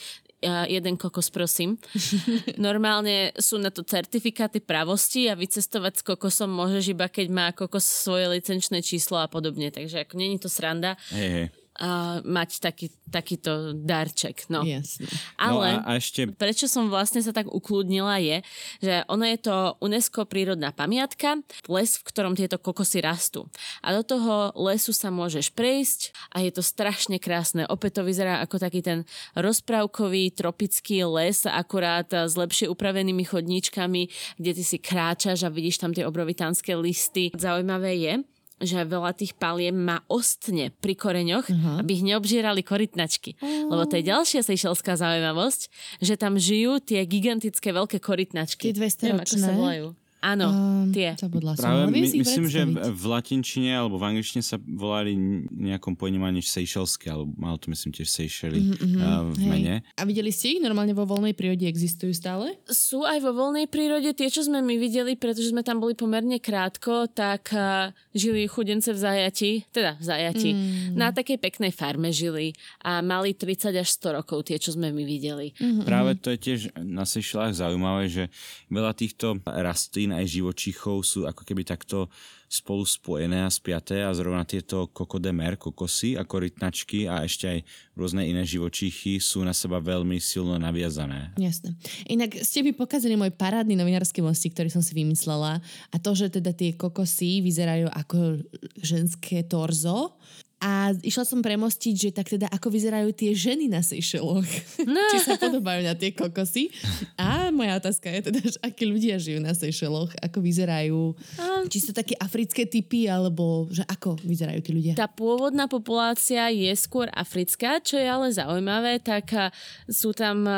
jeden 0.68 0.98
kokos, 0.98 1.30
prosím. 1.30 1.78
Normálne 2.58 3.30
sú 3.38 3.62
na 3.62 3.70
to 3.70 3.86
certifikáty 3.86 4.58
pravosti 4.58 5.30
a 5.30 5.38
vycestovať 5.38 6.02
s 6.02 6.06
kokosom 6.06 6.50
môžeš 6.50 6.98
iba 6.98 7.06
keď 7.06 7.28
má 7.30 7.48
kokos 7.54 7.86
svoje 7.86 8.26
licenčné 8.26 8.82
číslo 8.82 9.22
a 9.22 9.30
podobne. 9.30 9.70
Takže 9.70 10.02
ako 10.02 10.18
není 10.18 10.42
to 10.42 10.50
sranda. 10.50 10.98
Hey, 11.14 11.30
hey 11.30 11.61
uh, 11.82 12.22
mať 12.22 12.62
taký, 12.62 12.88
takýto 13.10 13.74
darček. 13.74 14.46
No. 14.48 14.62
Jasne. 14.62 15.10
Ale 15.36 15.82
no 15.82 15.84
a, 15.84 15.98
a 15.98 16.00
ešte... 16.00 16.30
prečo 16.30 16.70
som 16.70 16.88
vlastne 16.88 17.26
sa 17.26 17.34
tak 17.34 17.50
ukludnila 17.50 18.22
je, 18.22 18.46
že 18.80 19.02
ono 19.10 19.26
je 19.26 19.38
to 19.42 19.56
UNESCO 19.82 20.30
prírodná 20.30 20.70
pamiatka, 20.70 21.42
les, 21.66 21.98
v 21.98 22.04
ktorom 22.06 22.38
tieto 22.38 22.62
kokosy 22.62 23.02
rastú. 23.02 23.50
A 23.82 23.92
do 23.98 24.06
toho 24.06 24.54
lesu 24.62 24.94
sa 24.94 25.10
môžeš 25.10 25.52
prejsť 25.58 26.14
a 26.32 26.46
je 26.46 26.52
to 26.54 26.62
strašne 26.62 27.18
krásne. 27.18 27.66
Opäť 27.66 28.00
to 28.00 28.08
vyzerá 28.08 28.40
ako 28.46 28.62
taký 28.62 28.86
ten 28.86 29.04
rozprávkový 29.34 30.38
tropický 30.38 31.04
les, 31.10 31.44
akurát 31.50 32.08
s 32.08 32.38
lepšie 32.38 32.70
upravenými 32.70 33.26
chodníčkami, 33.26 34.02
kde 34.38 34.52
ty 34.54 34.64
si 34.64 34.78
kráčaš 34.78 35.44
a 35.48 35.50
vidíš 35.50 35.82
tam 35.82 35.92
tie 35.92 36.06
obrovitánske 36.06 36.78
listy. 36.78 37.34
Zaujímavé 37.34 37.98
je, 37.98 38.14
že 38.62 38.86
veľa 38.86 39.12
tých 39.18 39.34
paliem 39.36 39.74
má 39.74 40.06
ostne 40.08 40.70
pri 40.80 40.94
koreňoch, 40.94 41.50
uh-huh. 41.50 41.82
aby 41.82 42.00
ich 42.00 42.06
neobžírali 42.06 42.62
korytnačky. 42.62 43.36
Uh-huh. 43.38 43.74
Lebo 43.74 43.84
to 43.90 43.98
je 43.98 44.08
ďalšia 44.08 44.42
sejšelská 44.46 44.96
zaujímavosť, 44.96 45.62
že 46.00 46.14
tam 46.16 46.38
žijú 46.38 46.78
tie 46.80 47.02
gigantické 47.04 47.74
veľké 47.74 47.98
korytnačky. 48.00 48.72
Tie 48.72 48.78
200 48.78 49.10
Neviem, 49.10 49.22
ako 49.26 49.36
sa 49.36 49.52
volajú. 49.52 49.86
Áno, 50.22 50.54
um, 50.54 50.94
tie. 50.94 51.18
Práve 51.58 51.90
my, 51.90 52.06
myslím, 52.06 52.46
že 52.46 52.62
v 52.78 53.04
latinčine 53.10 53.74
alebo 53.74 53.98
v 53.98 54.14
angličtine 54.14 54.46
sa 54.46 54.62
volali 54.62 55.18
nejakom 55.50 55.98
ponímaní 55.98 56.46
Seychelské, 56.46 57.10
alebo 57.10 57.34
malo 57.42 57.58
to 57.58 57.74
myslím 57.74 57.90
tiež 57.90 58.06
Seychely 58.06 58.62
mm-hmm, 58.62 59.02
uh, 59.02 59.26
v 59.34 59.38
hej. 59.42 59.50
mene. 59.50 59.76
A 59.98 60.06
videli 60.06 60.30
ste 60.30 60.58
ich 60.58 60.62
normálne 60.62 60.94
vo 60.94 61.10
voľnej 61.10 61.34
prírode? 61.34 61.66
Existujú 61.66 62.14
stále? 62.14 62.54
Sú 62.70 63.02
aj 63.02 63.18
vo 63.18 63.34
voľnej 63.34 63.66
prírode. 63.66 64.14
Tie, 64.14 64.30
čo 64.30 64.46
sme 64.46 64.62
my 64.62 64.78
videli, 64.78 65.18
pretože 65.18 65.50
sme 65.50 65.66
tam 65.66 65.82
boli 65.82 65.98
pomerne 65.98 66.38
krátko, 66.38 67.10
tak 67.10 67.50
uh, 67.58 67.90
žili 68.14 68.46
chudence 68.46 68.94
v 68.94 69.02
zajati, 69.02 69.66
teda 69.74 69.98
v 69.98 70.04
zajati. 70.06 70.50
Mm. 70.54 71.02
Na 71.02 71.10
takej 71.10 71.42
peknej 71.42 71.74
farme 71.74 72.14
žili 72.14 72.54
a 72.86 73.02
mali 73.02 73.34
30 73.34 73.74
až 73.74 73.90
100 73.98 74.22
rokov 74.22 74.46
tie, 74.46 74.62
čo 74.62 74.78
sme 74.78 74.94
my 74.94 75.02
videli. 75.02 75.58
Mm-hmm. 75.58 75.82
Práve 75.82 76.14
to 76.22 76.30
je 76.30 76.38
tiež 76.38 76.60
na 76.78 77.10
Seychellách 77.10 77.58
zaujímavé, 77.58 78.06
že 78.06 78.30
veľa 78.70 78.94
týchto 78.94 79.42
rastlín 79.50 80.11
rastlín 80.12 80.20
aj 80.20 80.28
živočíchov 80.28 80.98
sú 81.08 81.20
ako 81.24 81.48
keby 81.48 81.64
takto 81.64 82.12
spolu 82.52 82.84
spojené 82.84 83.48
a 83.48 83.50
spiaté 83.50 84.04
a 84.04 84.12
zrovna 84.12 84.44
tieto 84.44 84.92
kokodemer, 84.92 85.56
kokosy 85.56 86.20
ako 86.20 86.44
rytnačky 86.44 87.08
a 87.08 87.24
ešte 87.24 87.48
aj 87.48 87.60
rôzne 87.96 88.28
iné 88.28 88.44
živočíchy 88.44 89.24
sú 89.24 89.40
na 89.48 89.56
seba 89.56 89.80
veľmi 89.80 90.20
silno 90.20 90.60
naviazané. 90.60 91.32
Jasné. 91.40 91.80
Inak 92.12 92.44
ste 92.44 92.60
mi 92.60 92.76
pokazali 92.76 93.16
môj 93.16 93.32
parádny 93.32 93.80
novinársky 93.80 94.20
mostík, 94.20 94.52
ktorý 94.52 94.68
som 94.68 94.84
si 94.84 94.92
vymyslela 94.92 95.64
a 95.64 95.96
to, 95.96 96.12
že 96.12 96.28
teda 96.28 96.52
tie 96.52 96.76
kokosy 96.76 97.40
vyzerajú 97.40 97.88
ako 97.88 98.44
ženské 98.84 99.48
torzo, 99.48 100.20
a 100.62 100.94
išla 101.02 101.26
som 101.26 101.42
premostiť, 101.42 101.96
že 101.98 102.10
tak 102.14 102.30
teda 102.30 102.46
ako 102.54 102.70
vyzerajú 102.70 103.10
tie 103.18 103.34
ženy 103.34 103.66
na 103.66 103.82
Seychelloch. 103.82 104.46
No. 104.86 105.02
Či 105.18 105.26
sa 105.26 105.42
podobajú 105.42 105.82
na 105.82 105.98
tie 105.98 106.14
kokosy. 106.14 106.70
A 107.18 107.41
moja 107.62 107.78
otázka 107.78 108.10
je 108.10 108.22
teda, 108.34 108.42
že 108.42 108.58
akí 108.66 108.90
ľudia 108.90 109.22
žijú 109.22 109.38
na 109.38 109.54
Seychelloch, 109.54 110.10
ako 110.18 110.42
vyzerajú. 110.42 111.14
Um, 111.38 111.70
či 111.70 111.78
sú 111.78 111.94
také 111.94 112.18
africké 112.18 112.66
typy, 112.66 113.06
alebo 113.06 113.70
že 113.70 113.86
ako 113.86 114.18
vyzerajú 114.26 114.60
tí 114.66 114.72
ľudia. 114.74 114.94
Tá 114.98 115.06
pôvodná 115.06 115.70
populácia 115.70 116.50
je 116.50 116.74
skôr 116.74 117.06
africká, 117.14 117.78
čo 117.78 118.02
je 118.02 118.10
ale 118.10 118.34
zaujímavé, 118.34 118.98
tak 118.98 119.54
sú 119.86 120.18
tam 120.18 120.50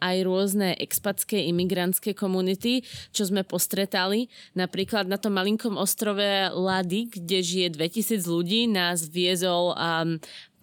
aj 0.00 0.16
rôzne 0.24 0.72
expatské 0.80 1.44
imigrantské 1.52 2.16
komunity, 2.16 2.80
čo 3.12 3.28
sme 3.28 3.44
postretali. 3.44 4.32
Napríklad 4.56 5.04
na 5.04 5.20
tom 5.20 5.36
malinkom 5.36 5.76
ostrove 5.76 6.50
Lady, 6.56 7.12
kde 7.12 7.44
žije 7.44 7.68
2000 7.76 8.24
ľudí, 8.24 8.64
nás 8.70 9.04
viezol 9.04 9.76
um, 9.76 10.16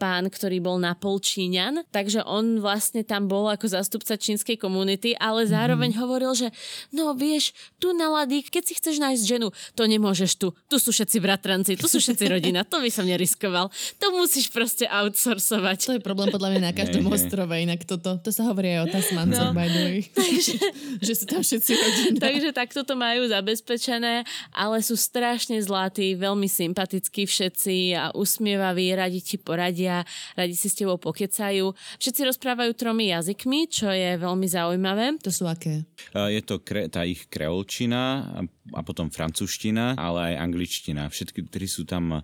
pán, 0.03 0.27
ktorý 0.27 0.59
bol 0.59 0.83
na 0.83 0.91
Číňan, 0.99 1.87
takže 1.95 2.27
on 2.27 2.59
vlastne 2.59 3.07
tam 3.07 3.31
bol 3.31 3.47
ako 3.47 3.71
zastupca 3.71 4.19
čínskej 4.19 4.59
komunity, 4.59 5.15
ale 5.15 5.47
zároveň 5.47 5.95
mm. 5.95 5.99
hovoril, 6.03 6.35
že 6.35 6.51
no 6.91 7.15
vieš, 7.15 7.55
tu 7.79 7.95
na 7.95 8.11
Lady, 8.11 8.43
keď 8.43 8.63
si 8.67 8.73
chceš 8.75 8.99
nájsť 8.99 9.23
ženu, 9.23 9.47
to 9.79 9.87
nemôžeš 9.87 10.35
tu. 10.35 10.51
Tu 10.67 10.75
sú 10.75 10.91
všetci 10.91 11.23
bratranci, 11.23 11.79
tu 11.79 11.87
sú 11.87 12.03
všetci 12.03 12.27
rodina, 12.27 12.67
to 12.67 12.83
by 12.83 12.91
som 12.91 13.07
neriskoval. 13.07 13.71
To 14.03 14.07
musíš 14.11 14.51
proste 14.51 14.83
outsourcovať. 14.91 15.77
To 15.87 15.91
je 15.95 16.01
problém 16.03 16.27
podľa 16.27 16.51
mňa 16.51 16.61
na 16.67 16.73
každom 16.75 17.07
ostrove, 17.07 17.55
inak 17.55 17.87
toto, 17.87 18.19
to 18.19 18.29
sa 18.35 18.43
hovorí 18.51 18.75
aj 18.75 18.79
o 18.83 18.87
Tasmancoch, 18.91 19.51
no. 19.51 19.55
by 19.55 19.67
the 19.71 19.81
way. 19.87 20.01
Takže, 20.19 20.55
že 21.07 21.13
sú 21.15 21.25
tam 21.29 21.39
všetci 21.39 21.71
rodina. 21.79 22.17
Takže 22.19 22.49
takto 22.51 22.83
to 22.83 22.99
majú 22.99 23.23
zabezpečené, 23.31 24.27
ale 24.51 24.83
sú 24.83 24.99
strašne 24.99 25.55
zlatí, 25.63 26.17
veľmi 26.19 26.49
sympatickí 26.51 27.23
všetci 27.23 27.75
a 27.95 28.03
usmievaví, 28.11 28.91
radi 28.97 29.23
ti 29.23 29.39
poradia 29.39 29.92
chodia, 29.93 30.09
radi 30.33 30.55
si 30.57 30.67
s 30.69 30.75
tebou 30.77 30.97
pokecajú. 30.97 31.69
Všetci 32.01 32.21
rozprávajú 32.33 32.71
tromi 32.73 33.13
jazykmi, 33.13 33.69
čo 33.69 33.93
je 33.93 34.17
veľmi 34.17 34.47
zaujímavé. 34.49 35.21
To 35.21 35.29
sú 35.29 35.45
aké? 35.45 35.85
Je 36.13 36.41
to 36.41 36.65
kre, 36.65 36.89
tá 36.89 37.05
ich 37.05 37.29
kreolčina 37.29 38.25
a 38.71 38.79
potom 38.79 39.11
francúzština, 39.11 39.99
ale 39.99 40.33
aj 40.33 40.35
angličtina. 40.39 41.11
Všetky 41.11 41.51
tri 41.51 41.67
sú 41.67 41.83
tam 41.83 42.23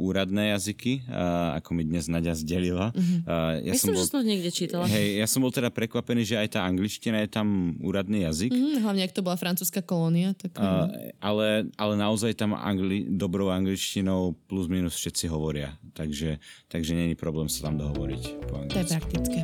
úradné 0.00 0.56
jazyky, 0.56 1.04
uh, 1.04 1.60
ako 1.60 1.76
mi 1.76 1.84
dnes 1.84 2.08
Nadia 2.08 2.32
zdelila. 2.32 2.88
Uh-huh. 2.96 3.28
Uh, 3.28 3.60
ja 3.68 3.76
Myslím, 3.76 3.92
som 3.92 3.92
bol, 3.92 4.00
že 4.00 4.08
som 4.08 4.16
to 4.16 4.24
niekde 4.24 4.50
čítala. 4.50 4.84
Hej, 4.88 5.20
ja 5.20 5.26
som 5.28 5.44
bol 5.44 5.52
teda 5.52 5.68
prekvapený, 5.68 6.24
že 6.24 6.40
aj 6.40 6.56
tá 6.56 6.60
angličtina 6.64 7.20
je 7.20 7.28
tam 7.28 7.76
úradný 7.84 8.24
jazyk. 8.24 8.48
Uh-huh, 8.48 8.80
hlavne, 8.80 9.04
ak 9.04 9.12
to 9.12 9.20
bola 9.20 9.36
francúzska 9.36 9.84
kolónia. 9.84 10.32
Tak, 10.40 10.56
uh, 10.56 10.88
ale, 11.20 11.68
ale 11.76 11.94
naozaj 12.00 12.32
tam 12.32 12.56
angli, 12.56 13.04
dobrou 13.04 13.52
angličtinou 13.52 14.32
plus 14.48 14.72
minus 14.72 14.96
všetci 14.96 15.28
hovoria. 15.28 15.76
Takže, 15.92 16.40
takže 16.72 16.96
není 16.96 17.12
problém 17.12 17.52
sa 17.52 17.68
tam 17.68 17.76
dohovoriť 17.76 18.22
po 18.48 18.64
anglicky. 18.64 18.72
To 18.72 18.80
je 18.80 18.86
praktické. 18.88 19.40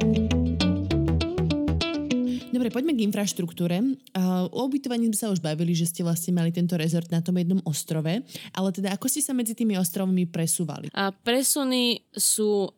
Dobre, 2.55 2.71
poďme 2.71 2.95
k 2.95 3.03
infraštruktúre. 3.11 3.83
O 4.55 4.61
ubytovaní 4.71 5.11
sme 5.11 5.19
sa 5.19 5.27
už 5.35 5.43
bavili, 5.43 5.75
že 5.75 5.91
ste 5.91 6.07
vlastne 6.07 6.31
mali 6.39 6.55
tento 6.55 6.79
rezort 6.79 7.11
na 7.11 7.19
tom 7.19 7.35
jednom 7.35 7.59
ostrove, 7.67 8.23
ale 8.55 8.69
teda 8.71 8.95
ako 8.95 9.11
ste 9.11 9.27
sa 9.27 9.35
medzi 9.35 9.59
tými 9.59 9.75
ostrovmi 9.75 10.31
presúvali? 10.31 10.87
A 10.95 11.11
presuny 11.11 12.07
sú 12.15 12.71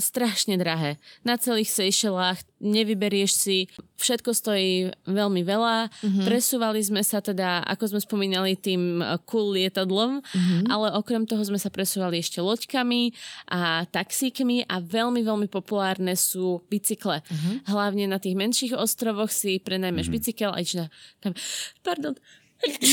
strašne 0.00 0.56
drahé. 0.56 0.96
Na 1.22 1.36
celých 1.36 1.70
Seychellách 1.70 2.42
nevyberieš 2.60 3.30
si, 3.32 3.58
všetko 3.96 4.32
stojí 4.32 4.92
veľmi 5.08 5.44
veľa. 5.44 5.88
Mm-hmm. 5.88 6.24
Presúvali 6.24 6.80
sme 6.80 7.04
sa 7.04 7.20
teda, 7.20 7.64
ako 7.64 7.96
sme 7.96 8.00
spomínali, 8.00 8.56
tým 8.56 9.00
eh, 9.00 9.16
cool 9.28 9.56
lietadlom, 9.56 10.20
mm-hmm. 10.20 10.68
ale 10.68 10.96
okrem 10.96 11.24
toho 11.24 11.44
sme 11.44 11.60
sa 11.60 11.68
presúvali 11.68 12.20
ešte 12.20 12.40
loďkami 12.40 13.12
a 13.52 13.84
taxíkmi 13.88 14.68
a 14.68 14.80
veľmi, 14.80 15.20
veľmi 15.20 15.48
populárne 15.52 16.16
sú 16.16 16.64
bicykle. 16.72 17.20
Mm-hmm. 17.20 17.54
Hlavne 17.68 18.04
na 18.08 18.18
tých 18.18 18.36
menších 18.36 18.72
ostrovoch 18.76 19.28
si 19.28 19.60
prenajmeš 19.60 20.08
mm-hmm. 20.08 20.16
bicykel 20.16 20.52
a 20.56 20.60
na, 20.74 20.86
tam, 21.20 21.32
pardon. 21.84 22.16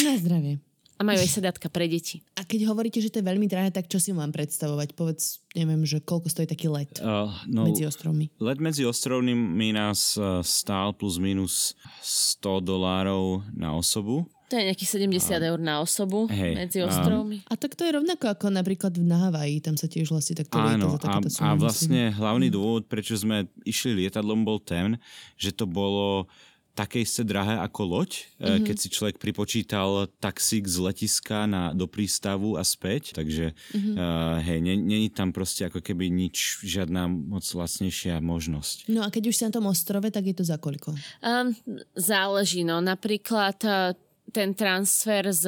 Na 0.03 0.13
zdravie. 0.15 0.66
A 0.97 1.01
majú 1.05 1.21
aj 1.21 1.29
sedatka 1.41 1.69
pre 1.69 1.85
deti. 1.85 2.25
A 2.37 2.43
keď 2.43 2.73
hovoríte, 2.73 2.97
že 2.99 3.13
to 3.13 3.21
je 3.21 3.29
veľmi 3.29 3.45
drahé, 3.45 3.69
tak 3.69 3.85
čo 3.85 4.01
si 4.01 4.11
mám 4.13 4.33
predstavovať? 4.33 4.97
Povedz, 4.97 5.45
neviem, 5.53 5.85
že 5.85 6.01
koľko 6.01 6.29
stojí 6.29 6.49
taký 6.49 6.67
let 6.69 6.97
uh, 7.01 7.29
no, 7.45 7.69
medzi 7.69 7.85
ostrovmi? 7.85 8.33
Let 8.41 8.57
medzi 8.57 8.83
ostrovmi 8.85 9.69
nás 9.73 10.17
uh, 10.17 10.41
stál 10.41 10.97
plus 10.97 11.21
minus 11.21 11.77
100 12.01 12.65
dolárov 12.65 13.45
na 13.53 13.73
osobu. 13.77 14.25
To 14.47 14.55
je 14.55 14.63
nejakých 14.63 15.11
70 15.11 15.43
eur 15.43 15.59
na 15.59 15.83
osobu 15.83 16.23
hej, 16.31 16.55
medzi 16.55 16.79
ostrovmi. 16.79 17.43
A, 17.51 17.59
a 17.59 17.59
tak 17.59 17.75
to 17.75 17.83
je 17.83 17.91
rovnako 17.91 18.31
ako 18.31 18.47
napríklad 18.47 18.95
v 18.95 19.03
Havaji, 19.03 19.59
tam 19.59 19.75
sa 19.75 19.91
tiež 19.91 20.07
vlastne 20.07 20.39
takto 20.39 20.55
Áno, 20.55 20.71
lieta 20.71 20.87
za 20.87 20.99
takéto 21.03 21.27
a, 21.43 21.51
a 21.51 21.59
vlastne 21.59 22.15
hlavný 22.15 22.47
dôvod, 22.47 22.87
prečo 22.87 23.19
sme 23.19 23.51
išli 23.67 24.07
lietadlom 24.07 24.47
bol 24.47 24.63
ten, 24.63 24.95
že 25.35 25.51
to 25.51 25.67
bolo 25.67 26.31
také 26.77 27.01
isté 27.01 27.25
drahé 27.25 27.57
ako 27.57 27.81
loď, 27.89 28.29
mm-hmm. 28.37 28.61
keď 28.69 28.75
si 28.77 28.87
človek 28.93 29.17
pripočítal 29.17 30.05
taxík 30.21 30.69
z 30.69 30.77
letiska 30.77 31.49
na, 31.49 31.73
do 31.73 31.89
prístavu 31.89 32.53
a 32.53 32.61
späť. 32.61 33.17
Takže 33.17 33.57
mm-hmm. 33.57 33.95
uh, 33.97 34.37
hej, 34.45 34.61
není 34.61 35.09
tam 35.09 35.33
proste 35.33 35.65
ako 35.65 35.81
keby 35.81 36.13
nič, 36.13 36.61
žiadna 36.61 37.09
moc 37.09 37.41
vlastnejšia 37.41 38.21
možnosť. 38.21 38.93
No 38.93 39.01
a 39.01 39.09
keď 39.09 39.33
už 39.33 39.35
si 39.41 39.43
na 39.49 39.51
tom 39.57 39.65
ostrove, 39.65 40.05
tak 40.13 40.21
je 40.29 40.37
to 40.37 40.45
za 40.45 40.61
koľko? 40.61 40.93
Um, 41.25 41.57
záleží, 41.97 42.61
no. 42.61 42.77
Napríklad 42.77 43.57
uh, 43.65 43.97
ten 44.35 44.51
transfer 44.51 45.31
z, 45.31 45.47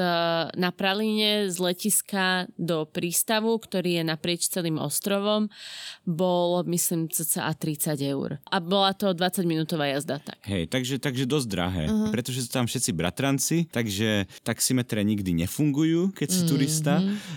na 0.55 0.71
Pralíne 0.71 1.51
z 1.51 1.57
letiska 1.59 2.47
do 2.55 2.87
prístavu, 2.87 3.59
ktorý 3.59 3.99
je 3.99 4.03
naprieč 4.07 4.47
celým 4.47 4.79
ostrovom, 4.79 5.51
bol, 6.07 6.63
myslím, 6.63 7.11
cca 7.11 7.51
30 7.51 7.99
eur. 7.99 8.39
A 8.47 8.57
bola 8.63 8.95
to 8.95 9.11
20-minútová 9.11 9.91
jazda. 9.91 10.23
Tak. 10.23 10.39
Hej, 10.47 10.71
takže, 10.71 10.95
takže 10.97 11.27
dosť 11.27 11.47
drahé, 11.51 11.83
uh-huh. 11.91 12.09
pretože 12.09 12.47
sú 12.47 12.49
tam 12.49 12.65
všetci 12.65 12.91
bratranci, 12.95 13.57
takže 13.67 14.25
taximetre 14.47 15.03
nikdy 15.03 15.35
nefungujú, 15.43 16.15
keď 16.15 16.27
si 16.31 16.41
uh-huh. 16.41 16.49
turista. 16.49 16.95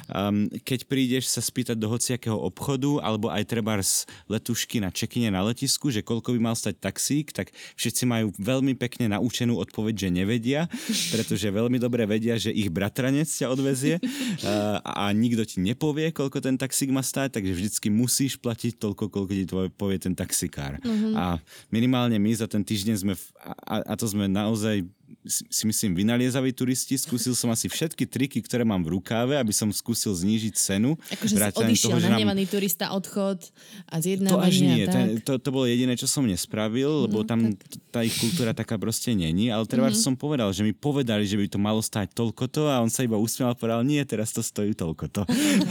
Um, 0.09 0.47
keď 0.63 0.87
prídeš 0.87 1.29
sa 1.29 1.43
spýtať 1.43 1.75
do 1.75 1.91
hociakého 1.91 2.39
obchodu, 2.39 3.03
alebo 3.03 3.29
aj 3.29 3.45
treba 3.51 3.75
z 3.83 4.07
letušky 4.31 4.79
na 4.79 4.95
čekine 4.95 5.33
na 5.35 5.43
letisku, 5.43 5.91
že 5.91 6.07
koľko 6.07 6.37
by 6.37 6.41
mal 6.53 6.57
stať 6.57 6.79
taxík, 6.79 7.35
tak 7.35 7.51
všetci 7.75 8.05
majú 8.07 8.31
veľmi 8.39 8.79
pekne 8.79 9.11
naučenú 9.11 9.59
odpoveď, 9.59 10.07
že 10.07 10.09
nevedia, 10.13 10.71
pretože 11.11 11.32
pretože 11.33 11.49
veľmi 11.49 11.81
dobre 11.81 12.05
vedia, 12.05 12.37
že 12.37 12.53
ich 12.53 12.69
bratranec 12.69 13.25
ťa 13.25 13.49
odvezie 13.49 13.97
a, 14.45 14.85
a 14.85 15.05
nikto 15.17 15.49
ti 15.49 15.65
nepovie, 15.65 16.13
koľko 16.13 16.45
ten 16.45 16.61
taxík 16.61 16.93
má 16.93 17.01
stáť, 17.01 17.41
takže 17.41 17.57
vždycky 17.57 17.89
musíš 17.89 18.37
platiť 18.37 18.77
toľko, 18.77 19.09
koľko 19.09 19.33
ti 19.33 19.49
tvoj 19.49 19.73
povie 19.73 19.97
ten 19.97 20.13
taxikár. 20.13 20.77
Mm-hmm. 20.85 21.17
A 21.17 21.41
minimálne 21.73 22.21
my 22.21 22.37
za 22.37 22.45
ten 22.45 22.61
týždeň 22.61 22.97
sme, 23.01 23.17
a, 23.65 23.81
a 23.81 23.95
to 23.97 24.05
sme 24.05 24.29
naozaj 24.29 24.85
si 25.27 25.65
myslím, 25.65 25.95
vynaliezaví 25.95 26.53
turisti. 26.53 26.99
Skúsil 26.99 27.33
som 27.37 27.49
asi 27.53 27.71
všetky 27.71 28.05
triky, 28.09 28.39
ktoré 28.43 28.67
mám 28.67 28.83
v 28.83 28.99
rukáve, 28.99 29.39
aby 29.39 29.55
som 29.55 29.71
skúsil 29.71 30.13
znížiť 30.13 30.55
cenu. 30.55 30.99
Akože 31.15 31.35
odišiel, 31.39 31.95
toho, 31.95 32.01
nahnevaný 32.03 32.45
nám... 32.49 32.53
turista, 32.53 32.91
odchod 32.91 33.39
a 33.87 33.97
zjednávanie. 34.03 34.35
To 34.35 34.39
až 34.43 34.57
nie. 34.59 34.85
Tak. 34.87 35.07
To, 35.25 35.33
to 35.39 35.49
bolo 35.55 35.67
jediné, 35.69 35.95
čo 35.95 36.11
som 36.11 36.27
nespravil, 36.27 37.07
lebo 37.07 37.23
no, 37.23 37.29
tam 37.29 37.55
tak. 37.55 37.79
tá 37.95 38.01
ich 38.03 38.17
kultúra 38.19 38.53
taká 38.53 38.77
proste 38.77 39.15
není. 39.15 39.49
Ale 39.49 39.65
treba, 39.65 39.93
mm-hmm. 39.93 40.05
som 40.05 40.15
povedal, 40.19 40.51
že 40.51 40.67
mi 40.67 40.75
povedali, 40.75 41.25
že 41.25 41.39
by 41.39 41.47
to 41.47 41.59
malo 41.61 41.81
stať 41.81 42.13
toľko 42.13 42.45
to 42.51 42.63
a 42.69 42.83
on 42.83 42.91
sa 42.91 43.07
iba 43.07 43.17
usmial 43.17 43.53
a 43.53 43.59
povedal, 43.59 43.87
nie, 43.87 44.03
teraz 44.03 44.35
to 44.35 44.43
stojí 44.43 44.75
toľko 44.75 45.05
to. 45.09 45.23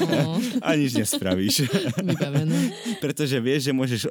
No. 0.08 0.40
a 0.68 0.70
nič 0.80 0.96
nespravíš. 0.96 1.68
Pretože 3.04 3.38
vieš, 3.44 3.70
že 3.70 3.74
môžeš, 3.76 4.02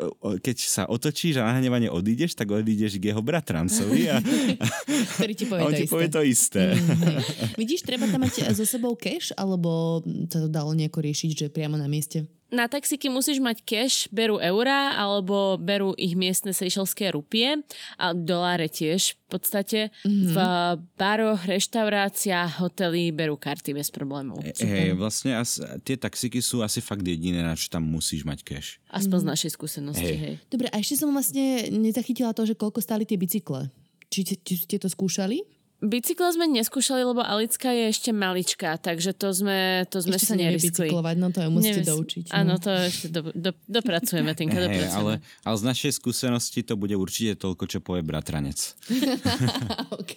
keď 0.43 0.57
sa 0.61 0.83
otočíš 0.87 1.41
a 1.41 1.49
nahnevanie 1.49 1.89
odídeš, 1.89 2.37
tak 2.37 2.53
odídeš 2.53 3.01
k 3.01 3.13
jeho 3.13 3.23
bratrancovi 3.23 4.11
a, 4.11 4.17
ktorý 5.21 5.35
ti 5.37 5.47
povie, 5.47 5.63
to, 5.63 5.71
ti 5.77 5.85
isté. 5.85 5.93
povie 5.93 6.09
to 6.09 6.23
isté. 6.25 6.63
Mm, 6.73 7.61
Vidíš, 7.61 7.81
treba 7.85 8.09
tam 8.09 8.25
mať 8.25 8.49
so 8.57 8.65
sebou 8.65 8.97
cash, 8.97 9.37
alebo 9.37 10.01
to 10.33 10.49
dalo 10.49 10.73
nejako 10.73 11.05
riešiť, 11.05 11.31
že 11.37 11.47
priamo 11.53 11.77
na 11.77 11.87
mieste? 11.87 12.25
Na 12.51 12.67
taxíky 12.67 13.07
musíš 13.07 13.39
mať 13.39 13.63
cash, 13.63 14.11
berú 14.11 14.43
eurá 14.43 14.99
alebo 14.99 15.55
berú 15.55 15.95
ich 15.95 16.19
miestne 16.19 16.51
seychelské 16.51 17.15
rupie 17.15 17.63
a 17.95 18.11
doláre 18.11 18.67
tiež 18.67 19.15
v 19.15 19.27
podstate. 19.31 19.81
Mm-hmm. 20.03 20.35
V 20.35 20.37
baroch, 20.99 21.47
reštauráciách, 21.47 22.59
hotely 22.59 23.15
berú 23.15 23.39
karty 23.39 23.71
bez 23.71 23.95
problémov. 23.95 24.43
E, 24.43 24.51
hej, 24.67 24.99
vlastne 24.99 25.39
as, 25.39 25.63
tie 25.87 25.95
taxíky 25.95 26.43
sú 26.43 26.67
asi 26.67 26.83
fakt 26.83 27.07
jediné, 27.07 27.39
na 27.39 27.55
čo 27.55 27.71
tam 27.71 27.87
musíš 27.87 28.27
mať 28.27 28.43
cash. 28.43 28.83
Aspoň 28.91 29.07
mm-hmm. 29.07 29.23
z 29.23 29.33
našej 29.39 29.51
skúsenosti, 29.55 30.11
hej. 30.11 30.19
hej. 30.19 30.35
Dobre, 30.51 30.67
a 30.75 30.77
ešte 30.83 30.99
som 30.99 31.15
vlastne 31.15 31.71
nezachytila 31.71 32.35
to, 32.35 32.51
že 32.51 32.59
koľko 32.59 32.83
stáli 32.83 33.07
tie 33.07 33.15
bicykle. 33.15 33.71
Či, 34.11 34.37
či 34.37 34.55
ste 34.59 34.77
to 34.77 34.87
skúšali? 34.87 35.41
Bicykle 35.81 36.29
sme 36.29 36.45
neskúšali, 36.45 37.01
lebo 37.01 37.25
Alicka 37.25 37.73
je 37.73 37.89
ešte 37.89 38.13
maličká, 38.13 38.77
takže 38.77 39.17
to 39.17 39.33
sme, 39.33 39.89
to 39.89 40.05
sme 40.05 40.21
Ešte 40.21 40.37
si 40.37 40.37
neriskli. 40.37 40.93
bicyklovať, 40.93 41.17
no 41.17 41.29
to 41.31 41.41
je 41.41 41.49
musíte 41.49 41.73
Nevie 41.73 41.81
si- 41.81 41.89
doučiť. 41.89 42.25
no. 42.27 42.35
Áno, 42.37 42.55
to 42.59 42.69
ešte 42.69 43.07
do, 43.09 43.21
do, 43.33 43.51
dopracujeme, 43.65 44.37
Tinka, 44.37 44.61
Hej, 44.61 44.65
dopracujeme. 44.69 44.93
ale, 44.93 45.13
ale 45.41 45.57
z 45.57 45.65
našej 45.65 45.93
skúsenosti 45.97 46.61
to 46.61 46.77
bude 46.77 46.93
určite 46.93 47.41
toľko, 47.41 47.65
čo 47.65 47.79
povie 47.81 48.05
bratranec. 48.05 48.77
OK. 49.97 50.13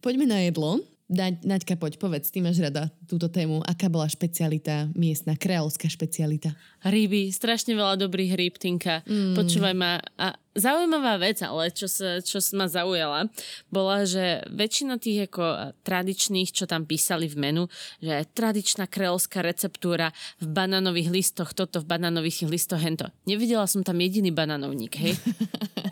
Poďme 0.00 0.24
na 0.26 0.40
jedlo. 0.40 0.80
Na, 1.04 1.28
Naďka, 1.28 1.76
poď, 1.76 2.00
povedz, 2.00 2.32
ty 2.32 2.40
máš 2.40 2.56
rada 2.58 2.88
túto 3.04 3.28
tému. 3.28 3.60
Aká 3.60 3.92
bola 3.92 4.08
špecialita 4.08 4.88
miestna, 4.94 5.36
kreolská 5.36 5.84
špecialita? 5.84 6.56
Ryby, 6.80 7.28
strašne 7.28 7.76
veľa 7.76 8.00
dobrých 8.00 8.32
rýb, 8.32 8.56
Tinka. 8.56 9.04
Mm. 9.04 9.36
Počúvaj 9.36 9.74
ma. 9.76 10.00
A 10.16 10.32
zaujímavá 10.54 11.18
vec, 11.18 11.42
ale 11.42 11.70
čo, 11.74 11.90
sa, 11.90 12.22
čo 12.22 12.38
ma 12.54 12.70
zaujala, 12.70 13.28
bola, 13.68 14.06
že 14.06 14.46
väčšina 14.50 14.98
tých 15.02 15.30
ako 15.30 15.76
tradičných, 15.82 16.50
čo 16.54 16.64
tam 16.70 16.86
písali 16.86 17.26
v 17.26 17.36
menu, 17.36 17.64
že 17.98 18.26
tradičná 18.32 18.86
kreolská 18.86 19.42
receptúra 19.42 20.14
v 20.38 20.46
banánových 20.50 21.10
listoch, 21.10 21.50
toto 21.52 21.82
v 21.82 21.90
banánových 21.90 22.46
listoch, 22.46 22.80
hento. 22.80 23.10
Nevidela 23.26 23.66
som 23.66 23.82
tam 23.82 23.98
jediný 23.98 24.30
banánovník, 24.30 24.94
hej? 24.96 25.14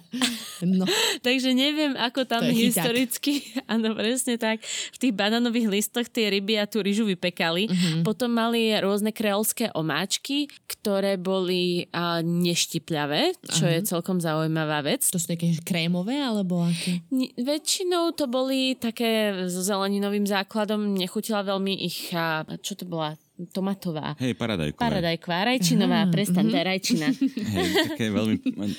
No, 0.63 0.87
Takže 1.27 1.51
neviem, 1.53 1.99
ako 1.99 2.23
tam 2.23 2.47
historicky, 2.47 3.43
áno, 3.73 3.99
presne 3.99 4.39
tak, 4.39 4.63
v 4.95 4.99
tých 4.99 5.15
banánových 5.15 5.69
listoch 5.69 6.07
tie 6.07 6.31
ryby 6.31 6.61
a 6.63 6.71
tú 6.71 6.81
ryžu 6.81 7.03
vypekali. 7.09 7.67
Mhm. 7.67 8.07
Potom 8.07 8.31
mali 8.31 8.71
rôzne 8.79 9.11
kreolské 9.11 9.75
omáčky, 9.75 10.47
ktoré 10.71 11.19
boli 11.19 11.91
a, 11.91 12.23
neštipľavé, 12.23 13.35
čo 13.51 13.67
je 13.67 13.79
celkom 13.83 14.23
zaujímavá 14.53 14.85
vec. 14.85 15.09
to 15.09 15.17
sú 15.17 15.33
také 15.33 15.57
krémové, 15.65 16.21
alebo 16.21 16.61
aké? 16.61 17.01
Ni- 17.09 17.33
väčšinou 17.41 18.13
to 18.13 18.29
boli 18.29 18.77
také 18.77 19.33
so 19.49 19.65
zeleninovým 19.65 20.29
základom, 20.29 20.93
nechutila 20.93 21.41
veľmi 21.41 21.73
ich, 21.81 22.13
a, 22.13 22.45
čo 22.61 22.77
to 22.77 22.85
bola, 22.85 23.17
tomatová. 23.51 24.15
Hej, 24.23 24.39
paradajkové. 24.39 24.81
Paradajková, 24.81 25.39
rajčinová, 25.53 26.01
prestaň, 26.09 26.45
to 26.49 26.57
je 26.57 26.65
rajčina. 26.65 27.07
Hej, 27.55 27.69
také 27.95 28.07
veľmi... 28.13 28.37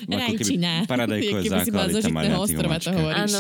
Rajčina. 0.07 0.71
paradajkové 0.87 1.43
keby 1.43 1.49
základy 1.49 1.93
tam 1.99 2.15
tých 2.15 2.39
ostrova, 2.39 2.77
to 2.79 2.91
hovoríš. 2.93 3.33
Áno, 3.33 3.39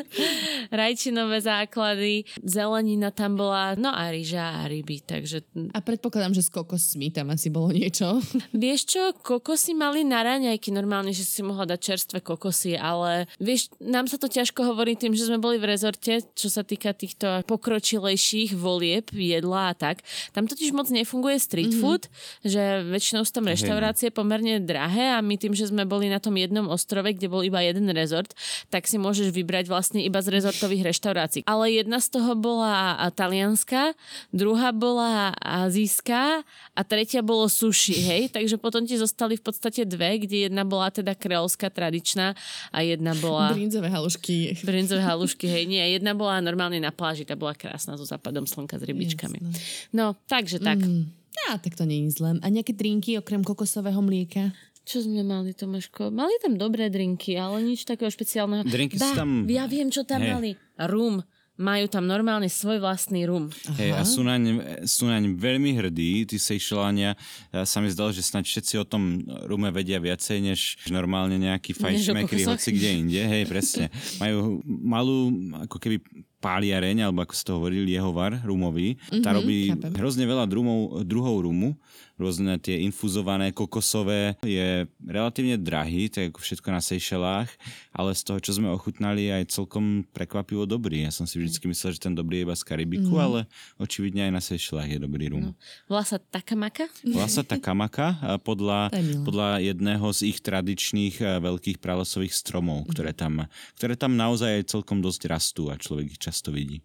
rajčinové 0.80 1.38
základy, 1.42 2.14
zelenina 2.40 3.10
tam 3.12 3.36
bola, 3.36 3.76
no 3.76 3.92
a 3.92 4.08
ryža 4.08 4.64
a 4.64 4.70
ryby, 4.70 5.02
takže 5.04 5.44
A 5.74 5.78
predpokladám, 5.82 6.34
že 6.34 6.46
s 6.46 6.50
kokosmi 6.50 7.12
tam 7.12 7.32
asi 7.34 7.52
bolo 7.52 7.74
niečo. 7.74 8.22
vieš 8.56 8.96
čo, 8.96 9.02
kokosy 9.20 9.76
mali 9.76 10.06
na 10.06 10.24
raňajky 10.24 10.72
normálne, 10.72 11.12
že 11.12 11.26
si 11.26 11.44
mohla 11.44 11.68
dať 11.68 11.80
čerstvé 11.80 12.18
kokosy, 12.22 12.78
ale 12.78 13.28
vieš, 13.42 13.72
nám 13.82 14.06
sa 14.08 14.16
to 14.16 14.30
ťažko 14.30 14.64
hovorí 14.64 14.96
tým, 14.96 15.12
že 15.12 15.26
sme 15.28 15.42
boli 15.42 15.60
v 15.60 15.68
rezorte, 15.68 16.24
čo 16.34 16.48
sa 16.48 16.62
týka 16.62 16.94
týchto 16.94 17.42
pokročilejších 17.44 18.54
volieb, 18.56 19.10
jedla 19.12 19.72
a 19.72 19.74
tak. 19.74 20.02
Tam 20.30 20.46
totiž 20.46 20.70
moc 20.70 20.86
nefunguje 20.90 21.36
street 21.42 21.74
food, 21.78 22.06
že 22.46 22.86
väčšinou 22.86 23.26
sú 23.26 23.32
tam 23.34 23.50
reštaurácie 23.50 24.14
pomerne 24.14 24.62
drahé 24.62 25.14
a 25.14 25.18
my 25.22 25.34
tým, 25.34 25.54
že 25.56 25.70
sme 25.70 25.82
boli 25.88 26.06
na 26.06 26.22
tom 26.22 26.38
jednom 26.38 26.70
ostrove, 26.70 27.06
kde 27.10 27.26
bol 27.26 27.42
iba 27.42 27.58
jeden 27.62 27.90
rezort, 27.90 28.30
tak 28.70 28.86
si 28.86 28.96
môžeš 28.96 29.34
vybrať 29.34 29.66
vlastne 29.66 30.00
iba 30.02 30.22
z 30.22 30.30
rezortových 30.30 30.94
reštaurácií. 30.94 31.42
Ale 31.46 31.72
jedna 31.74 31.98
z 31.98 32.08
toho 32.14 32.38
bola 32.38 32.94
talianská, 33.14 33.94
druhá 34.30 34.70
bola 34.70 35.34
azijská 35.40 36.46
a 36.74 36.80
tretia 36.86 37.24
bolo 37.24 37.50
sushi, 37.50 37.96
hej? 37.98 38.22
Takže 38.36 38.56
potom 38.60 38.86
ti 38.86 38.94
zostali 38.94 39.34
v 39.34 39.42
podstate 39.42 39.82
dve, 39.88 40.22
kde 40.22 40.46
jedna 40.50 40.62
bola 40.62 40.92
teda 40.92 41.16
kreolská 41.16 41.70
tradičná 41.72 42.38
a 42.70 42.78
jedna 42.84 43.16
bola 43.18 43.52
Brinzové 43.52 43.88
halušky. 43.90 44.62
brinzové 44.62 45.02
halušky, 45.02 45.46
hej, 45.48 45.64
nie, 45.66 45.82
jedna 45.96 46.14
bola 46.14 46.38
normálne 46.38 46.78
na 46.78 46.94
pláži, 46.94 47.26
tá 47.26 47.34
bola 47.34 47.56
krásna 47.56 47.96
so 47.96 48.04
západom 48.04 48.44
slnka 48.44 48.76
s 48.78 48.84
rybičkami. 48.84 49.38
Jasné. 49.40 49.58
No, 49.96 50.19
takže 50.26 50.58
tak. 50.58 50.80
Mm. 50.80 51.08
Á, 51.48 51.56
tak 51.56 51.72
to 51.72 51.84
nie 51.84 52.04
je 52.04 52.20
zlé. 52.20 52.36
A 52.42 52.46
nejaké 52.48 52.74
drinky 52.74 53.16
okrem 53.16 53.40
kokosového 53.40 54.02
mlieka? 54.02 54.52
Čo 54.82 55.06
sme 55.06 55.22
mali, 55.22 55.54
Tomáško? 55.54 56.10
Mali 56.10 56.34
tam 56.42 56.58
dobré 56.58 56.90
drinky, 56.90 57.38
ale 57.38 57.62
nič 57.62 57.86
takého 57.86 58.10
špeciálneho. 58.10 58.66
Drinky 58.66 58.98
sú 58.98 59.06
Ba, 59.14 59.22
tam- 59.22 59.46
Ja 59.46 59.64
viem, 59.64 59.88
čo 59.88 60.02
tam 60.02 60.20
Hej. 60.20 60.30
mali. 60.30 60.50
Rum. 60.90 61.22
Majú 61.60 61.92
tam 61.92 62.08
normálne 62.08 62.48
svoj 62.48 62.80
vlastný 62.80 63.28
rum. 63.28 63.52
Hej, 63.76 63.92
a 63.92 64.00
sú 64.00 64.24
naň, 64.24 64.64
sú 64.88 65.04
naň 65.04 65.36
veľmi 65.36 65.76
hrdí, 65.76 66.24
tí 66.24 66.40
Seychellania. 66.40 67.12
Ja 67.52 67.68
sa 67.68 67.84
mi 67.84 67.92
zdalo, 67.92 68.16
že 68.16 68.24
snáď 68.24 68.48
všetci 68.48 68.80
o 68.80 68.88
tom 68.88 69.20
rume 69.44 69.68
vedia 69.68 70.00
viacej, 70.00 70.40
než 70.40 70.80
normálne 70.88 71.36
nejakí 71.36 71.76
fajnšmekri, 71.76 72.48
kokosoch. 72.48 72.56
hoci 72.56 72.68
kde 72.72 72.88
inde. 72.96 73.20
Hej, 73.20 73.44
presne. 73.44 73.92
Majú 74.24 74.64
malú, 74.64 75.28
ako 75.60 75.76
keby 75.76 76.00
páliareň, 76.40 77.04
alebo 77.06 77.22
ako 77.22 77.34
sa 77.36 77.44
to 77.46 77.52
hovorí, 77.60 77.84
liehovar 77.84 78.40
rumový. 78.42 78.96
Tá 79.20 79.36
robí 79.36 79.70
chápem. 79.70 79.92
hrozne 79.92 80.24
veľa 80.24 80.48
drumov, 80.48 81.04
druhov 81.04 81.44
rumu, 81.44 81.76
rôzne 82.20 82.60
tie 82.60 82.84
infuzované, 82.84 83.50
kokosové. 83.56 84.36
Je 84.44 84.84
relatívne 85.00 85.56
drahý, 85.56 86.12
je 86.12 86.28
ako 86.28 86.40
všetko 86.44 86.68
na 86.68 86.80
Seychellách, 86.84 87.50
ale 87.96 88.10
z 88.12 88.22
toho, 88.28 88.38
čo 88.38 88.52
sme 88.54 88.68
ochutnali, 88.68 89.32
aj 89.32 89.50
celkom 89.50 90.04
prekvapivo 90.12 90.68
dobrý. 90.68 91.08
Ja 91.08 91.12
som 91.12 91.24
si 91.24 91.40
vždycky 91.40 91.64
myslel, 91.66 91.96
že 91.96 92.04
ten 92.04 92.14
dobrý 92.14 92.42
je 92.42 92.44
iba 92.46 92.56
z 92.56 92.64
Karibiku, 92.68 93.16
ale 93.16 93.48
očividne 93.80 94.28
aj 94.28 94.32
na 94.36 94.42
Seychellách 94.44 94.90
je 94.92 95.00
dobrý 95.00 95.32
rum. 95.32 95.56
Volá 95.88 96.04
sa 96.04 96.20
takamaka? 96.20 96.86
Volá 97.16 97.26
sa 97.26 97.40
Takamaka 97.40 98.38
podľa, 98.44 98.92
podľa 99.24 99.64
jedného 99.64 100.06
z 100.12 100.20
ich 100.30 100.38
tradičných 100.44 101.16
eh, 101.22 101.40
veľkých 101.40 101.78
pralesových 101.80 102.34
stromov, 102.36 102.90
ktoré 102.92 103.16
tam, 103.16 103.48
ktoré 103.80 103.96
tam 103.96 104.18
naozaj 104.18 104.60
aj 104.60 104.64
celkom 104.68 105.00
dosť 105.00 105.22
rastú 105.30 105.72
a 105.72 105.80
človek 105.80 106.16
ich 106.16 106.20
často 106.20 106.52
vidí. 106.52 106.84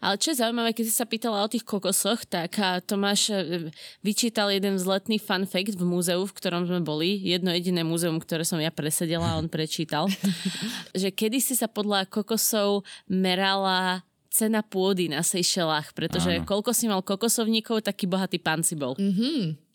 Ale 0.00 0.16
čo 0.16 0.32
je 0.32 0.40
zaujímavé, 0.40 0.72
keď 0.72 0.84
si 0.88 0.94
sa 0.94 1.04
pýtala 1.04 1.44
o 1.44 1.52
tých 1.52 1.66
kokosoch, 1.66 2.24
tak 2.24 2.56
Tomáš 2.88 3.28
e, 3.28 3.68
vyčítal 4.00 4.53
jeden 4.54 4.78
vzletný 4.78 5.18
fun 5.18 5.44
fact 5.44 5.74
v 5.74 5.84
múzeu, 5.84 6.22
v 6.22 6.36
ktorom 6.36 6.64
sme 6.64 6.80
boli. 6.80 7.18
Jedno 7.18 7.50
jediné 7.50 7.82
múzeum, 7.82 8.22
ktoré 8.22 8.46
som 8.46 8.62
ja 8.62 8.70
presedela 8.70 9.34
a 9.34 9.38
on 9.38 9.50
prečítal. 9.50 10.06
že 10.96 11.10
kedysi 11.10 11.58
sa 11.58 11.66
podľa 11.66 12.06
kokosov 12.06 12.86
merala 13.10 14.06
cena 14.34 14.66
pôdy 14.66 15.06
na 15.06 15.22
Seychellách, 15.22 15.94
pretože 15.94 16.42
Áno. 16.42 16.46
koľko 16.46 16.74
si 16.74 16.90
mal 16.90 17.06
kokosovníkov, 17.06 17.86
taký 17.86 18.10
bohatý 18.10 18.42
pán 18.42 18.66
si 18.66 18.74
bol. 18.74 18.98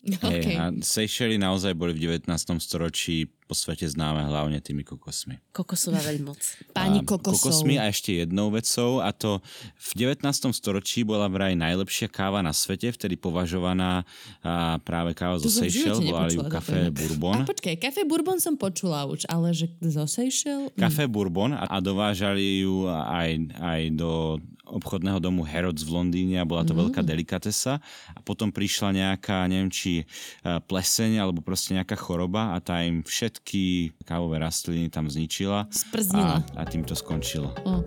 Mhm. 0.00 0.16
Hej, 0.24 0.40
Okay. 0.40 0.56
a 0.56 0.64
Seychely 0.80 1.36
naozaj 1.36 1.76
boli 1.76 1.92
v 1.92 2.08
19. 2.08 2.56
storočí 2.56 3.28
po 3.44 3.52
svete 3.52 3.82
známe 3.84 4.22
hlavne 4.22 4.62
tými 4.62 4.80
kokosmi. 4.80 5.42
Kokosová 5.50 5.98
veľmoc. 6.00 6.38
Páni 6.70 7.02
kokosov. 7.02 7.50
Kokosmi 7.50 7.76
a 7.76 7.90
ešte 7.90 8.22
jednou 8.22 8.48
vecou 8.48 9.02
a 9.02 9.10
to 9.10 9.42
v 9.74 9.90
19. 10.06 10.54
storočí 10.54 11.02
bola 11.02 11.26
vraj 11.26 11.52
najlepšia 11.52 12.06
káva 12.06 12.40
na 12.40 12.54
svete, 12.54 12.94
vtedy 12.94 13.18
považovaná 13.18 14.06
a 14.40 14.78
práve 14.80 15.12
káva 15.12 15.36
zo 15.36 15.50
Seychelles, 15.50 15.98
volali 15.98 16.38
ju 16.38 16.46
Café. 16.46 16.94
Bourbon. 16.94 17.42
A 17.42 17.44
počkaj, 17.44 17.74
kafe 17.76 18.06
Bourbon 18.06 18.38
som 18.38 18.54
počula 18.54 19.02
už, 19.04 19.26
ale 19.26 19.50
že 19.50 19.68
zo 19.82 20.06
Seychelles? 20.06 20.70
Café 20.78 21.10
Bourbon 21.10 21.52
a 21.52 21.66
a 21.66 21.76
dovážali 21.78 22.62
ju 22.64 22.86
aj, 22.88 23.30
aj 23.58 23.80
do 23.98 24.38
obchodného 24.72 25.18
domu 25.18 25.42
Harrods 25.42 25.82
v 25.82 25.90
Londýne 25.92 26.36
a 26.36 26.44
bola 26.44 26.62
to 26.62 26.70
Mm. 26.70 26.86
veľká 26.86 27.02
delikatesa 27.02 27.82
a 28.08 28.18
potom 28.20 28.48
prišla 28.48 28.90
nejaká, 28.92 29.44
neviem 29.44 29.68
či 29.68 30.02
eh, 30.02 30.58
pleseň 30.58 31.18
alebo 31.18 31.40
proste 31.40 31.74
nejaká 31.74 31.94
choroba 31.94 32.54
a 32.54 32.58
tá 32.58 32.80
im 32.80 33.00
všetky 33.00 33.62
kávové 34.02 34.38
rastliny 34.38 34.86
tam 34.86 35.04
zničila 35.04 35.66
Sprznila. 35.68 36.40
a, 36.54 36.56
a 36.56 36.64
tým 36.64 36.82
to 36.82 36.94
skončilo. 36.94 37.50
O. 37.62 37.82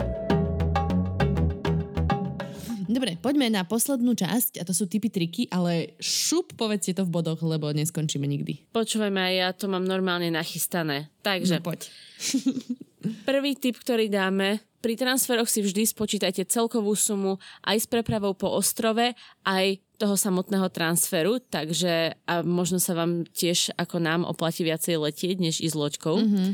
Dobre, 2.84 3.16
poďme 3.16 3.48
na 3.48 3.64
poslednú 3.64 4.12
časť 4.12 4.60
a 4.60 4.62
to 4.62 4.70
sú 4.70 4.84
typy 4.84 5.08
triky, 5.08 5.42
ale 5.48 5.96
šup 5.98 6.54
povedzte 6.54 6.94
to 6.94 7.02
v 7.02 7.10
bodoch, 7.10 7.40
lebo 7.40 7.72
neskončíme 7.72 8.22
nikdy. 8.22 8.70
Počúvajme, 8.70 9.18
ja 9.34 9.50
to 9.50 9.66
mám 9.66 9.82
normálne 9.82 10.28
nachystané. 10.28 11.10
Takže 11.18 11.58
No, 11.58 11.64
poď. 11.64 11.88
Prvý 13.24 13.56
tip, 13.56 13.76
ktorý 13.80 14.08
dáme, 14.08 14.64
pri 14.84 15.00
transferoch 15.00 15.48
si 15.48 15.64
vždy 15.64 15.88
spočítajte 15.88 16.44
celkovú 16.44 16.92
sumu 16.92 17.40
aj 17.64 17.76
s 17.80 17.86
prepravou 17.88 18.36
po 18.36 18.52
ostrove, 18.52 19.16
aj 19.48 19.66
toho 19.96 20.12
samotného 20.12 20.68
transferu, 20.68 21.40
takže 21.40 22.20
a 22.28 22.44
možno 22.44 22.76
sa 22.76 22.92
vám 22.92 23.24
tiež 23.32 23.72
ako 23.80 23.96
nám 23.96 24.28
oplatí 24.28 24.60
viacej 24.60 25.00
letieť, 25.00 25.36
než 25.40 25.64
ísť 25.64 25.76
loďkou. 25.80 26.16
Mm-hmm. 26.20 26.48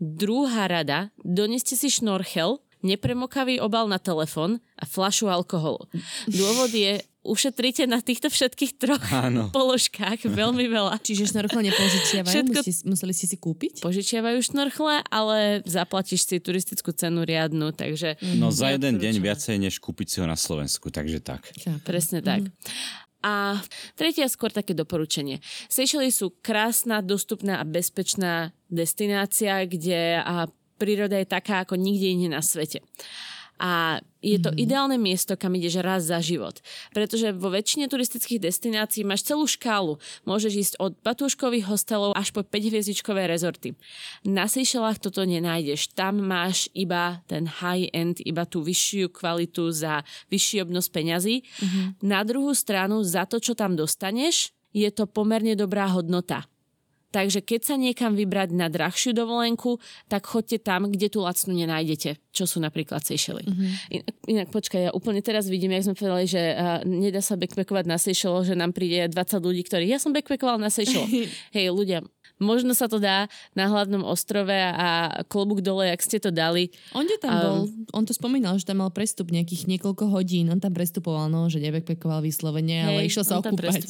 Druhá 0.00 0.64
rada, 0.64 1.12
doneste 1.20 1.76
si 1.76 1.92
šnorchel, 1.92 2.56
nepremokavý 2.80 3.60
obal 3.60 3.84
na 3.84 4.00
telefon 4.00 4.64
a 4.80 4.88
flašu 4.88 5.28
alkoholu. 5.28 5.84
Dôvod 6.24 6.72
je, 6.72 7.04
ušetrite 7.24 7.84
na 7.84 7.98
týchto 7.98 8.28
všetkých 8.28 8.76
troch 8.76 9.00
Áno. 9.10 9.48
položkách 9.56 10.22
veľmi 10.22 10.64
veľa. 10.64 11.00
Čiže 11.00 11.32
šnorchel 11.32 11.64
nepožičiavajú, 11.64 12.30
Všetko- 12.30 12.60
Musíte, 12.60 12.84
museli 12.84 13.12
ste 13.12 13.26
si 13.26 13.36
kúpiť? 13.36 13.72
požičiavajú 13.80 14.38
šnorchle, 14.38 15.08
ale 15.08 15.38
zaplatíš 15.64 16.22
si 16.22 16.36
turistickú 16.36 16.92
cenu 16.92 17.24
riadnu, 17.24 17.72
takže 17.72 18.20
No 18.36 18.48
za 18.48 18.70
jeden 18.70 18.96
deň 18.96 19.18
viacej, 19.18 19.56
než 19.56 19.80
kúpiť 19.80 20.06
si 20.06 20.16
ho 20.20 20.26
na 20.26 20.36
Slovensku, 20.36 20.88
takže 20.88 21.18
tak. 21.18 21.48
Chápem. 21.56 21.80
Presne 21.80 22.20
tak. 22.20 22.44
A 23.20 23.56
tretia 23.94 24.28
skôr 24.28 24.52
také 24.52 24.72
doporučenie. 24.72 25.40
Seychelles 25.66 26.12
sú 26.12 26.28
krásna, 26.38 27.00
dostupná 27.00 27.56
a 27.56 27.64
bezpečná 27.64 28.52
destinácia, 28.68 29.64
kde 29.64 30.20
a 30.20 30.44
príroda 30.76 31.16
je 31.16 31.24
taká 31.24 31.64
ako 31.64 31.74
nikde 31.74 32.04
inde 32.06 32.28
na 32.28 32.44
svete. 32.44 32.84
A 33.60 34.02
je 34.24 34.40
to 34.40 34.50
mm-hmm. 34.50 34.64
ideálne 34.64 34.96
miesto, 34.98 35.36
kam 35.36 35.54
ideš 35.54 35.84
raz 35.84 36.08
za 36.08 36.18
život. 36.18 36.58
Pretože 36.96 37.30
vo 37.36 37.52
väčšine 37.52 37.86
turistických 37.86 38.40
destinácií 38.40 39.04
máš 39.04 39.28
celú 39.28 39.44
škálu. 39.44 40.00
Môžeš 40.24 40.52
ísť 40.52 40.74
od 40.80 40.96
batúškových 41.04 41.68
hostelov 41.68 42.16
až 42.16 42.32
po 42.32 42.40
5-hviezdičkové 42.40 43.28
rezorty. 43.28 43.76
Na 44.24 44.48
Seychellách 44.48 44.98
toto 44.98 45.22
nenájdeš. 45.22 45.92
Tam 45.92 46.24
máš 46.24 46.72
iba 46.72 47.20
ten 47.28 47.44
high-end, 47.46 48.24
iba 48.24 48.48
tú 48.48 48.64
vyššiu 48.64 49.12
kvalitu 49.12 49.68
za 49.70 50.02
vyšší 50.32 50.64
obnos 50.64 50.88
peňazí. 50.88 51.44
Mm-hmm. 51.44 51.84
Na 52.08 52.24
druhú 52.24 52.56
stranu, 52.56 53.04
za 53.04 53.28
to, 53.28 53.38
čo 53.38 53.52
tam 53.52 53.76
dostaneš, 53.76 54.56
je 54.74 54.90
to 54.90 55.06
pomerne 55.06 55.54
dobrá 55.54 55.86
hodnota. 55.92 56.48
Takže 57.14 57.46
keď 57.46 57.60
sa 57.62 57.74
niekam 57.78 58.18
vybrať 58.18 58.50
na 58.50 58.66
drahšiu 58.66 59.14
dovolenku, 59.14 59.78
tak 60.10 60.26
chodte 60.26 60.58
tam, 60.58 60.90
kde 60.90 61.06
tú 61.06 61.22
lacnú 61.22 61.54
nenájdete, 61.54 62.18
čo 62.34 62.42
sú 62.42 62.58
napríklad 62.58 63.06
Seychely. 63.06 63.46
Mm-hmm. 63.46 63.70
Inak, 63.94 64.14
inak 64.26 64.48
počkaj, 64.50 64.80
ja 64.80 64.90
úplne 64.90 65.22
teraz 65.22 65.46
vidím, 65.46 65.78
jak 65.78 65.86
sme 65.86 65.94
povedali, 65.94 66.26
že 66.26 66.42
uh, 66.58 66.82
nedá 66.82 67.22
sa 67.22 67.38
backpackovať 67.38 67.86
na 67.86 68.02
Seychelles, 68.02 68.50
že 68.50 68.58
nám 68.58 68.74
príde 68.74 69.06
20 69.06 69.14
ľudí, 69.46 69.62
ktorí 69.62 69.86
ja 69.86 70.02
som 70.02 70.10
backpackoval 70.10 70.58
na 70.58 70.74
Seychelles. 70.74 71.30
Hej, 71.54 71.70
ľudia, 71.70 72.02
Možno 72.42 72.74
sa 72.74 72.90
to 72.90 72.98
dá 72.98 73.30
na 73.54 73.70
hlavnom 73.70 74.02
ostrove 74.02 74.50
a 74.50 75.22
klobúk 75.30 75.62
dole, 75.62 75.86
ak 75.86 76.02
ste 76.02 76.18
to 76.18 76.34
dali. 76.34 76.74
On 76.90 77.06
tam 77.22 77.30
um, 77.30 77.38
bol, 77.38 77.58
on 77.94 78.02
to 78.02 78.10
spomínal, 78.10 78.58
že 78.58 78.66
tam 78.66 78.82
mal 78.82 78.90
prestup 78.90 79.30
nejakých 79.30 79.70
niekoľko 79.70 80.10
hodín, 80.10 80.50
on 80.50 80.58
tam 80.58 80.74
prestupoval, 80.74 81.30
no, 81.30 81.46
že 81.46 81.62
nebackpackoval 81.62 82.26
vyslovene, 82.26 82.82
hej, 82.82 82.86
ale 82.90 83.00
išiel 83.06 83.22
sa 83.22 83.38
okúpať. 83.38 83.86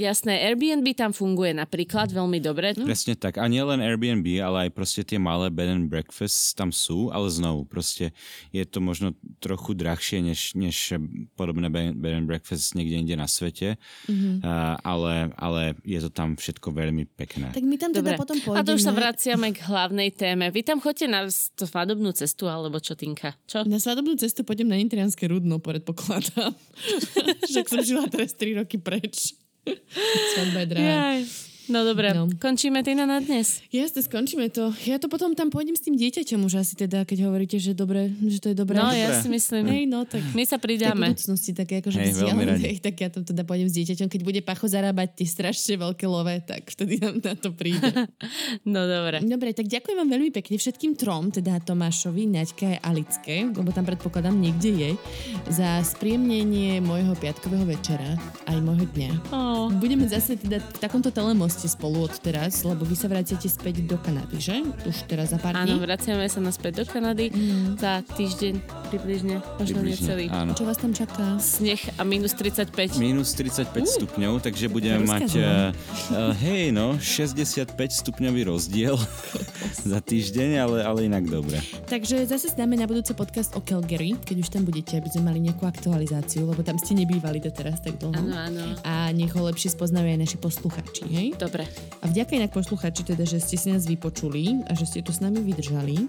Jasné, 0.00 0.40
Airbnb 0.48 0.88
tam 0.96 1.12
funguje 1.12 1.52
napríklad 1.52 2.08
veľmi 2.08 2.40
dobre. 2.40 2.72
No. 2.80 2.88
Presne 2.88 3.12
tak, 3.12 3.36
a 3.36 3.44
nie 3.44 3.60
len 3.60 3.84
Airbnb, 3.84 4.24
ale 4.40 4.68
aj 4.68 4.70
proste 4.72 5.04
tie 5.04 5.20
malé 5.20 5.52
bed 5.52 5.68
and 5.68 5.86
breakfast 5.92 6.56
tam 6.56 6.72
sú, 6.72 7.12
ale 7.12 7.28
znovu, 7.28 7.68
proste 7.68 8.16
je 8.56 8.64
to 8.64 8.80
možno 8.80 9.12
trochu 9.36 9.76
drahšie, 9.76 10.24
než, 10.24 10.56
než 10.56 10.96
podobné 11.36 11.68
bed 11.68 12.14
and 12.16 12.24
breakfast 12.24 12.72
niekde 12.72 13.04
inde 13.04 13.20
na 13.20 13.28
svete, 13.28 13.76
mm-hmm. 14.08 14.40
uh, 14.40 14.80
ale, 14.80 15.28
ale 15.36 15.76
je 15.84 16.00
to 16.00 16.08
tam 16.08 16.40
všetko 16.40 16.72
veľmi 16.72 17.04
pekné. 17.20 17.49
Tak 17.50 17.64
my 17.66 17.76
tam 17.76 17.90
teda 17.90 18.14
Dobre. 18.14 18.20
potom 18.22 18.36
pôjdeme. 18.38 18.62
A 18.62 18.66
to 18.66 18.72
už 18.78 18.82
sa 18.86 18.94
vraciame 18.94 19.50
k 19.50 19.58
hlavnej 19.66 20.10
téme. 20.14 20.48
Vy 20.54 20.62
tam 20.62 20.78
chodíte 20.78 21.10
na 21.10 21.26
svadobnú 21.30 22.14
cestu, 22.14 22.46
alebo 22.46 22.78
čo, 22.78 22.94
Tinka? 22.94 23.34
Čo? 23.50 23.66
Na 23.66 23.82
svadobnú 23.82 24.14
cestu 24.14 24.46
pôjdem 24.46 24.70
na 24.70 24.78
Intrianské 24.78 25.26
rudno, 25.26 25.58
predpokladám. 25.58 26.54
Však 27.50 27.66
som 27.66 27.82
žila 27.82 28.06
teraz 28.06 28.32
3 28.38 28.62
roky 28.62 28.78
preč. 28.78 29.34
Svadba 30.38 30.62
je 30.62 30.68
drahá. 30.70 30.94
No 31.70 31.86
dobre, 31.86 32.10
no. 32.10 32.26
končíme 32.42 32.82
Tina 32.82 33.06
na 33.06 33.22
dnes. 33.22 33.62
Jasne, 33.70 34.02
skončíme 34.02 34.50
to. 34.50 34.74
Ja 34.90 34.98
to 34.98 35.06
potom 35.06 35.38
tam 35.38 35.54
pôjdem 35.54 35.78
s 35.78 35.86
tým 35.86 35.94
dieťaťom 35.94 36.42
už 36.42 36.66
asi 36.66 36.74
teda, 36.74 37.06
keď 37.06 37.30
hovoríte, 37.30 37.62
že, 37.62 37.78
dobre, 37.78 38.10
že 38.26 38.42
to 38.42 38.50
je 38.50 38.56
dobré. 38.58 38.74
No, 38.74 38.90
ja 38.90 39.22
si 39.22 39.30
myslím. 39.30 39.70
Hej, 39.70 39.84
no, 39.86 40.02
tak 40.02 40.18
my 40.34 40.42
sa 40.42 40.58
pridáme. 40.58 41.14
V 41.14 41.14
budúcnosti 41.14 41.54
také 41.54 41.78
akože 41.78 41.98
hey, 42.02 42.10
vzdialené, 42.10 42.74
tak 42.90 42.94
ja 42.98 43.08
tam 43.14 43.22
teda 43.22 43.46
pôjdem 43.46 43.70
s 43.70 43.74
dieťaťom. 43.78 44.10
Keď 44.10 44.20
bude 44.26 44.40
pacho 44.42 44.66
zarábať 44.66 45.22
tie 45.22 45.26
strašne 45.30 45.78
veľké 45.78 46.10
love, 46.10 46.34
tak 46.42 46.74
vtedy 46.74 46.98
nám 46.98 47.22
na 47.22 47.38
to 47.38 47.54
príde. 47.54 47.86
no 48.74 48.90
dobre. 48.90 49.22
Dobre, 49.22 49.54
tak 49.54 49.70
ďakujem 49.70 49.94
vám 49.94 50.10
veľmi 50.10 50.30
pekne 50.34 50.58
všetkým 50.58 50.98
trom, 50.98 51.30
teda 51.30 51.62
Tomášovi, 51.62 52.26
Naďke 52.26 52.82
a 52.82 52.90
Alicke, 52.90 53.46
lebo 53.46 53.70
tam 53.70 53.86
predpokladám 53.86 54.34
niekde 54.34 54.70
je, 54.74 54.90
za 55.46 55.78
spríjemnenie 55.86 56.82
môjho 56.82 57.14
piatkového 57.14 57.62
večera 57.62 58.18
aj 58.50 58.58
môjho 58.58 58.90
dňa. 58.90 59.10
Oh. 59.30 59.70
Budeme 59.78 60.10
zase 60.10 60.34
teda 60.34 60.58
v 60.58 60.78
takomto 60.82 61.14
telemoste 61.14 61.59
ste 61.60 61.76
spolu 61.76 62.08
od 62.08 62.14
teraz, 62.24 62.64
lebo 62.64 62.88
vy 62.88 62.96
sa 62.96 63.04
vraciate 63.04 63.44
späť 63.44 63.84
do 63.84 64.00
Kanady, 64.00 64.40
že? 64.40 64.64
Už 64.88 65.04
teraz 65.04 65.28
za 65.28 65.36
pár 65.36 65.60
dní. 65.60 65.76
Áno, 65.76 65.84
vraciame 65.84 66.24
sa 66.24 66.40
naspäť 66.40 66.80
do 66.80 66.84
Kanady 66.88 67.28
mm. 67.28 67.76
za 67.76 68.00
týždeň 68.16 68.54
približne, 68.88 69.44
možno 69.60 69.84
necelý. 69.84 70.32
Áno. 70.32 70.56
Čo 70.56 70.64
vás 70.64 70.80
tam 70.80 70.96
čaká? 70.96 71.36
Sneh 71.36 71.84
a 72.00 72.02
minus 72.08 72.32
35. 72.32 72.96
Minus 72.96 73.36
35 73.36 73.76
uh. 73.76 73.84
stupňov, 73.84 74.32
takže 74.40 74.72
budeme 74.72 75.04
mať, 75.04 75.36
uh, 75.36 76.32
hej 76.40 76.72
no, 76.72 76.96
65 76.96 77.76
stupňový 77.76 78.48
rozdiel 78.48 78.96
za 79.92 80.00
týždeň, 80.00 80.64
ale, 80.64 80.78
ale 80.80 81.12
inak 81.12 81.28
dobre. 81.28 81.60
Takže 81.92 82.24
zase 82.24 82.56
dáme 82.56 82.80
na 82.80 82.88
budúce 82.88 83.12
podcast 83.12 83.52
o 83.52 83.60
Calgary, 83.60 84.16
keď 84.16 84.36
už 84.40 84.48
tam 84.48 84.64
budete, 84.64 84.96
aby 84.96 85.12
sme 85.12 85.28
mali 85.28 85.44
nejakú 85.44 85.68
aktualizáciu, 85.68 86.48
lebo 86.48 86.64
tam 86.64 86.80
ste 86.80 86.96
nebývali 86.96 87.36
doteraz 87.36 87.84
tak 87.84 88.00
dlho. 88.00 88.16
Áno, 88.16 88.32
áno. 88.32 88.64
A 88.80 89.12
nech 89.12 89.36
ho 89.36 89.44
lepšie 89.44 89.76
spoznajú 89.76 90.08
aj 90.08 90.18
naši 90.24 90.36
posluchači, 90.40 91.04
hej? 91.12 91.36
To 91.36 91.49
Dobre. 91.50 91.66
A 91.98 92.06
vďaka 92.06 92.38
inak 92.38 92.54
posluchači 92.54 93.02
teda, 93.02 93.26
že 93.26 93.42
ste 93.42 93.58
si 93.58 93.74
nás 93.74 93.82
vypočuli 93.82 94.62
a 94.70 94.78
že 94.78 94.86
ste 94.86 95.02
tu 95.02 95.10
s 95.10 95.18
nami 95.18 95.42
vydržali. 95.42 96.06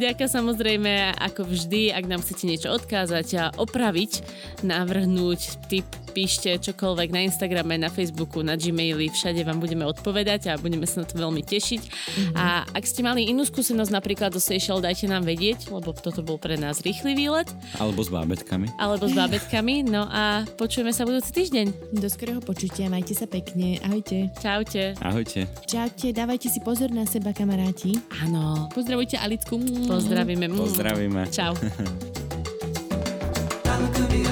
Vďaka 0.00 0.24
samozrejme, 0.24 1.12
ako 1.20 1.44
vždy, 1.44 1.92
ak 1.92 2.08
nám 2.08 2.24
chcete 2.24 2.48
niečo 2.48 2.72
odkázať 2.72 3.28
a 3.36 3.44
opraviť, 3.60 4.24
navrhnúť 4.64 5.68
tip, 5.68 5.84
píšte 6.12 6.60
čokoľvek 6.60 7.08
na 7.08 7.24
Instagrame, 7.24 7.80
na 7.80 7.88
Facebooku, 7.88 8.44
na 8.44 8.56
Gmaili, 8.56 9.08
všade 9.08 9.40
vám 9.48 9.64
budeme 9.64 9.88
odpovedať 9.88 10.52
a 10.52 10.60
budeme 10.60 10.84
sa 10.84 11.02
na 11.02 11.06
to 11.08 11.16
veľmi 11.16 11.40
tešiť. 11.40 11.82
Mm-hmm. 11.88 12.36
A 12.36 12.68
ak 12.68 12.84
ste 12.84 13.00
mali 13.00 13.24
inú 13.32 13.48
skúsenosť 13.48 13.88
napríklad 13.88 14.28
do 14.28 14.40
Seychelles, 14.40 14.84
dajte 14.84 15.08
nám 15.08 15.24
vedieť, 15.24 15.72
lebo 15.72 15.96
toto 15.96 16.20
bol 16.20 16.36
pre 16.36 16.60
nás 16.60 16.84
rýchly 16.84 17.16
výlet. 17.16 17.48
Alebo 17.80 18.04
s 18.04 18.12
bábetkami. 18.12 18.68
Alebo 18.76 19.08
s 19.08 19.16
bábetkami. 19.16 19.88
No 19.88 20.04
a 20.04 20.44
počujeme 20.60 20.92
sa 20.92 21.08
budúci 21.08 21.32
týždeň. 21.32 21.96
Do 21.96 22.08
skorého 22.12 22.44
počutia, 22.44 22.92
majte 22.92 23.16
sa 23.16 23.24
pekne. 23.24 23.80
Ahojte. 23.80 24.28
Čau. 24.44 24.51
Čaute. 24.52 24.92
Ahojte. 25.00 25.48
Čaute, 25.64 26.12
dávajte 26.12 26.52
si 26.52 26.60
pozor 26.60 26.92
na 26.92 27.08
seba, 27.08 27.32
kamaráti. 27.32 27.96
Áno. 28.20 28.68
Pozdravujte 28.68 29.16
Alicku. 29.16 29.56
Pozdravíme. 29.88 30.52
Pozdravíme. 30.52 31.24
Čau. 31.32 31.56